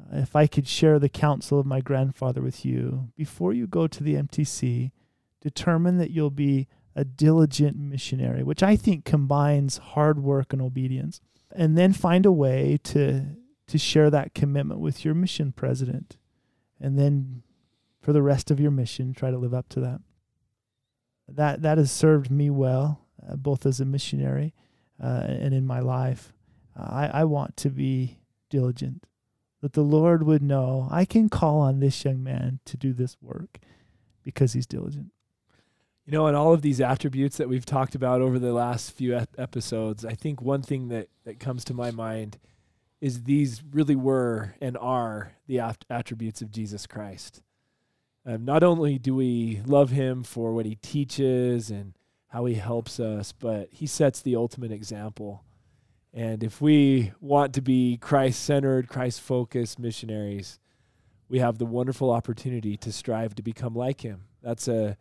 uh, 0.00 0.18
if 0.18 0.36
I 0.36 0.46
could 0.46 0.68
share 0.68 0.98
the 0.98 1.08
counsel 1.08 1.58
of 1.58 1.66
my 1.66 1.80
grandfather 1.80 2.40
with 2.40 2.64
you, 2.64 3.08
before 3.16 3.52
you 3.52 3.66
go 3.66 3.86
to 3.86 4.02
the 4.02 4.14
MTC, 4.14 4.92
determine 5.40 5.98
that 5.98 6.10
you'll 6.10 6.30
be 6.30 6.68
a 6.96 7.04
diligent 7.04 7.76
missionary, 7.76 8.42
which 8.42 8.62
I 8.62 8.76
think 8.76 9.04
combines 9.04 9.78
hard 9.78 10.22
work 10.22 10.52
and 10.52 10.62
obedience. 10.62 11.20
And 11.50 11.76
then 11.76 11.92
find 11.92 12.26
a 12.26 12.32
way 12.32 12.78
to, 12.84 13.24
to 13.68 13.78
share 13.78 14.10
that 14.10 14.34
commitment 14.34 14.80
with 14.80 15.04
your 15.04 15.14
mission 15.14 15.52
president 15.52 16.16
and 16.80 16.98
then 16.98 17.42
for 18.00 18.12
the 18.12 18.22
rest 18.22 18.50
of 18.50 18.60
your 18.60 18.70
mission, 18.70 19.14
try 19.14 19.30
to 19.30 19.38
live 19.38 19.54
up 19.54 19.68
to 19.70 19.80
that. 19.80 20.00
That 21.28 21.62
that 21.62 21.78
has 21.78 21.90
served 21.90 22.30
me 22.30 22.50
well, 22.50 23.00
uh, 23.26 23.36
both 23.36 23.64
as 23.64 23.80
a 23.80 23.84
missionary 23.84 24.54
uh, 25.02 25.24
and 25.26 25.54
in 25.54 25.66
my 25.66 25.80
life. 25.80 26.32
Uh, 26.78 26.88
I 26.90 27.06
I 27.06 27.24
want 27.24 27.56
to 27.58 27.70
be 27.70 28.18
diligent, 28.50 29.06
that 29.62 29.72
the 29.72 29.82
Lord 29.82 30.22
would 30.24 30.42
know 30.42 30.88
I 30.90 31.04
can 31.06 31.28
call 31.30 31.60
on 31.60 31.80
this 31.80 32.04
young 32.04 32.22
man 32.22 32.60
to 32.66 32.76
do 32.76 32.92
this 32.92 33.16
work 33.22 33.58
because 34.22 34.52
he's 34.52 34.66
diligent. 34.66 35.12
You 36.04 36.12
know, 36.12 36.26
in 36.26 36.34
all 36.34 36.52
of 36.52 36.60
these 36.60 36.82
attributes 36.82 37.38
that 37.38 37.48
we've 37.48 37.64
talked 37.64 37.94
about 37.94 38.20
over 38.20 38.38
the 38.38 38.52
last 38.52 38.92
few 38.92 39.18
episodes, 39.38 40.04
I 40.04 40.12
think 40.12 40.42
one 40.42 40.60
thing 40.60 40.88
that 40.88 41.08
that 41.24 41.40
comes 41.40 41.64
to 41.64 41.74
my 41.74 41.90
mind 41.90 42.38
is 43.00 43.24
these 43.24 43.62
really 43.70 43.96
were 43.96 44.54
and 44.60 44.76
are 44.78 45.32
the 45.46 45.60
attributes 45.90 46.42
of 46.42 46.50
Jesus 46.50 46.86
Christ. 46.86 47.42
Um, 48.26 48.44
not 48.44 48.62
only 48.62 48.98
do 48.98 49.14
we 49.14 49.60
love 49.66 49.90
him 49.90 50.22
for 50.22 50.54
what 50.54 50.64
he 50.64 50.76
teaches 50.76 51.70
and 51.70 51.94
how 52.28 52.46
he 52.46 52.54
helps 52.54 52.98
us, 52.98 53.32
but 53.32 53.68
he 53.70 53.86
sets 53.86 54.22
the 54.22 54.36
ultimate 54.36 54.72
example. 54.72 55.44
And 56.12 56.42
if 56.42 56.60
we 56.60 57.12
want 57.20 57.52
to 57.54 57.60
be 57.60 57.98
Christ 57.98 58.42
centered, 58.42 58.88
Christ 58.88 59.20
focused 59.20 59.78
missionaries, 59.78 60.58
we 61.28 61.40
have 61.40 61.58
the 61.58 61.66
wonderful 61.66 62.10
opportunity 62.10 62.76
to 62.78 62.92
strive 62.92 63.34
to 63.34 63.42
become 63.42 63.74
like 63.74 64.00
him. 64.00 64.22
That's 64.42 64.68
a, 64.68 64.96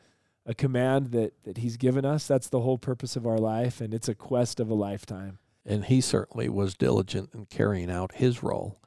a 0.45 0.53
command 0.53 1.11
that, 1.11 1.33
that 1.43 1.57
he's 1.57 1.77
given 1.77 2.03
us. 2.03 2.27
That's 2.27 2.49
the 2.49 2.61
whole 2.61 2.77
purpose 2.77 3.15
of 3.15 3.25
our 3.25 3.37
life, 3.37 3.79
and 3.79 3.93
it's 3.93 4.09
a 4.09 4.15
quest 4.15 4.59
of 4.59 4.69
a 4.69 4.73
lifetime 4.73 5.39
and 5.65 5.85
he 5.85 6.01
certainly 6.01 6.49
was 6.49 6.75
diligent 6.75 7.29
in 7.33 7.45
carrying 7.45 7.89
out 7.89 8.15
his 8.15 8.43
role 8.43 8.79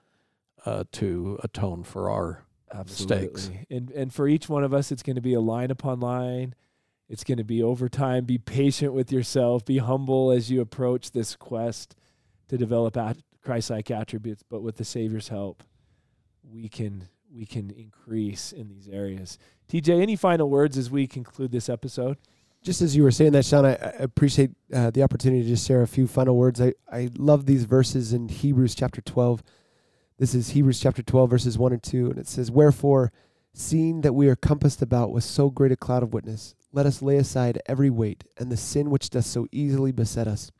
uh, 0.64 0.84
to 0.92 1.38
atone 1.42 1.84
for 1.84 2.10
our 2.10 2.44
Absolutely. 2.72 3.32
mistakes. 3.32 3.50
And 3.70 3.90
and 3.90 4.12
for 4.12 4.28
each 4.28 4.48
one 4.48 4.64
of 4.64 4.74
us, 4.74 4.92
it's 4.92 5.02
going 5.02 5.16
to 5.16 5.22
be 5.22 5.34
a 5.34 5.40
line 5.40 5.70
upon 5.70 6.00
line. 6.00 6.54
It's 7.08 7.24
going 7.24 7.38
to 7.38 7.44
be 7.44 7.62
over 7.62 7.88
time. 7.88 8.24
Be 8.24 8.38
patient 8.38 8.92
with 8.92 9.12
yourself. 9.12 9.64
Be 9.64 9.78
humble 9.78 10.32
as 10.32 10.50
you 10.50 10.60
approach 10.60 11.12
this 11.12 11.36
quest 11.36 11.94
to 12.48 12.58
develop 12.58 12.96
at 12.96 13.18
Christ-like 13.42 13.92
attributes. 13.92 14.42
But 14.42 14.62
with 14.62 14.76
the 14.76 14.84
Savior's 14.84 15.28
help, 15.28 15.62
we 16.42 16.68
can 16.68 17.08
we 17.32 17.46
can 17.46 17.70
increase 17.70 18.52
in 18.52 18.68
these 18.68 18.88
areas. 18.88 19.38
TJ, 19.68 20.00
any 20.00 20.16
final 20.16 20.48
words 20.48 20.76
as 20.76 20.90
we 20.90 21.06
conclude 21.06 21.52
this 21.52 21.68
episode? 21.68 22.18
Just 22.62 22.82
as 22.82 22.96
you 22.96 23.02
were 23.02 23.10
saying 23.10 23.32
that, 23.32 23.44
Sean, 23.44 23.64
I, 23.64 23.74
I 23.74 23.94
appreciate 24.00 24.50
uh, 24.74 24.90
the 24.90 25.02
opportunity 25.02 25.42
to 25.42 25.48
just 25.48 25.66
share 25.66 25.82
a 25.82 25.86
few 25.86 26.06
final 26.06 26.36
words. 26.36 26.60
I, 26.60 26.74
I 26.90 27.10
love 27.16 27.46
these 27.46 27.64
verses 27.64 28.12
in 28.12 28.28
Hebrews 28.28 28.74
chapter 28.74 29.00
12. 29.00 29.42
This 30.18 30.34
is 30.34 30.50
Hebrews 30.50 30.80
chapter 30.80 31.02
12, 31.02 31.30
verses 31.30 31.58
1 31.58 31.72
and 31.72 31.82
2. 31.82 32.10
And 32.10 32.18
it 32.18 32.26
says, 32.26 32.50
Wherefore, 32.50 33.12
seeing 33.52 34.00
that 34.00 34.14
we 34.14 34.28
are 34.28 34.36
compassed 34.36 34.82
about 34.82 35.12
with 35.12 35.24
so 35.24 35.50
great 35.50 35.72
a 35.72 35.76
cloud 35.76 36.02
of 36.02 36.12
witness, 36.12 36.54
let 36.72 36.86
us 36.86 37.02
lay 37.02 37.16
aside 37.16 37.60
every 37.66 37.90
weight 37.90 38.24
and 38.36 38.50
the 38.50 38.56
sin 38.56 38.90
which 38.90 39.10
does 39.10 39.26
so 39.26 39.46
easily 39.52 39.92
beset 39.92 40.26
us. 40.26 40.50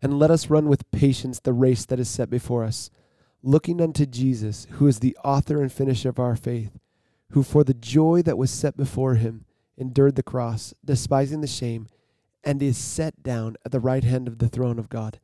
And 0.00 0.18
let 0.18 0.30
us 0.30 0.50
run 0.50 0.68
with 0.68 0.90
patience 0.90 1.40
the 1.40 1.52
race 1.52 1.84
that 1.86 1.98
is 1.98 2.08
set 2.08 2.30
before 2.30 2.64
us, 2.64 2.90
looking 3.42 3.80
unto 3.80 4.06
Jesus, 4.06 4.66
who 4.72 4.86
is 4.86 5.00
the 5.00 5.16
author 5.24 5.60
and 5.60 5.72
finisher 5.72 6.10
of 6.10 6.18
our 6.18 6.36
faith, 6.36 6.78
who 7.30 7.42
for 7.42 7.64
the 7.64 7.74
joy 7.74 8.22
that 8.22 8.38
was 8.38 8.50
set 8.50 8.76
before 8.76 9.16
him, 9.16 9.44
endured 9.76 10.16
the 10.16 10.22
cross, 10.22 10.74
despising 10.84 11.40
the 11.40 11.46
shame, 11.46 11.88
and 12.42 12.62
is 12.62 12.76
set 12.76 13.22
down 13.22 13.56
at 13.64 13.72
the 13.72 13.80
right 13.80 14.04
hand 14.04 14.28
of 14.28 14.38
the 14.38 14.48
throne 14.48 14.78
of 14.78 14.88
God. 14.88 15.18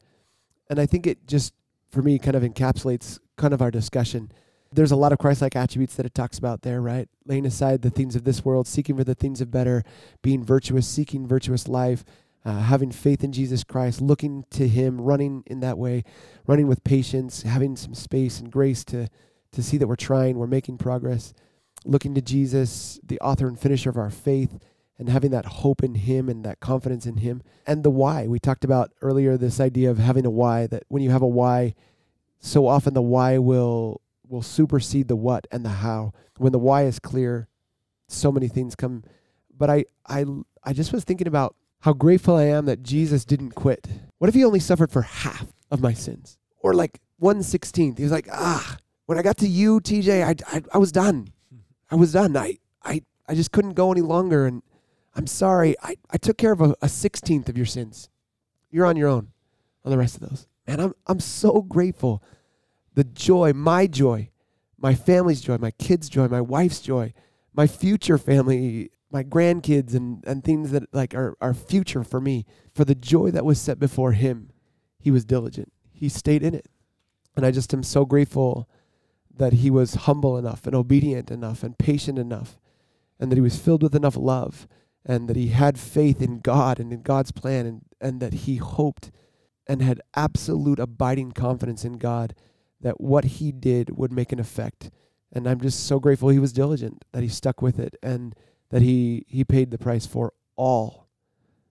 And 0.69 0.81
I 0.81 0.87
think 0.87 1.07
it 1.07 1.27
just, 1.27 1.53
for 1.91 2.03
me, 2.03 2.19
kind 2.19 2.37
of 2.37 2.43
encapsulates 2.43 3.19
kind 3.37 3.53
of 3.53 3.61
our 3.61 3.71
discussion. 3.71 4.31
There's 4.73 4.93
a 4.93 4.97
lot 4.97 5.13
of 5.13 5.19
Christ 5.19 5.43
like 5.43 5.57
attributes 5.57 5.97
that 5.97 6.07
it 6.07 6.15
talks 6.15 6.39
about 6.39 6.63
there, 6.63 6.81
right? 6.81 7.09
Laying 7.27 7.47
aside 7.47 7.83
the 7.83 7.91
things 7.91 8.15
of 8.15 8.25
this 8.25 8.45
world, 8.45 8.69
seeking 8.69 8.97
for 8.97 9.05
the 9.05 9.15
things 9.15 9.41
of 9.41 9.51
better, 9.51 9.83
being 10.23 10.45
virtuous, 10.45 10.87
seeking 10.87 11.27
virtuous 11.27 11.67
life, 11.67 12.05
uh, 12.45 12.61
having 12.61 12.91
faith 12.91 13.23
in 13.23 13.33
Jesus 13.33 13.65
Christ, 13.65 14.01
looking 14.01 14.45
to 14.51 14.67
Him, 14.67 15.01
running 15.01 15.43
in 15.47 15.61
that 15.61 15.77
way, 15.77 16.05
running 16.47 16.69
with 16.69 16.85
patience, 16.85 17.43
having 17.43 17.77
some 17.77 17.95
space 17.95 18.41
and 18.41 18.51
grace 18.51 18.85
to, 18.85 19.09
to 19.53 19.63
see 19.63 19.77
that 19.77 19.89
we're 19.89 19.97
trying, 19.97 20.39
we're 20.39 20.47
making 20.47 20.79
progress, 20.79 21.35
looking 21.85 22.15
to 22.15 22.21
Jesus, 22.21 23.01
the 23.03 23.21
author 23.21 23.49
and 23.49 23.59
finisher 23.59 23.91
of 23.91 23.97
our 23.97 24.11
faith, 24.11 24.59
and 24.99 25.09
having 25.09 25.31
that 25.31 25.47
hope 25.47 25.83
in 25.83 25.95
Him 25.95 26.29
and 26.29 26.45
that 26.45 26.61
confidence 26.61 27.07
in 27.07 27.19
Him. 27.19 27.43
And 27.67 27.83
the 27.83 27.91
why. 27.91 28.27
We 28.27 28.39
talked 28.39 28.65
about 28.65 28.93
earlier 29.01 29.37
this 29.37 29.59
idea 29.59 29.91
of 29.91 29.99
having 29.99 30.27
a 30.27 30.31
why, 30.31 30.67
that 30.67 30.85
when 30.89 31.03
you 31.03 31.11
have 31.11 31.23
a 31.23 31.27
why, 31.27 31.75
so 32.39 32.67
often 32.67 32.95
the 32.95 33.03
why 33.03 33.39
will 33.39 34.01
will 34.29 34.43
supersede 34.43 35.09
the 35.09 35.17
what 35.17 35.47
and 35.51 35.65
the 35.65 35.71
how. 35.71 36.13
When 36.37 36.53
the 36.53 36.59
why 36.59 36.85
is 36.85 36.99
clear, 36.99 37.49
so 38.09 38.31
many 38.31 38.49
things 38.49 38.77
come. 38.77 39.05
But 39.57 39.71
I 39.71 39.85
I 40.07 40.25
I 40.65 40.73
just 40.73 40.93
was 40.93 41.05
thinking 41.05 41.27
about 41.27 41.57
how 41.81 41.93
grateful 41.95 42.37
I 42.37 42.45
am 42.45 42.67
that 42.67 42.83
Jesus 42.83 43.25
didn't 43.25 43.53
quit. 43.53 43.89
What 44.19 44.29
if 44.29 44.35
he 44.35 44.45
only 44.45 44.61
suffered 44.61 44.91
for 44.91 45.03
half 45.03 45.47
of 45.71 45.81
my 45.81 45.95
sins? 45.95 46.39
Or 46.59 46.75
like 46.75 47.01
one 47.19 47.43
sixteenth? 47.43 47.97
He 47.99 48.05
was 48.05 48.13
like, 48.13 48.29
ah, 48.31 48.77
when 49.07 49.19
I 49.19 49.23
got 49.23 49.39
to 49.39 49.49
you, 49.49 49.81
TJ, 49.81 50.25
I, 50.25 50.57
I, 50.57 50.63
I 50.75 50.79
was 50.79 50.93
done. 50.93 51.29
I 51.91 51.97
was 51.97 52.13
done. 52.13 52.37
I, 52.37 52.59
I, 52.83 53.03
I 53.29 53.35
just 53.35 53.53
couldn't 53.53 53.75
go 53.75 53.93
any 53.93 54.01
longer. 54.01 54.47
And 54.47 54.63
I'm 55.15 55.27
sorry. 55.27 55.77
I, 55.83 55.97
I 56.11 56.17
took 56.17 56.39
care 56.39 56.53
of 56.53 56.61
a, 56.61 56.71
a 56.83 56.87
16th 56.87 57.49
of 57.49 57.57
your 57.57 57.67
sins. 57.67 58.09
You're 58.71 58.87
on 58.87 58.97
your 58.97 59.09
own 59.09 59.29
on 59.85 59.91
the 59.91 59.99
rest 59.99 60.15
of 60.17 60.29
those. 60.29 60.47
And 60.67 60.81
I'm, 60.81 60.95
I'm 61.07 61.21
so 61.21 61.63
grateful. 61.63 62.23
The 62.95 63.05
joy, 63.05 63.53
my 63.53 63.87
joy, 63.87 64.31
my 64.79 64.95
family's 64.95 65.41
joy, 65.41 65.59
my 65.59 65.73
kids' 65.73 66.09
joy, 66.09 66.29
my 66.29 66.41
wife's 66.41 66.81
joy, 66.81 67.13
my 67.53 67.67
future 67.67 68.19
family, 68.19 68.91
my 69.11 69.25
grandkids 69.25 69.95
and, 69.95 70.25
and 70.27 70.45
things 70.45 70.71
that 70.71 70.93
like 70.95 71.15
are, 71.15 71.37
are 71.41 71.55
future 71.55 72.05
for 72.05 72.21
me. 72.21 72.47
For 72.75 72.85
the 72.85 72.95
joy 72.95 73.31
that 73.33 73.45
was 73.45 73.61
set 73.61 73.79
before 73.79 74.13
him, 74.13 74.51
he 74.99 75.11
was 75.11 75.25
diligent. 75.25 75.73
He 75.93 76.09
stayed 76.09 76.43
in 76.43 76.55
it. 76.55 76.67
And 77.37 77.45
I 77.45 77.51
just 77.51 77.75
am 77.75 77.83
so 77.83 78.05
grateful 78.05 78.69
that 79.35 79.55
he 79.55 79.71
was 79.71 79.95
humble 79.95 80.37
enough 80.37 80.67
and 80.67 80.75
obedient 80.75 81.31
enough 81.31 81.63
and 81.63 81.79
patient 81.79 82.19
enough 82.19 82.59
and 83.19 83.31
that 83.31 83.37
he 83.37 83.43
was 83.43 83.59
filled 83.59 83.83
with 83.83 83.95
enough 83.95 84.17
love 84.17 84.67
and 85.05 85.29
that 85.29 85.37
he 85.37 85.49
had 85.49 85.79
faith 85.79 86.21
in 86.21 86.41
God 86.41 86.79
and 86.79 86.93
in 86.93 87.03
God's 87.03 87.33
plan 87.33 87.67
and, 87.67 87.83
and 88.01 88.21
that 88.21 88.33
he 88.33 88.57
hoped 88.57 89.11
and 89.67 89.83
had 89.83 90.01
absolute 90.15 90.79
abiding 90.79 91.33
confidence 91.33 91.85
in 91.85 91.99
God 91.99 92.35
that 92.81 93.01
what 93.01 93.25
he 93.25 93.53
did 93.53 93.97
would 93.97 94.13
make 94.13 94.33
an 94.33 94.41
effect. 94.41 94.91
And 95.33 95.47
I'm 95.47 95.61
just 95.61 95.87
so 95.87 96.01
grateful 96.01 96.29
he 96.29 96.39
was 96.39 96.53
diligent, 96.53 97.05
that 97.13 97.23
he 97.23 97.29
stuck 97.29 97.63
with 97.63 97.79
it, 97.79 97.95
and 98.03 98.35
that 98.71 98.83
he, 98.83 99.25
he 99.29 99.45
paid 99.45 99.71
the 99.71 99.79
price 99.79 100.07
for 100.07 100.33
all 100.57 101.07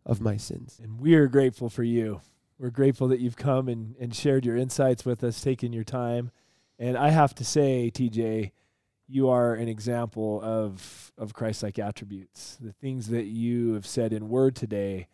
of 0.05 0.21
my 0.21 0.37
sins. 0.37 0.79
And 0.81 0.99
we 0.99 1.15
are 1.15 1.27
grateful 1.27 1.69
for 1.69 1.83
you. 1.83 2.21
We're 2.57 2.69
grateful 2.69 3.07
that 3.09 3.19
you've 3.19 3.37
come 3.37 3.67
and, 3.67 3.95
and 3.99 4.15
shared 4.15 4.45
your 4.45 4.55
insights 4.55 5.05
with 5.05 5.23
us, 5.23 5.41
taking 5.41 5.73
your 5.73 5.83
time. 5.83 6.31
And 6.79 6.97
I 6.97 7.09
have 7.09 7.35
to 7.35 7.43
say, 7.43 7.91
TJ, 7.93 8.51
you 9.07 9.29
are 9.29 9.53
an 9.53 9.67
example 9.67 10.41
of 10.41 11.11
of 11.17 11.33
Christ-like 11.33 11.77
attributes. 11.79 12.57
The 12.61 12.71
things 12.73 13.09
that 13.09 13.25
you 13.25 13.73
have 13.73 13.85
said 13.85 14.13
in 14.13 14.29
word 14.29 14.55
today 14.55 15.07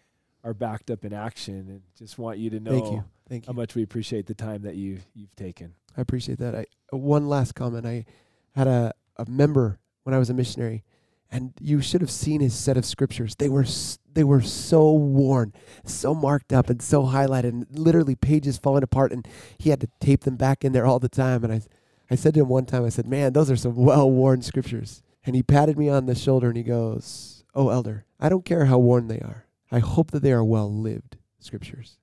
are 0.44 0.54
backed 0.54 0.92
up 0.92 1.04
in 1.04 1.12
action, 1.14 1.56
and 1.70 1.82
just 1.98 2.20
want 2.20 2.38
you 2.38 2.50
to 2.52 2.60
know 2.60 2.72
Thank 2.72 2.92
you. 2.92 3.04
Thank 3.28 3.46
you. 3.46 3.54
how 3.54 3.56
much 3.56 3.74
we 3.74 3.82
appreciate 3.82 4.28
the 4.28 4.36
time 4.36 4.62
that 4.62 4.76
you 4.76 5.00
you've 5.16 5.36
taken. 5.36 5.74
I 5.98 6.02
appreciate 6.02 6.38
that. 6.40 6.54
I 6.56 6.66
one 6.92 7.28
last 7.28 7.56
comment. 7.56 7.86
I 7.88 8.06
had 8.54 8.68
a, 8.68 8.94
a 9.18 9.26
member 9.30 9.80
when 10.04 10.14
I 10.14 10.20
was 10.20 10.30
a 10.30 10.34
missionary, 10.36 10.84
and 11.32 11.54
you 11.60 11.82
should 11.82 12.02
have 12.02 12.12
seen 12.12 12.42
his 12.42 12.54
set 12.54 12.78
of 12.78 12.86
scriptures. 12.86 13.36
They 13.36 13.50
were 13.50 13.64
s- 13.64 13.98
they 14.16 14.24
were 14.24 14.42
so 14.42 14.92
worn, 14.92 15.54
so 15.86 16.16
marked 16.16 16.52
up, 16.52 16.70
and 16.70 16.82
so 16.82 17.04
highlighted, 17.04 17.50
and 17.50 17.68
literally 17.72 18.16
pages 18.16 18.58
falling 18.58 18.84
apart. 18.84 19.12
And 19.12 19.28
he 19.58 19.70
had 19.70 19.82
to 19.82 19.90
tape 20.00 20.24
them 20.24 20.36
back 20.36 20.66
in 20.66 20.72
there 20.72 20.86
all 20.86 21.00
the 21.00 21.10
time. 21.10 21.44
And 21.44 21.54
I 21.54 21.62
I 22.10 22.16
said 22.16 22.34
to 22.36 22.42
him 22.42 22.50
one 22.50 22.66
time, 22.66 22.86
I 22.86 22.90
said, 22.90 23.08
"Man, 23.08 23.34
those 23.34 23.52
are 23.52 23.56
some 23.56 23.76
well 23.76 24.10
worn 24.10 24.42
scriptures." 24.42 25.02
And 25.26 25.36
he 25.36 25.44
patted 25.44 25.78
me 25.78 25.90
on 25.90 26.06
the 26.06 26.16
shoulder 26.16 26.48
and 26.48 26.58
he 26.58 26.64
goes, 26.64 27.44
"Oh, 27.54 27.70
elder, 27.70 28.06
I 28.20 28.30
don't 28.30 28.46
care 28.46 28.66
how 28.66 28.78
worn 28.78 29.08
they 29.08 29.20
are. 29.20 29.46
I 29.72 29.80
hope 29.80 30.12
that 30.12 30.22
they 30.22 30.32
are 30.32 30.44
well 30.44 30.72
lived 30.72 31.18
scriptures." 31.40 31.98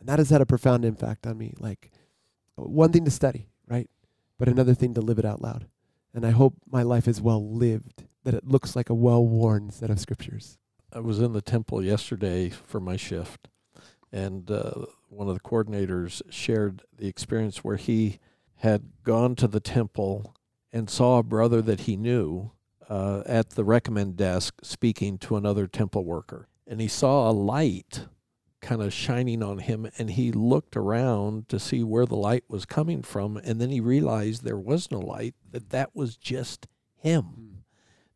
And 0.00 0.08
that 0.08 0.18
has 0.18 0.30
had 0.30 0.40
a 0.40 0.46
profound 0.46 0.84
impact 0.84 1.26
on 1.26 1.38
me. 1.38 1.54
Like 1.58 1.90
one 2.56 2.92
thing 2.92 3.04
to 3.04 3.10
study, 3.10 3.48
right? 3.68 3.88
But 4.38 4.48
another 4.48 4.74
thing 4.74 4.94
to 4.94 5.00
live 5.00 5.18
it 5.18 5.24
out 5.24 5.40
loud. 5.40 5.66
And 6.12 6.26
I 6.26 6.30
hope 6.30 6.54
my 6.70 6.82
life 6.82 7.08
is 7.08 7.20
well 7.20 7.44
lived, 7.44 8.04
that 8.24 8.34
it 8.34 8.46
looks 8.46 8.76
like 8.76 8.90
a 8.90 8.94
well 8.94 9.26
worn 9.26 9.70
set 9.70 9.90
of 9.90 10.00
scriptures. 10.00 10.58
I 10.94 11.00
was 11.00 11.18
in 11.18 11.32
the 11.32 11.42
temple 11.42 11.84
yesterday 11.84 12.50
for 12.50 12.78
my 12.78 12.96
shift, 12.96 13.48
and 14.12 14.48
uh, 14.48 14.86
one 15.08 15.26
of 15.26 15.34
the 15.34 15.40
coordinators 15.40 16.22
shared 16.30 16.82
the 16.96 17.08
experience 17.08 17.64
where 17.64 17.76
he 17.76 18.20
had 18.58 18.92
gone 19.02 19.34
to 19.36 19.48
the 19.48 19.58
temple 19.58 20.36
and 20.72 20.88
saw 20.88 21.18
a 21.18 21.24
brother 21.24 21.60
that 21.62 21.80
he 21.80 21.96
knew 21.96 22.52
uh, 22.88 23.24
at 23.26 23.50
the 23.50 23.64
recommend 23.64 24.16
desk 24.16 24.54
speaking 24.62 25.18
to 25.18 25.34
another 25.34 25.66
temple 25.66 26.04
worker. 26.04 26.46
And 26.64 26.80
he 26.80 26.86
saw 26.86 27.28
a 27.28 27.32
light 27.32 28.06
kind 28.60 28.80
of 28.80 28.92
shining 28.92 29.42
on 29.42 29.58
him, 29.58 29.90
and 29.98 30.10
he 30.10 30.30
looked 30.30 30.76
around 30.76 31.48
to 31.48 31.58
see 31.58 31.82
where 31.82 32.06
the 32.06 32.14
light 32.14 32.44
was 32.48 32.64
coming 32.64 33.02
from, 33.02 33.36
and 33.38 33.60
then 33.60 33.70
he 33.70 33.80
realized 33.80 34.44
there 34.44 34.56
was 34.56 34.92
no 34.92 35.00
light, 35.00 35.34
that 35.50 35.70
that 35.70 35.90
was 35.92 36.16
just 36.16 36.68
him. 36.94 37.64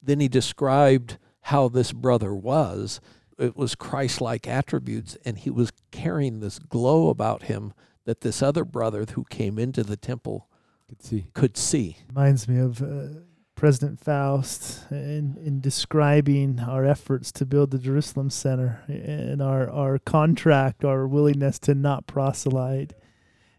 Then 0.01 0.21
he 0.21 0.29
described 0.29 1.19
how 1.43 1.69
this 1.69 1.93
brother 1.93 2.35
was. 2.35 3.01
It 3.39 3.57
was 3.57 3.75
Christ 3.75 4.21
like 4.21 4.49
attributes, 4.49 5.17
and 5.25 5.39
he 5.39 5.51
was 5.51 5.73
carrying 5.91 6.41
this 6.41 6.59
glow 6.59 7.09
about 7.09 7.45
him 7.45 7.73
that 8.05 8.23
this 8.23 8.43
other 8.43 8.65
brother 8.65 9.05
who 9.15 9.25
came 9.25 9.59
into 9.59 9.83
the 9.83 9.97
temple 9.97 10.49
Could 10.89 11.03
see. 11.03 11.27
could 11.35 11.57
see. 11.57 11.99
Reminds 12.09 12.49
me 12.49 12.59
of 12.59 12.83
uh, 12.83 13.21
President 13.55 14.01
Faust 14.01 14.91
in, 14.91 15.37
in 15.45 15.61
describing 15.61 16.61
our 16.61 16.85
efforts 16.85 17.31
to 17.33 17.45
build 17.45 17.71
the 17.71 17.79
Jerusalem 17.79 18.31
Center 18.31 18.83
and 18.89 19.43
our, 19.43 19.69
our 19.71 19.99
contract, 19.99 20.85
our 20.85 21.07
willingness 21.07 21.59
to 21.61 21.75
not 21.75 22.07
proselyte. 22.07 22.95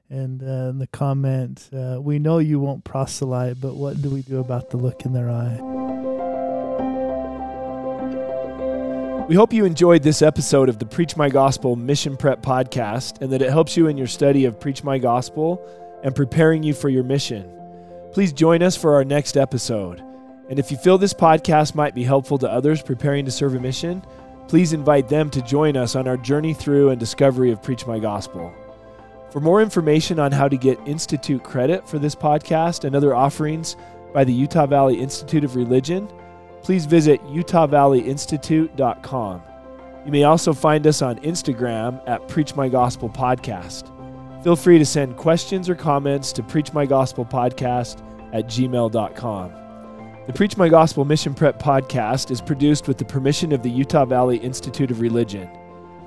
And 0.09 0.41
uh, 0.41 0.71
the 0.71 0.88
comment, 0.91 1.69
uh, 1.71 2.01
we 2.01 2.17
know 2.17 2.39
you 2.39 2.59
won't 2.59 2.84
proselyte, 2.84 3.61
but 3.61 3.75
what 3.75 4.01
do 4.01 4.09
we 4.09 4.23
do 4.23 4.39
about 4.39 4.71
the 4.71 4.77
look 4.77 5.05
in 5.05 5.13
their 5.13 5.30
eye? 5.30 5.59
We 9.30 9.36
hope 9.36 9.53
you 9.53 9.63
enjoyed 9.63 10.01
this 10.01 10.23
episode 10.23 10.69
of 10.69 10.80
the 10.80 10.88
Preach 10.88 11.15
My 11.15 11.30
Gospel 11.30 11.75
Mission 11.75 12.17
Prep 12.17 12.41
podcast 12.41 13.21
and 13.21 13.32
that 13.32 13.43
it 13.43 13.51
helps 13.51 13.77
you 13.77 13.86
in 13.86 13.95
your 13.95 14.07
study 14.07 14.45
of 14.45 14.59
Preach 14.59 14.84
My 14.84 14.97
Gospel 14.97 15.63
and 16.01 16.15
preparing 16.15 16.63
you 16.63 16.73
for 16.73 16.89
your 16.89 17.03
mission. 17.03 17.47
Please 18.11 18.34
join 18.34 18.63
us 18.63 18.75
for 18.75 18.95
our 18.95 19.05
next 19.05 19.38
episode. 19.38 20.03
And 20.49 20.57
if 20.57 20.71
you 20.71 20.77
feel 20.77 20.97
this 20.97 21.13
podcast 21.13 21.75
might 21.75 21.93
be 21.93 22.03
helpful 22.03 22.39
to 22.39 22.49
others 22.49 22.82
preparing 22.82 23.23
to 23.25 23.30
serve 23.30 23.53
a 23.53 23.59
mission, 23.59 24.03
please 24.47 24.73
invite 24.73 25.07
them 25.07 25.30
to 25.30 25.43
join 25.43 25.77
us 25.77 25.95
on 25.95 26.07
our 26.07 26.17
journey 26.17 26.55
through 26.55 26.89
and 26.89 26.99
discovery 26.99 27.51
of 27.51 27.61
Preach 27.61 27.86
My 27.86 27.99
Gospel. 27.99 28.51
For 29.30 29.41
more 29.41 29.61
information 29.61 30.17
on 30.17 30.32
how 30.32 30.47
to 30.47 30.57
get 30.57 30.80
Institute 30.88 31.43
credit 31.43 31.88
for 31.88 31.99
this 31.99 32.15
podcast 32.15 32.84
and 32.84 32.95
other 32.95 33.13
offerings 33.13 33.75
by 34.11 34.23
the 34.23 34.34
Utah 34.34 34.65
Valley 34.65 34.99
Institute 34.99 35.43
of 35.43 35.55
Religion, 35.55 36.09
please 36.62 36.86
visit 36.86 37.22
utahvalleyinstitute.com. 37.26 39.41
You 40.05 40.12
may 40.12 40.24
also 40.24 40.53
find 40.53 40.88
us 40.88 41.01
on 41.01 41.20
Instagram 41.20 42.01
at 42.07 42.26
Preach 42.28 42.55
My 42.55 42.70
Gospel 42.70 43.10
Podcast. 43.10 43.91
Feel 44.43 44.55
free 44.55 44.80
to 44.80 44.86
send 44.86 45.18
questions 45.18 45.70
or 45.70 45.76
comments 45.76 46.32
to 46.34 46.41
preachmygospelpodcast 46.41 46.74
My 46.74 46.86
Gospel 46.86 47.26
Podcast 47.26 48.01
at 48.34 48.45
gmail.com. 48.45 49.53
The 50.28 50.34
Preach 50.34 50.57
My 50.57 50.70
Gospel 50.70 51.05
Mission 51.05 51.34
Prep 51.34 51.60
podcast 51.60 52.30
is 52.30 52.39
produced 52.39 52.88
with 52.88 52.99
the 52.99 53.05
permission 53.05 53.51
of 53.51 53.64
the 53.64 53.70
Utah 53.70 54.05
Valley 54.05 54.38
Institute 54.38 54.91
of 54.91 55.01
Religion. 55.01 55.49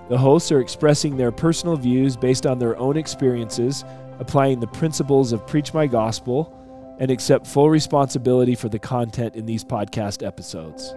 The 0.09 0.17
hosts 0.17 0.53
are 0.53 0.61
expressing 0.61 1.17
their 1.17 1.33
personal 1.33 1.77
views 1.77 2.17
based 2.17 2.47
on 2.47 2.59
their 2.59 2.79
own 2.79 2.97
experiences, 2.97 3.85
applying 4.21 4.61
the 4.61 4.69
principles 4.69 5.33
of 5.33 5.47
Preach 5.47 5.75
My 5.75 5.87
Gospel, 5.87 6.57
and 7.03 7.11
accept 7.11 7.49
full 7.49 7.69
responsibility 7.69 8.55
for 8.55 8.69
the 8.69 8.79
content 8.79 9.35
in 9.35 9.45
these 9.45 9.65
podcast 9.65 10.25
episodes. 10.25 10.95